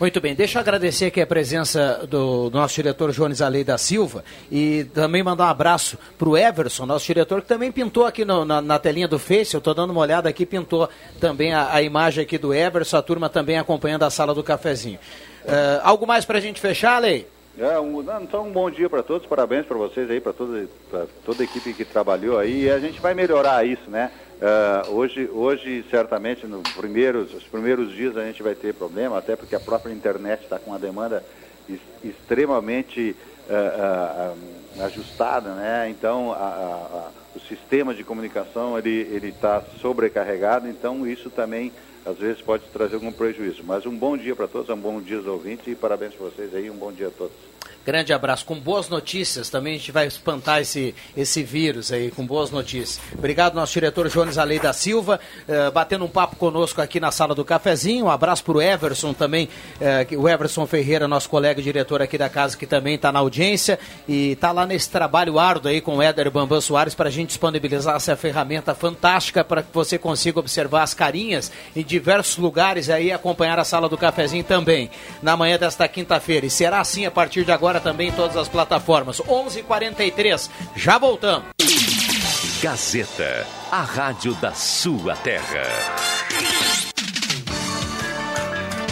Muito 0.00 0.18
bem, 0.18 0.34
deixa 0.34 0.56
eu 0.56 0.60
agradecer 0.60 1.04
aqui 1.04 1.20
a 1.20 1.26
presença 1.26 2.06
do 2.08 2.48
nosso 2.50 2.74
diretor 2.74 3.12
Jones 3.12 3.42
Alei 3.42 3.62
da 3.62 3.76
Silva 3.76 4.24
e 4.50 4.84
também 4.94 5.22
mandar 5.22 5.44
um 5.44 5.48
abraço 5.48 5.98
para 6.18 6.26
o 6.26 6.38
Everson, 6.38 6.86
nosso 6.86 7.04
diretor, 7.04 7.42
que 7.42 7.48
também 7.48 7.70
pintou 7.70 8.06
aqui 8.06 8.24
no, 8.24 8.42
na, 8.46 8.62
na, 8.62 8.78
telinha 8.78 9.06
do 9.06 9.18
Face, 9.18 9.52
eu 9.52 9.58
estou 9.58 9.74
dando 9.74 9.90
uma 9.90 10.00
olhada 10.00 10.26
aqui, 10.26 10.46
pintou 10.46 10.88
também 11.20 11.52
a, 11.52 11.74
a, 11.74 11.82
imagem 11.82 12.24
aqui 12.24 12.38
do 12.38 12.54
Everson, 12.54 12.96
a 12.96 13.02
turma 13.02 13.28
também 13.28 13.58
acompanhando 13.58 14.04
a 14.04 14.08
sala 14.08 14.32
do 14.34 14.42
cafezinho. 14.42 14.98
Uh, 15.44 15.80
algo 15.82 16.06
mais 16.06 16.24
para 16.24 16.38
a 16.38 16.40
gente 16.40 16.62
fechar, 16.62 16.98
Lei? 16.98 17.28
É, 17.58 17.78
um, 17.78 18.00
então 18.22 18.46
um 18.46 18.52
bom 18.52 18.70
dia 18.70 18.88
para 18.88 19.02
todos, 19.02 19.26
parabéns 19.26 19.66
para 19.66 19.76
vocês 19.76 20.10
aí, 20.10 20.20
para 20.20 20.32
toda, 20.32 20.68
toda 21.24 21.42
a 21.42 21.44
equipe 21.44 21.74
que 21.74 21.84
trabalhou 21.84 22.38
aí, 22.38 22.64
e 22.64 22.70
a 22.70 22.78
gente 22.78 23.00
vai 23.00 23.12
melhorar 23.12 23.66
isso, 23.66 23.90
né? 23.90 24.10
Uh, 24.40 24.94
hoje, 24.94 25.28
hoje, 25.30 25.84
certamente, 25.90 26.46
nos 26.46 26.62
primeiros, 26.72 27.34
os 27.34 27.44
primeiros 27.44 27.92
dias 27.92 28.16
a 28.16 28.24
gente 28.24 28.42
vai 28.42 28.54
ter 28.54 28.72
problema, 28.72 29.18
até 29.18 29.36
porque 29.36 29.54
a 29.54 29.60
própria 29.60 29.92
internet 29.92 30.44
está 30.44 30.58
com 30.58 30.70
uma 30.70 30.78
demanda 30.78 31.22
extremamente 32.02 33.14
uh, 33.48 34.32
uh, 34.32 34.59
ajustada, 34.78 35.54
né? 35.54 35.88
Então, 35.90 36.32
a, 36.32 36.36
a, 36.36 37.10
o 37.34 37.40
sistema 37.40 37.94
de 37.94 38.04
comunicação 38.04 38.78
ele 38.78 39.28
está 39.28 39.62
sobrecarregado, 39.80 40.68
então 40.68 41.06
isso 41.06 41.30
também 41.30 41.72
às 42.04 42.16
vezes 42.18 42.40
pode 42.40 42.64
trazer 42.72 42.94
algum 42.94 43.12
prejuízo. 43.12 43.62
Mas 43.64 43.84
um 43.86 43.96
bom 43.96 44.16
dia 44.16 44.34
para 44.34 44.48
todos, 44.48 44.70
um 44.70 44.76
bom 44.76 45.00
dia 45.00 45.18
aos 45.18 45.26
ouvintes 45.26 45.66
e 45.66 45.74
parabéns 45.74 46.14
para 46.14 46.26
vocês 46.26 46.54
aí, 46.54 46.70
um 46.70 46.76
bom 46.76 46.92
dia 46.92 47.08
a 47.08 47.10
todos. 47.10 47.36
Grande 47.90 48.12
abraço. 48.12 48.44
Com 48.44 48.54
boas 48.54 48.88
notícias, 48.88 49.50
também 49.50 49.74
a 49.74 49.76
gente 49.76 49.90
vai 49.90 50.06
espantar 50.06 50.60
esse, 50.60 50.94
esse 51.16 51.42
vírus 51.42 51.90
aí, 51.90 52.08
com 52.12 52.24
boas 52.24 52.48
notícias. 52.48 53.00
Obrigado, 53.12 53.56
nosso 53.56 53.72
diretor 53.72 54.08
Jones 54.08 54.38
Alei 54.38 54.60
da 54.60 54.72
Silva, 54.72 55.18
uh, 55.48 55.72
batendo 55.72 56.04
um 56.04 56.08
papo 56.08 56.36
conosco 56.36 56.80
aqui 56.80 57.00
na 57.00 57.10
sala 57.10 57.34
do 57.34 57.44
cafezinho. 57.44 58.04
Um 58.04 58.08
abraço 58.08 58.44
para 58.44 58.52
o 58.56 58.62
Everson 58.62 59.12
também, 59.12 59.48
uh, 59.80 60.20
o 60.20 60.28
Everson 60.28 60.68
Ferreira, 60.68 61.08
nosso 61.08 61.28
colega 61.28 61.60
diretor 61.60 62.00
aqui 62.00 62.16
da 62.16 62.28
casa, 62.28 62.56
que 62.56 62.64
também 62.64 62.94
está 62.94 63.10
na 63.10 63.18
audiência 63.18 63.76
e 64.06 64.30
está 64.34 64.52
lá 64.52 64.64
nesse 64.64 64.88
trabalho 64.88 65.36
árduo 65.36 65.68
aí 65.68 65.80
com 65.80 65.96
o 65.96 66.00
Éder 66.00 66.30
Bambam 66.30 66.60
Soares 66.60 66.94
para 66.94 67.08
a 67.08 67.12
gente 67.12 67.30
disponibilizar 67.30 67.96
essa 67.96 68.14
ferramenta 68.14 68.72
fantástica 68.72 69.42
para 69.42 69.64
que 69.64 69.74
você 69.74 69.98
consiga 69.98 70.38
observar 70.38 70.84
as 70.84 70.94
carinhas 70.94 71.50
em 71.74 71.82
diversos 71.82 72.36
lugares 72.36 72.88
aí 72.88 73.06
e 73.06 73.12
acompanhar 73.12 73.58
a 73.58 73.64
sala 73.64 73.88
do 73.88 73.98
cafezinho 73.98 74.44
também, 74.44 74.88
na 75.20 75.36
manhã 75.36 75.58
desta 75.58 75.88
quinta-feira. 75.88 76.46
E 76.46 76.50
será 76.50 76.78
assim 76.78 77.04
a 77.04 77.10
partir 77.10 77.44
de 77.44 77.50
agora 77.50 77.79
também 77.80 78.08
em 78.08 78.12
todas 78.12 78.36
as 78.36 78.48
plataformas. 78.48 79.20
11:43. 79.20 80.50
Já 80.76 80.98
voltamos. 80.98 81.46
Gazeta, 82.62 83.46
a 83.72 83.80
rádio 83.80 84.34
da 84.34 84.52
sua 84.52 85.16
terra. 85.16 85.62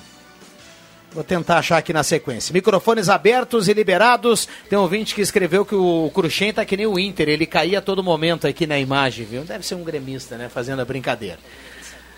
Vou 1.11 1.25
tentar 1.25 1.59
achar 1.59 1.79
aqui 1.79 1.93
na 1.93 2.03
sequência. 2.03 2.53
Microfones 2.53 3.09
abertos 3.09 3.67
e 3.67 3.73
liberados. 3.73 4.47
Tem 4.69 4.79
um 4.79 4.83
ouvinte 4.83 5.15
que 5.15 5.23
escreveu 5.23 5.65
que 5.65 5.75
o 5.75 6.11
Cruxem 6.13 6.53
tá 6.53 6.65
que 6.67 6.77
nem 6.77 6.87
o 6.87 6.99
Inter. 6.99 7.29
Ele 7.29 7.47
caía 7.47 7.79
a 7.79 7.83
todo 7.83 8.05
momento 8.05 8.47
aqui 8.47 8.67
na 8.67 8.79
imagem, 8.79 9.25
viu? 9.25 9.43
Deve 9.43 9.65
ser 9.65 9.75
um 9.75 9.83
gremista, 9.83 10.37
né? 10.37 10.51
Fazendo 10.51 10.83
a 10.83 10.85
brincadeira. 10.85 11.39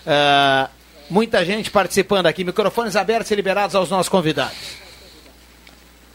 Uh, 0.05 0.69
Muita 1.11 1.45
gente 1.45 1.71
participando 1.71 2.27
aqui. 2.27 2.45
Microfones 2.45 2.95
abertos 2.95 3.31
e 3.33 3.35
liberados 3.35 3.75
aos 3.75 3.91
nossos 3.91 4.09
convidados. 4.09 4.57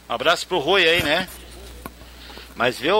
Um 0.10 0.14
abraço 0.14 0.48
pro 0.48 0.60
Rui 0.60 0.88
aí, 0.88 1.04
né? 1.04 1.28
Mas 2.56 2.80
viu, 2.80 2.96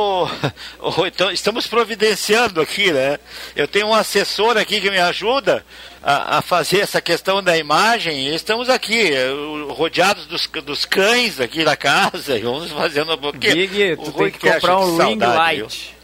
então, 1.08 1.32
estamos 1.32 1.66
providenciando 1.66 2.60
aqui, 2.60 2.92
né? 2.92 3.18
Eu 3.56 3.68
tenho 3.68 3.88
um 3.88 3.94
assessor 3.94 4.58
aqui 4.58 4.82
que 4.82 4.92
me 4.92 5.00
ajuda 5.00 5.66
a, 6.04 6.40
a 6.40 6.42
fazer 6.42 6.82
essa 6.82 7.00
questão 7.00 7.42
da 7.42 7.58
imagem. 7.58 8.28
E 8.28 8.36
estamos 8.36 8.70
aqui, 8.70 9.12
rodeados 9.70 10.26
dos, 10.26 10.46
dos 10.62 10.84
cães 10.84 11.40
aqui 11.40 11.64
da 11.64 11.78
casa. 11.78 12.36
E 12.38 12.42
vamos 12.42 12.72
fazendo 12.72 13.14
um 13.14 13.18
pouquinho. 13.18 13.56
Big, 13.56 13.96
tu 13.96 14.12
tem 14.12 14.32
que 14.32 14.40
comprar 14.40 14.80
um 14.80 14.98
ring 14.98 15.18
light. 15.18 15.96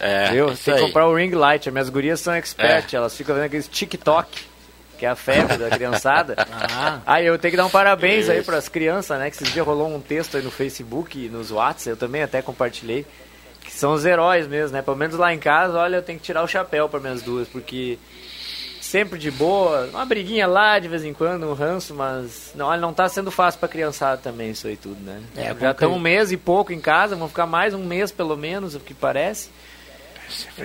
É, 0.00 0.30
Viu? 0.30 0.50
isso 0.52 0.64
Tem 0.64 0.74
que 0.74 0.80
comprar 0.80 1.06
o 1.06 1.14
ring 1.14 1.30
light. 1.30 1.68
As 1.68 1.72
minhas 1.72 1.90
gurias 1.90 2.20
são 2.20 2.32
expert, 2.32 2.94
elas 2.94 3.14
ficam 3.14 3.34
vendo 3.34 3.44
aqueles 3.44 3.68
TikTok, 3.68 4.28
que 5.02 5.06
é 5.06 5.08
a 5.08 5.16
febre 5.16 5.56
da 5.56 5.68
criançada. 5.68 6.36
Aí 7.04 7.26
eu 7.26 7.36
tenho 7.36 7.50
que 7.50 7.56
dar 7.56 7.66
um 7.66 7.70
parabéns 7.70 8.28
aí 8.28 8.40
para 8.44 8.56
as 8.56 8.68
crianças, 8.68 9.18
né? 9.18 9.30
Que 9.30 9.34
esses 9.34 9.52
dias 9.52 9.66
rolou 9.66 9.92
um 9.92 10.00
texto 10.00 10.36
aí 10.36 10.44
no 10.44 10.50
Facebook 10.50 11.18
e 11.18 11.28
nos 11.28 11.50
Whats, 11.50 11.88
eu 11.88 11.96
também 11.96 12.22
até 12.22 12.40
compartilhei, 12.40 13.04
que 13.64 13.72
são 13.72 13.94
os 13.94 14.04
heróis 14.04 14.46
mesmo, 14.46 14.76
né? 14.76 14.80
Pelo 14.80 14.96
menos 14.96 15.16
lá 15.16 15.34
em 15.34 15.40
casa, 15.40 15.76
olha, 15.76 15.96
eu 15.96 16.02
tenho 16.02 16.20
que 16.20 16.24
tirar 16.24 16.44
o 16.44 16.46
chapéu 16.46 16.88
para 16.88 17.00
minhas 17.00 17.20
duas, 17.20 17.48
porque 17.48 17.98
sempre 18.80 19.18
de 19.18 19.32
boa, 19.32 19.88
uma 19.92 20.06
briguinha 20.06 20.46
lá 20.46 20.78
de 20.78 20.86
vez 20.86 21.02
em 21.02 21.12
quando, 21.12 21.48
um 21.48 21.52
ranço, 21.52 21.92
mas 21.92 22.52
não, 22.54 22.66
olha, 22.66 22.80
não 22.80 22.94
tá 22.94 23.08
sendo 23.08 23.32
fácil 23.32 23.58
pra 23.58 23.68
criançada 23.68 24.18
também 24.22 24.50
isso 24.50 24.68
aí 24.68 24.76
tudo, 24.76 25.02
né? 25.02 25.20
É, 25.34 25.52
Já 25.52 25.72
estão 25.72 25.94
um 25.94 25.98
mês 25.98 26.30
e 26.30 26.36
pouco 26.36 26.72
em 26.72 26.80
casa, 26.80 27.16
vão 27.16 27.26
ficar 27.26 27.46
mais 27.46 27.74
um 27.74 27.84
mês 27.84 28.12
pelo 28.12 28.36
menos, 28.36 28.76
o 28.76 28.80
que 28.80 28.94
parece. 28.94 29.50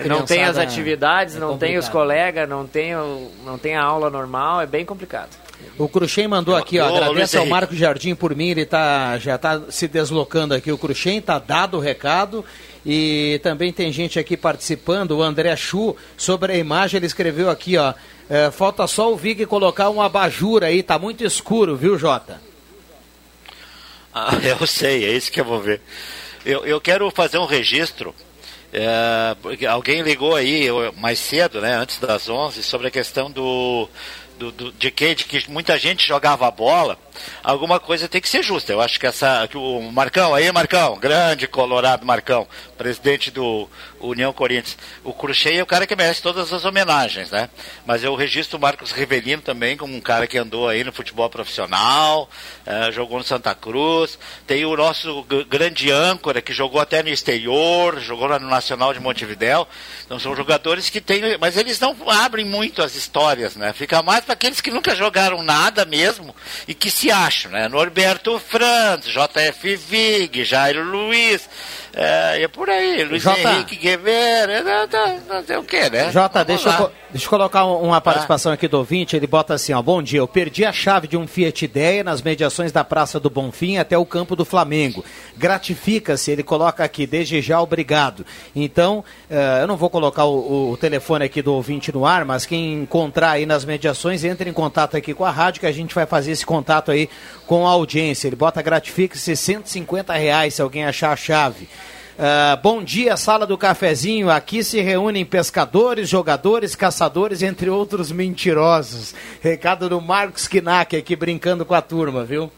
Não 0.06 0.24
tem 0.24 0.44
as 0.44 0.56
atividades, 0.58 1.36
é 1.36 1.38
não 1.38 1.58
tem 1.58 1.76
os 1.76 1.86
complicado. 1.86 1.92
colegas, 1.92 2.48
não 2.48 2.66
tem, 2.66 2.94
o, 2.94 3.30
não 3.44 3.58
tem 3.58 3.76
a 3.76 3.82
aula 3.82 4.10
normal, 4.10 4.60
é 4.60 4.66
bem 4.66 4.84
complicado. 4.84 5.30
O 5.76 5.88
Cruxem 5.88 6.28
mandou 6.28 6.56
aqui, 6.56 6.78
ó, 6.78 6.86
Ô, 6.86 6.90
Luiz 6.90 7.02
agradece 7.02 7.36
ao. 7.36 7.46
Marco 7.46 7.74
Jardim 7.74 8.14
por 8.14 8.34
mim, 8.34 8.50
ele 8.50 8.64
tá, 8.64 9.18
já 9.18 9.34
está 9.34 9.60
se 9.70 9.88
deslocando 9.88 10.54
aqui. 10.54 10.70
O 10.70 10.78
Cruxem 10.78 11.20
tá 11.20 11.38
dado 11.38 11.76
o 11.76 11.80
recado 11.80 12.44
e 12.86 13.40
também 13.42 13.72
tem 13.72 13.92
gente 13.92 14.18
aqui 14.18 14.36
participando, 14.36 15.12
o 15.12 15.22
André 15.22 15.54
Chu, 15.56 15.96
sobre 16.16 16.52
a 16.52 16.56
imagem, 16.56 16.98
ele 16.98 17.06
escreveu 17.06 17.50
aqui, 17.50 17.76
ó, 17.76 17.92
é, 18.30 18.50
falta 18.50 18.86
só 18.86 19.12
o 19.12 19.16
Vig 19.16 19.46
colocar 19.46 19.90
um 19.90 20.00
abajur 20.00 20.62
aí, 20.62 20.82
tá 20.82 20.98
muito 20.98 21.24
escuro, 21.24 21.76
viu, 21.76 21.98
Jota? 21.98 22.40
Ah, 24.14 24.36
eu 24.42 24.66
sei, 24.66 25.04
é 25.04 25.12
isso 25.12 25.30
que 25.30 25.40
eu 25.40 25.44
vou 25.44 25.60
ver. 25.60 25.80
Eu, 26.44 26.64
eu 26.64 26.80
quero 26.80 27.10
fazer 27.10 27.38
um 27.38 27.46
registro. 27.46 28.14
É, 28.72 29.66
alguém 29.66 30.02
ligou 30.02 30.34
aí 30.36 30.66
mais 30.96 31.18
cedo, 31.18 31.60
né, 31.60 31.74
antes 31.74 31.98
das 31.98 32.28
11, 32.28 32.62
sobre 32.62 32.88
a 32.88 32.90
questão 32.90 33.30
do, 33.30 33.88
do, 34.38 34.52
do- 34.52 34.72
de, 34.72 34.90
que, 34.90 35.14
de 35.14 35.24
que 35.24 35.50
muita 35.50 35.78
gente 35.78 36.06
jogava 36.06 36.50
bola. 36.50 36.98
Alguma 37.42 37.80
coisa 37.80 38.08
tem 38.08 38.20
que 38.20 38.28
ser 38.28 38.42
justa. 38.42 38.72
Eu 38.72 38.80
acho 38.80 38.98
que 38.98 39.06
essa. 39.06 39.46
Que 39.48 39.56
o 39.56 39.80
Marcão, 39.92 40.34
aí, 40.34 40.50
Marcão, 40.52 40.98
grande 40.98 41.46
Colorado 41.46 42.06
Marcão, 42.06 42.46
presidente 42.76 43.30
do 43.30 43.68
União 44.00 44.32
Corinthians. 44.32 44.76
O 45.02 45.12
Cruxei 45.12 45.58
é 45.58 45.62
o 45.62 45.66
cara 45.66 45.86
que 45.86 45.96
merece 45.96 46.22
todas 46.22 46.52
as 46.52 46.64
homenagens, 46.64 47.30
né? 47.30 47.48
Mas 47.86 48.04
eu 48.04 48.14
registro 48.14 48.58
o 48.58 48.60
Marcos 48.60 48.92
Rivelino 48.92 49.42
também 49.42 49.76
como 49.76 49.94
um 49.94 50.00
cara 50.00 50.26
que 50.26 50.38
andou 50.38 50.68
aí 50.68 50.84
no 50.84 50.92
futebol 50.92 51.28
profissional, 51.28 52.28
eh, 52.64 52.90
jogou 52.92 53.18
no 53.18 53.24
Santa 53.24 53.54
Cruz. 53.54 54.18
Tem 54.46 54.64
o 54.64 54.76
nosso 54.76 55.24
grande 55.48 55.90
âncora 55.90 56.40
que 56.40 56.52
jogou 56.52 56.80
até 56.80 57.02
no 57.02 57.08
exterior, 57.08 58.00
jogou 58.00 58.26
lá 58.26 58.38
no 58.38 58.48
Nacional 58.48 58.92
de 58.92 59.00
Montevidéu. 59.00 59.66
Então 60.04 60.18
são 60.18 60.34
jogadores 60.34 60.88
que 60.88 61.00
têm, 61.00 61.36
mas 61.38 61.56
eles 61.56 61.80
não 61.80 61.96
abrem 62.08 62.44
muito 62.44 62.82
as 62.82 62.94
histórias, 62.94 63.56
né? 63.56 63.72
Fica 63.72 64.02
mais 64.02 64.24
para 64.24 64.34
aqueles 64.34 64.60
que 64.60 64.70
nunca 64.70 64.94
jogaram 64.94 65.42
nada 65.42 65.84
mesmo 65.84 66.34
e 66.66 66.74
que 66.74 66.90
se 66.90 67.07
acham, 67.10 67.50
né? 67.50 67.68
Norberto 67.68 68.38
Franz, 68.38 69.06
JF 69.06 69.76
Vig, 69.76 70.44
Jairo 70.44 70.82
Luiz, 70.82 71.48
é, 72.00 72.40
e 72.40 72.44
é 72.44 72.48
por 72.48 72.70
aí, 72.70 73.02
Luiz. 73.02 73.26
Henrique 73.26 73.74
Guevara, 73.76 74.62
não, 75.28 75.44
sei 75.44 75.56
o 75.56 75.64
que, 75.64 75.90
né? 75.90 76.12
Jota, 76.12 76.44
Vamos 76.44 76.62
deixa 76.62 76.68
eu, 76.78 76.84
lá. 76.84 76.90
deixa 77.10 77.26
eu 77.26 77.30
colocar 77.30 77.66
um- 77.66 77.82
uma 77.82 78.00
participação 78.00 78.52
aqui 78.52 78.68
do 78.68 78.78
ouvinte. 78.78 79.16
Ele 79.16 79.26
bota 79.26 79.54
assim: 79.54 79.72
ó, 79.72 79.82
bom 79.82 80.00
dia. 80.00 80.20
Eu 80.20 80.28
perdi 80.28 80.64
a 80.64 80.72
chave 80.72 81.08
de 81.08 81.16
um 81.16 81.26
Fiat 81.26 81.64
Ideia 81.64 82.04
nas 82.04 82.22
mediações 82.22 82.70
da 82.70 82.84
Praça 82.84 83.18
do 83.18 83.28
Bonfim 83.28 83.78
até 83.78 83.98
o 83.98 84.06
campo 84.06 84.36
do 84.36 84.44
Flamengo. 84.44 85.04
Gratifica-se, 85.36 86.30
ele 86.30 86.42
coloca 86.42 86.84
aqui, 86.84 87.06
desde 87.06 87.40
já, 87.40 87.60
obrigado. 87.60 88.24
Então, 88.54 89.04
eh, 89.28 89.58
eu 89.62 89.66
não 89.66 89.76
vou 89.76 89.90
colocar 89.90 90.24
o, 90.24 90.70
o 90.70 90.76
telefone 90.76 91.24
aqui 91.24 91.42
do 91.42 91.52
ouvinte 91.54 91.90
no 91.90 92.06
ar, 92.06 92.24
mas 92.24 92.46
quem 92.46 92.74
encontrar 92.82 93.30
aí 93.32 93.46
nas 93.46 93.64
mediações, 93.64 94.22
entre 94.24 94.48
em 94.48 94.52
contato 94.52 94.96
aqui 94.96 95.12
com 95.14 95.24
a 95.24 95.30
rádio, 95.30 95.60
que 95.60 95.66
a 95.66 95.72
gente 95.72 95.94
vai 95.94 96.06
fazer 96.06 96.32
esse 96.32 96.46
contato 96.46 96.90
aí 96.92 97.08
com 97.46 97.66
a 97.66 97.70
audiência. 97.70 98.28
Ele 98.28 98.36
bota 98.36 98.62
gratifica-se 98.62 99.34
150 99.34 100.12
reais 100.12 100.54
se 100.54 100.62
alguém 100.62 100.84
achar 100.84 101.12
a 101.12 101.16
chave. 101.16 101.68
Ah, 102.20 102.58
bom 102.60 102.82
dia, 102.82 103.16
sala 103.16 103.46
do 103.46 103.56
cafezinho. 103.56 104.28
Aqui 104.28 104.64
se 104.64 104.80
reúnem 104.80 105.24
pescadores, 105.24 106.08
jogadores, 106.08 106.74
caçadores, 106.74 107.42
entre 107.42 107.70
outros 107.70 108.10
mentirosos. 108.10 109.14
Recado 109.40 109.88
do 109.88 110.00
Marcos 110.00 110.48
Kinak 110.48 110.96
aqui 110.96 111.14
brincando 111.14 111.64
com 111.64 111.74
a 111.74 111.80
turma, 111.80 112.24
viu? 112.24 112.50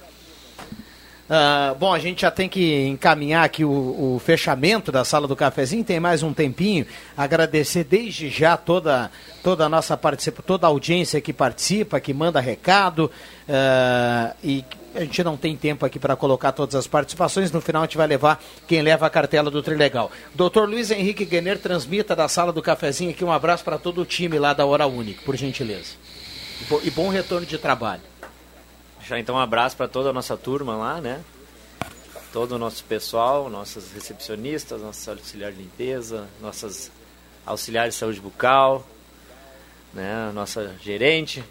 Ah, 1.33 1.77
bom, 1.79 1.95
a 1.95 1.99
gente 2.01 2.23
já 2.23 2.31
tem 2.31 2.49
que 2.49 2.89
encaminhar 2.89 3.45
aqui 3.45 3.65
o, 3.65 4.17
o 4.17 4.19
fechamento 4.19 4.91
da 4.91 5.05
sala 5.05 5.29
do 5.29 5.37
cafezinho, 5.37 5.85
tem 5.85 6.01
mais 6.01 6.25
um 6.25 6.33
tempinho. 6.33 6.85
Agradecer 7.17 7.85
desde 7.85 8.29
já 8.29 8.57
toda, 8.57 9.13
toda 9.41 9.65
a 9.65 9.69
nossa 9.69 9.97
participa, 9.97 10.43
toda 10.43 10.67
a 10.67 10.71
audiência 10.71 11.21
que 11.21 11.33
participa, 11.33 12.01
que 12.01 12.13
manda 12.13 12.41
recado. 12.41 13.09
ah, 13.49 14.35
e 14.43 14.65
a 14.93 15.03
gente 15.03 15.23
não 15.23 15.37
tem 15.37 15.57
tempo 15.57 15.87
aqui 15.87 16.01
para 16.01 16.17
colocar 16.17 16.51
todas 16.51 16.75
as 16.75 16.89
participações. 16.89 17.53
No 17.53 17.61
final 17.61 17.83
a 17.83 17.87
gente 17.87 17.97
vai 17.97 18.09
levar 18.09 18.43
quem 18.67 18.83
leva 18.83 19.07
a 19.07 19.11
cartela 19.11 19.53
do 19.53 19.63
Trilegal. 19.63 20.11
Doutor 20.35 20.69
Luiz 20.69 20.91
Henrique 20.91 21.25
Guener 21.25 21.61
transmita 21.61 22.17
da 22.17 22.27
sala 22.27 22.53
do 22.53 22.61
cafezinho 22.61 23.13
aqui 23.13 23.25
um 23.25 23.31
abraço 23.31 23.63
para 23.63 23.79
todo 23.79 24.01
o 24.01 24.05
time 24.05 24.37
lá 24.37 24.53
da 24.53 24.67
Hora 24.67 24.89
Única, 24.89 25.23
por 25.25 25.37
gentileza. 25.37 25.93
E 26.83 26.91
bom 26.91 27.09
retorno 27.09 27.47
de 27.47 27.57
trabalho. 27.57 28.10
Já 29.11 29.19
então 29.19 29.35
um 29.35 29.41
abraço 29.41 29.77
para 29.77 29.89
toda 29.89 30.11
a 30.11 30.13
nossa 30.13 30.37
turma 30.37 30.77
lá, 30.77 31.01
né? 31.01 31.21
Todo 32.33 32.53
o 32.53 32.59
nosso 32.61 32.85
pessoal, 32.85 33.51
nossas 33.51 33.91
recepcionistas, 33.93 34.81
nossos 34.81 35.09
auxiliares 35.09 35.57
de 35.57 35.65
limpeza, 35.65 36.29
nossas 36.41 36.93
auxiliares 37.45 37.95
de 37.95 37.99
saúde 37.99 38.21
bucal, 38.21 38.87
né? 39.93 40.31
Nossa 40.33 40.77
gerente, 40.81 41.43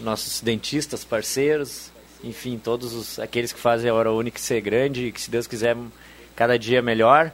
nossos 0.00 0.40
dentistas 0.42 1.02
parceiros, 1.04 1.90
enfim, 2.22 2.56
todos 2.56 2.94
os, 2.94 3.18
aqueles 3.18 3.52
que 3.52 3.58
fazem 3.58 3.90
a 3.90 3.94
Hora 3.94 4.12
Única 4.12 4.38
ser 4.38 4.60
grande 4.60 5.06
e 5.06 5.10
que, 5.10 5.20
se 5.20 5.28
Deus 5.28 5.48
quiser, 5.48 5.76
cada 6.36 6.56
dia 6.56 6.80
melhor. 6.80 7.32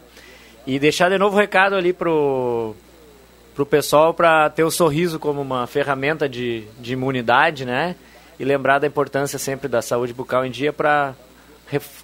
E 0.67 0.79
deixar 0.79 1.11
de 1.11 1.19
novo 1.19 1.37
o 1.37 1.39
recado 1.39 1.77
ali 1.77 1.93
pro, 1.93 2.75
pro 3.55 3.67
pessoal 3.67 4.15
para 4.15 4.49
ter 4.49 4.65
o 4.65 4.71
sorriso 4.71 5.19
como 5.19 5.43
uma 5.43 5.67
ferramenta 5.67 6.27
de, 6.27 6.65
de 6.81 6.95
imunidade, 6.95 7.67
né? 7.67 7.97
E 8.39 8.45
lembrar 8.45 8.79
da 8.79 8.87
importância 8.87 9.39
sempre 9.39 9.69
da 9.69 9.83
saúde 9.83 10.13
bucal 10.13 10.45
em 10.45 10.51
dia 10.51 10.73
para 10.73 11.15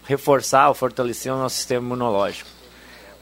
reforçar 0.04 0.68
ou 0.68 0.74
fortalecer 0.74 1.32
o 1.32 1.36
nosso 1.36 1.56
sistema 1.56 1.84
imunológico. 1.84 2.50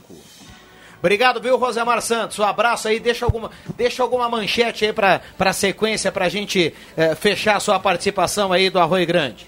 Obrigado, 0.98 1.40
viu, 1.40 1.56
Rosemar 1.56 2.02
Santos? 2.02 2.38
Um 2.38 2.44
abraço 2.44 2.88
aí. 2.88 2.98
Deixa 2.98 3.24
alguma, 3.24 3.50
deixa 3.76 4.02
alguma 4.02 4.28
manchete 4.28 4.84
aí 4.84 4.92
para 4.92 5.22
a 5.38 5.52
sequência 5.52 6.10
para 6.10 6.24
a 6.24 6.28
gente 6.28 6.74
eh, 6.96 7.14
fechar 7.14 7.56
a 7.56 7.60
sua 7.60 7.78
participação 7.78 8.52
aí 8.52 8.68
do 8.68 8.80
Arroio 8.80 9.06
Grande. 9.06 9.46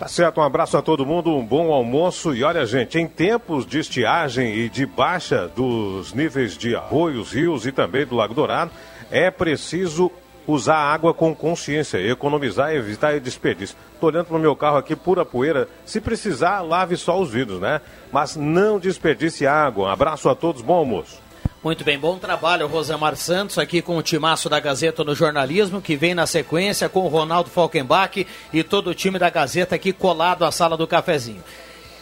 Tá 0.00 0.08
certo, 0.08 0.40
um 0.40 0.42
abraço 0.42 0.78
a 0.78 0.82
todo 0.82 1.04
mundo, 1.04 1.36
um 1.36 1.44
bom 1.44 1.70
almoço. 1.70 2.34
E 2.34 2.42
olha, 2.42 2.64
gente, 2.64 2.98
em 2.98 3.06
tempos 3.06 3.66
de 3.66 3.80
estiagem 3.80 4.56
e 4.56 4.66
de 4.70 4.86
baixa 4.86 5.46
dos 5.48 6.14
níveis 6.14 6.56
de 6.56 6.74
arroios, 6.74 7.32
rios 7.34 7.66
e 7.66 7.70
também 7.70 8.06
do 8.06 8.16
Lago 8.16 8.32
Dourado, 8.32 8.70
é 9.10 9.30
preciso 9.30 10.10
usar 10.46 10.78
água 10.78 11.12
com 11.12 11.34
consciência, 11.34 11.98
economizar 11.98 12.72
e 12.72 12.78
evitar 12.78 13.20
desperdício. 13.20 13.76
Estou 13.92 14.08
olhando 14.08 14.24
para 14.24 14.38
o 14.38 14.40
meu 14.40 14.56
carro 14.56 14.78
aqui, 14.78 14.96
pura 14.96 15.22
poeira. 15.22 15.68
Se 15.84 16.00
precisar, 16.00 16.62
lave 16.62 16.96
só 16.96 17.20
os 17.20 17.30
vidros, 17.30 17.60
né? 17.60 17.82
Mas 18.10 18.36
não 18.36 18.78
desperdice 18.78 19.46
água. 19.46 19.88
Um 19.88 19.92
abraço 19.92 20.30
a 20.30 20.34
todos, 20.34 20.62
bom 20.62 20.76
almoço. 20.76 21.20
Muito 21.62 21.84
bem, 21.84 21.98
bom 21.98 22.16
trabalho, 22.16 22.66
Rosemar 22.66 23.14
Santos, 23.16 23.58
aqui 23.58 23.82
com 23.82 23.98
o 23.98 24.02
timaço 24.02 24.48
da 24.48 24.58
Gazeta 24.58 25.04
no 25.04 25.14
jornalismo, 25.14 25.82
que 25.82 25.94
vem 25.94 26.14
na 26.14 26.26
sequência 26.26 26.88
com 26.88 27.00
o 27.00 27.08
Ronaldo 27.08 27.50
Falkenbach 27.50 28.26
e 28.50 28.62
todo 28.62 28.88
o 28.88 28.94
time 28.94 29.18
da 29.18 29.28
Gazeta 29.28 29.74
aqui 29.74 29.92
colado 29.92 30.46
à 30.46 30.50
sala 30.50 30.74
do 30.74 30.86
cafezinho. 30.86 31.44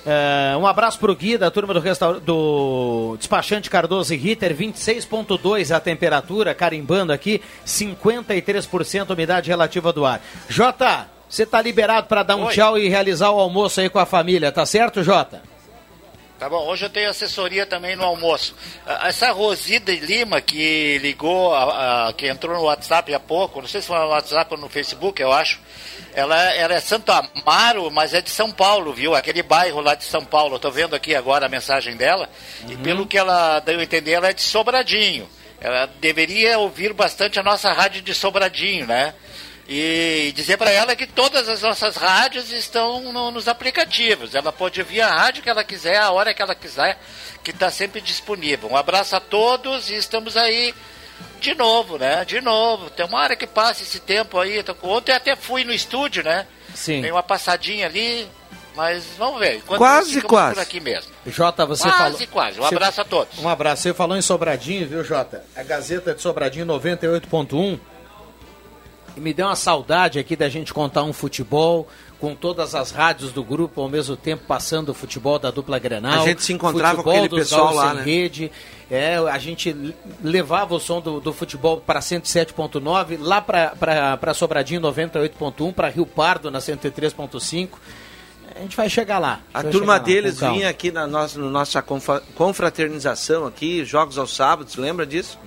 É, 0.06 0.56
um 0.56 0.64
abraço 0.64 1.00
pro 1.00 1.12
Gui, 1.12 1.36
da 1.36 1.50
turma 1.50 1.74
do, 1.74 1.80
restaur... 1.80 2.20
do 2.20 3.16
despachante 3.18 3.68
Cardoso 3.68 4.14
e 4.14 4.16
Ritter, 4.16 4.54
26.2 4.54 5.74
a 5.74 5.80
temperatura, 5.80 6.54
carimbando 6.54 7.12
aqui, 7.12 7.42
53% 7.66 9.11
umidade 9.11 9.50
relativa 9.50 9.92
do 9.92 10.06
ar. 10.06 10.20
Jota, 10.48 11.09
você 11.28 11.44
tá 11.44 11.61
liberado 11.61 12.06
para 12.06 12.22
dar 12.22 12.36
um 12.36 12.44
Oi. 12.44 12.54
tchau 12.54 12.78
e 12.78 12.88
realizar 12.88 13.30
o 13.30 13.40
almoço 13.40 13.80
aí 13.80 13.90
com 13.90 13.98
a 13.98 14.06
família, 14.06 14.52
tá 14.52 14.64
certo, 14.64 15.02
Jota? 15.02 15.42
Tá 16.39 16.49
bom, 16.49 16.68
hoje 16.68 16.84
eu 16.84 16.91
tenho 16.91 17.11
assessoria 17.11 17.66
também 17.66 17.97
no 17.97 18.05
almoço. 18.05 18.55
Ah, 18.86 19.09
Essa 19.09 19.32
Rosida 19.32 19.93
Lima 19.93 20.41
que 20.41 20.97
ligou, 20.99 21.53
a- 21.53 22.09
a- 22.09 22.12
que 22.12 22.28
entrou 22.28 22.55
no 22.57 22.62
WhatsApp 22.62 23.12
há 23.12 23.18
pouco, 23.18 23.61
não 23.61 23.66
sei 23.66 23.80
se 23.80 23.89
foi 23.89 23.99
no 23.99 24.07
WhatsApp 24.07 24.55
ou 24.55 24.61
no 24.61 24.68
Facebook, 24.68 25.20
eu 25.20 25.32
acho. 25.32 25.59
Ela, 26.14 26.41
ela 26.55 26.74
é 26.74 26.80
Santo 26.80 27.11
Amaro, 27.11 27.91
mas 27.91 28.14
é 28.14 28.20
de 28.20 28.30
São 28.30 28.53
Paulo, 28.53 28.93
viu? 28.93 29.16
Aquele 29.16 29.43
bairro 29.43 29.80
lá 29.80 29.97
de 29.97 30.05
São 30.05 30.24
Paulo. 30.24 30.55
Eu 30.55 30.59
tô 30.61 30.70
vendo 30.70 30.95
aqui 30.95 31.12
agora 31.14 31.47
a 31.47 31.49
mensagem 31.49 31.97
dela. 31.97 32.30
E 32.68 32.76
pelo 32.76 33.05
que 33.05 33.18
ela 33.18 33.59
deu 33.59 33.80
a 33.80 33.82
entender, 33.82 34.12
ela 34.12 34.28
é 34.28 34.32
de 34.32 34.43
Sobradinho. 34.43 35.28
Ela 35.61 35.86
deveria 36.01 36.57
ouvir 36.61 36.93
bastante 36.93 37.41
a 37.41 37.43
nossa 37.43 37.72
rádio 37.72 38.01
de 38.01 38.14
Sobradinho, 38.14 38.86
né? 38.86 39.12
E 39.68 40.32
dizer 40.34 40.56
para 40.56 40.70
ela 40.70 40.96
que 40.96 41.06
todas 41.06 41.46
as 41.46 41.60
nossas 41.60 41.96
rádios 41.96 42.50
estão 42.50 43.12
no- 43.12 43.30
nos 43.30 43.46
aplicativos. 43.48 44.34
Ela 44.34 44.50
pode 44.50 44.80
ouvir 44.80 45.02
a 45.02 45.08
rádio 45.14 45.42
que 45.42 45.50
ela 45.50 45.62
quiser, 45.62 45.98
a 45.98 46.10
hora 46.10 46.32
que 46.32 46.40
ela 46.40 46.54
quiser, 46.54 46.98
que 47.44 47.50
está 47.50 47.70
sempre 47.70 48.00
disponível. 48.00 48.70
Um 48.70 48.76
abraço 48.76 49.14
a 49.14 49.20
todos 49.20 49.90
e 49.90 49.94
estamos 49.96 50.38
aí 50.38 50.74
de 51.38 51.54
novo, 51.54 51.98
né? 51.98 52.24
De 52.24 52.40
novo. 52.40 52.88
Tem 52.88 53.04
uma 53.04 53.18
hora 53.20 53.36
que 53.36 53.46
passa 53.46 53.82
esse 53.82 54.00
tempo 54.00 54.38
aí. 54.38 54.64
Ontem 54.82 55.12
eu 55.12 55.16
até 55.16 55.36
fui 55.36 55.64
no 55.64 55.72
estúdio, 55.72 56.22
né? 56.24 56.46
Sim. 56.74 57.02
Dei 57.02 57.10
uma 57.10 57.22
passadinha 57.22 57.86
ali, 57.86 58.26
mas 58.74 59.04
vamos 59.18 59.38
ver. 59.38 59.56
Enquanto 59.56 59.78
Quase, 59.78 60.22
quase. 60.22 60.54
por 60.54 60.62
aqui 60.62 60.80
mesmo. 60.80 61.12
Jota, 61.26 61.66
você 61.66 61.82
Quase, 61.82 61.98
falou. 61.98 62.28
quase. 62.28 62.58
Um 62.58 62.62
Você- 62.62 62.74
abraço 62.74 63.00
a 63.02 63.04
todos. 63.04 63.38
Um 63.38 63.48
abraço. 63.48 63.82
Você 63.82 63.92
falou 63.92 64.16
em 64.16 64.22
Sobradinho, 64.22 64.88
viu, 64.88 65.04
Jota? 65.04 65.44
A 65.54 65.62
Gazeta 65.62 66.14
de 66.14 66.22
Sobradinho 66.22 66.64
98.1. 66.64 67.78
Me 69.18 69.32
deu 69.34 69.46
uma 69.46 69.56
saudade 69.56 70.18
aqui 70.18 70.36
da 70.36 70.48
gente 70.48 70.72
contar 70.72 71.02
um 71.02 71.12
futebol 71.12 71.88
com 72.20 72.34
todas 72.34 72.74
as 72.74 72.90
rádios 72.90 73.32
do 73.32 73.44
grupo 73.44 73.80
ao 73.80 73.88
mesmo 73.88 74.16
tempo 74.16 74.44
passando 74.46 74.90
o 74.90 74.94
futebol 74.94 75.38
da 75.38 75.50
dupla 75.50 75.78
Grenal. 75.78 76.22
A 76.22 76.24
gente 76.24 76.42
se 76.42 76.52
encontrava 76.52 76.96
futebol 76.96 77.04
com 77.04 77.18
aquele 77.18 77.28
dos 77.28 77.38
pessoal 77.38 77.74
lá, 77.74 77.94
né? 77.94 78.02
rede. 78.02 78.50
É, 78.90 79.16
a 79.16 79.38
gente 79.38 79.94
levava 80.22 80.74
o 80.74 80.80
som 80.80 81.00
do, 81.00 81.20
do 81.20 81.32
futebol 81.32 81.78
para 81.78 82.00
107.9, 82.00 83.18
lá 83.20 83.40
para 83.40 84.34
Sobradinho 84.34 84.80
98.1, 84.80 85.72
para 85.74 85.88
Rio 85.88 86.06
Pardo 86.06 86.50
na 86.50 86.58
103.5. 86.58 87.68
A 88.56 88.60
gente 88.60 88.76
vai 88.76 88.88
chegar 88.88 89.18
lá. 89.18 89.40
A 89.54 89.62
turma 89.62 89.94
lá, 89.94 89.98
deles 89.98 90.40
vinha 90.40 90.68
aqui 90.68 90.90
na 90.90 91.06
nossa, 91.06 91.38
na 91.38 91.48
nossa 91.48 91.84
confraternização 92.34 93.46
aqui, 93.46 93.84
jogos 93.84 94.18
aos 94.18 94.34
sábados, 94.34 94.74
lembra 94.76 95.06
disso? 95.06 95.38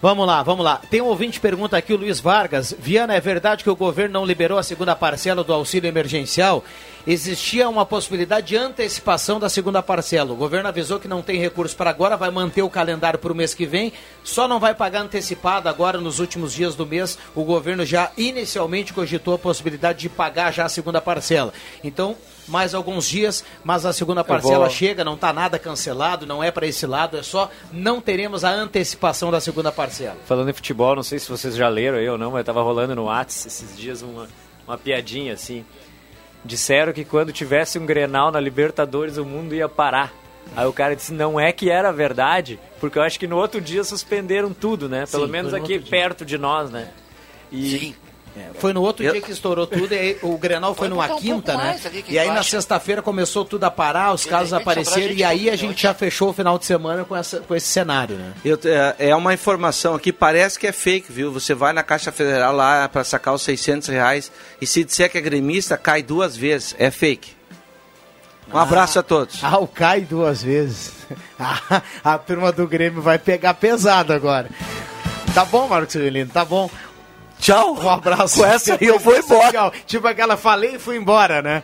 Vamos 0.00 0.28
lá, 0.28 0.44
vamos 0.44 0.64
lá. 0.64 0.80
Tem 0.88 1.00
um 1.00 1.06
ouvinte 1.06 1.32
que 1.32 1.40
pergunta 1.40 1.76
aqui, 1.76 1.92
o 1.92 1.96
Luiz 1.96 2.20
Vargas. 2.20 2.72
Viana, 2.78 3.14
é 3.14 3.20
verdade 3.20 3.64
que 3.64 3.70
o 3.70 3.74
governo 3.74 4.12
não 4.12 4.24
liberou 4.24 4.56
a 4.56 4.62
segunda 4.62 4.94
parcela 4.94 5.42
do 5.42 5.52
auxílio 5.52 5.88
emergencial? 5.88 6.62
Existia 7.04 7.68
uma 7.68 7.84
possibilidade 7.84 8.46
de 8.46 8.56
antecipação 8.56 9.40
da 9.40 9.48
segunda 9.48 9.82
parcela. 9.82 10.32
O 10.32 10.36
governo 10.36 10.68
avisou 10.68 11.00
que 11.00 11.08
não 11.08 11.20
tem 11.20 11.40
recurso 11.40 11.74
para 11.74 11.90
agora, 11.90 12.16
vai 12.16 12.30
manter 12.30 12.62
o 12.62 12.70
calendário 12.70 13.18
para 13.18 13.32
o 13.32 13.34
mês 13.34 13.54
que 13.54 13.66
vem, 13.66 13.92
só 14.22 14.46
não 14.46 14.60
vai 14.60 14.72
pagar 14.72 15.00
antecipado 15.00 15.68
agora 15.68 16.00
nos 16.00 16.20
últimos 16.20 16.52
dias 16.52 16.76
do 16.76 16.86
mês. 16.86 17.18
O 17.34 17.42
governo 17.42 17.84
já 17.84 18.12
inicialmente 18.16 18.92
cogitou 18.92 19.34
a 19.34 19.38
possibilidade 19.38 19.98
de 19.98 20.08
pagar 20.08 20.52
já 20.52 20.66
a 20.66 20.68
segunda 20.68 21.00
parcela. 21.00 21.52
Então, 21.82 22.14
mais 22.48 22.74
alguns 22.74 23.08
dias, 23.08 23.44
mas 23.62 23.84
a 23.86 23.92
segunda 23.92 24.24
parcela 24.24 24.66
vou- 24.66 24.70
chega, 24.70 25.04
não 25.04 25.14
está 25.14 25.32
nada 25.32 25.58
cancelado, 25.58 26.26
não 26.26 26.42
é 26.42 26.50
para 26.50 26.66
esse 26.66 26.86
lado, 26.86 27.16
é 27.18 27.22
só 27.22 27.50
não 27.72 28.00
teremos 28.00 28.44
a 28.44 28.50
antecipação 28.50 29.30
da 29.30 29.40
segunda 29.40 29.70
parcela. 29.70 30.16
Falando 30.26 30.48
em 30.50 30.52
futebol, 30.52 30.96
não 30.96 31.02
sei 31.02 31.18
se 31.18 31.28
vocês 31.28 31.54
já 31.54 31.68
leram 31.68 31.98
aí 31.98 32.08
ou 32.08 32.18
não, 32.18 32.30
mas 32.32 32.44
tava 32.44 32.62
rolando 32.62 32.94
no 32.94 33.04
Whats 33.04 33.46
esses 33.46 33.76
dias 33.76 34.02
uma, 34.02 34.26
uma 34.66 34.76
piadinha 34.78 35.34
assim. 35.34 35.64
Disseram 36.44 36.92
que 36.92 37.04
quando 37.04 37.32
tivesse 37.32 37.78
um 37.78 37.84
Grenal 37.86 38.30
na 38.30 38.40
Libertadores 38.40 39.16
o 39.18 39.24
mundo 39.24 39.54
ia 39.54 39.68
parar. 39.68 40.12
Aí 40.56 40.66
o 40.66 40.72
cara 40.72 40.96
disse, 40.96 41.12
não 41.12 41.38
é 41.38 41.52
que 41.52 41.68
era 41.68 41.92
verdade, 41.92 42.58
porque 42.80 42.98
eu 42.98 43.02
acho 43.02 43.18
que 43.20 43.26
no 43.26 43.36
outro 43.36 43.60
dia 43.60 43.84
suspenderam 43.84 44.50
tudo, 44.54 44.88
né? 44.88 45.04
Pelo 45.10 45.26
Sim, 45.26 45.32
menos 45.32 45.52
aqui 45.52 45.78
perto 45.78 46.24
de 46.24 46.38
nós, 46.38 46.70
né? 46.70 46.88
E 47.52 47.78
Sim. 47.78 47.94
Foi 48.58 48.72
no 48.72 48.82
outro 48.82 49.04
Eu- 49.04 49.12
dia 49.12 49.20
que 49.20 49.30
estourou 49.30 49.66
tudo, 49.66 49.92
e 49.92 49.98
aí 49.98 50.18
o 50.22 50.36
Grenal 50.38 50.74
foi 50.74 50.88
Pode 50.88 50.90
numa 50.90 51.02
botar 51.06 51.14
um 51.14 51.20
quinta, 51.20 51.56
né? 51.56 51.78
E 52.08 52.18
aí 52.18 52.28
na 52.30 52.42
sexta-feira 52.42 53.00
começou 53.02 53.44
tudo 53.44 53.64
a 53.64 53.70
parar, 53.70 54.12
os 54.12 54.24
casos 54.24 54.52
apareceram, 54.52 55.12
e 55.14 55.22
aí 55.24 55.48
a 55.50 55.56
gente 55.56 55.82
já 55.82 55.94
fechou 55.94 56.30
o 56.30 56.32
final 56.32 56.58
de 56.58 56.64
semana 56.66 57.04
com, 57.04 57.14
essa, 57.16 57.40
com 57.40 57.54
esse 57.54 57.66
cenário, 57.68 58.16
né? 58.16 58.32
Eu- 58.44 58.58
é, 58.64 59.10
é 59.10 59.16
uma 59.16 59.32
informação 59.34 59.94
aqui, 59.94 60.12
parece 60.12 60.58
que 60.58 60.66
é 60.66 60.72
fake, 60.72 61.12
viu? 61.12 61.32
Você 61.32 61.54
vai 61.54 61.72
na 61.72 61.82
Caixa 61.82 62.10
Federal 62.12 62.54
lá 62.54 62.88
para 62.88 63.04
sacar 63.04 63.34
os 63.34 63.42
600 63.42 63.88
reais 63.88 64.30
e 64.60 64.66
se 64.66 64.82
disser 64.84 65.10
que 65.10 65.18
é 65.18 65.20
gremista, 65.20 65.76
cai 65.76 66.02
duas 66.02 66.36
vezes. 66.36 66.74
É 66.78 66.90
fake. 66.90 67.36
Um 68.52 68.56
abraço 68.58 68.98
a 68.98 69.02
todos. 69.02 69.40
Ah, 69.44 69.58
o 69.58 69.66
cai 69.66 70.00
duas 70.00 70.42
vezes. 70.42 70.92
a, 72.04 72.18
turma 72.18 72.50
do 72.50 72.66
Grêmio 72.66 73.02
vai 73.02 73.18
pegar 73.18 73.54
pesado 73.54 74.12
agora. 74.12 74.48
Tá 75.34 75.44
bom, 75.44 75.68
Marcos 75.68 75.94
Avelino, 75.94 76.30
tá 76.30 76.44
bom. 76.44 76.70
Tchau. 77.38 77.78
Um 77.80 77.88
abraço. 77.88 78.40
Com 78.40 78.46
essa 78.46 78.74
aí 78.74 78.86
eu 78.86 78.98
vou 78.98 79.16
embora. 79.16 79.46
legal. 79.46 79.72
Tipo 79.86 80.06
aquela, 80.08 80.36
falei 80.36 80.74
e 80.74 80.78
fui 80.78 80.96
embora, 80.96 81.40
né? 81.42 81.62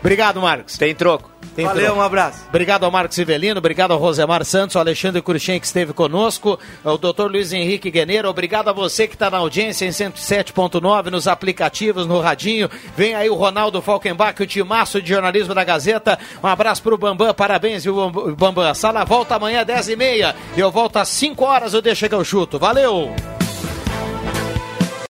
Obrigado, 0.00 0.40
Marcos. 0.40 0.76
tem 0.76 0.94
troco. 0.94 1.30
Tem 1.54 1.66
Valeu, 1.66 1.84
troco. 1.84 1.98
um 2.00 2.02
abraço. 2.02 2.44
Obrigado 2.48 2.84
ao 2.84 2.90
Marcos 2.90 3.18
Ivelino, 3.18 3.58
obrigado 3.58 3.90
ao 3.92 3.98
Rosemar 3.98 4.42
Santos, 4.44 4.74
ao 4.74 4.80
Alexandre 4.80 5.20
Cruxem 5.20 5.60
que 5.60 5.66
esteve 5.66 5.92
conosco, 5.92 6.58
ao 6.82 6.96
Dr. 6.96 7.26
Luiz 7.30 7.52
Henrique 7.52 7.90
Gueneiro, 7.90 8.26
obrigado 8.28 8.68
a 8.68 8.72
você 8.72 9.06
que 9.06 9.14
está 9.14 9.30
na 9.30 9.36
audiência 9.36 9.84
em 9.84 9.90
107.9, 9.90 11.10
nos 11.10 11.28
aplicativos, 11.28 12.06
no 12.06 12.20
radinho. 12.20 12.70
Vem 12.96 13.14
aí 13.14 13.28
o 13.28 13.34
Ronaldo 13.34 13.82
Falkenbach, 13.82 14.42
o 14.42 14.46
timaço 14.46 15.00
de 15.02 15.10
jornalismo 15.10 15.54
da 15.54 15.62
Gazeta. 15.62 16.18
Um 16.42 16.46
abraço 16.46 16.82
pro 16.82 16.96
Bambam, 16.96 17.34
parabéns, 17.34 17.84
viu, 17.84 18.10
Bambam? 18.34 18.64
A 18.66 18.74
sala 18.74 19.04
volta 19.04 19.34
amanhã, 19.36 19.62
10h30. 19.62 20.34
E 20.56 20.60
eu 20.60 20.70
volto 20.70 20.96
às 20.96 21.08
5 21.08 21.44
horas, 21.44 21.74
eu 21.74 21.82
deixo 21.82 22.08
que 22.08 22.14
eu 22.14 22.24
chuto. 22.24 22.58
Valeu! 22.58 23.14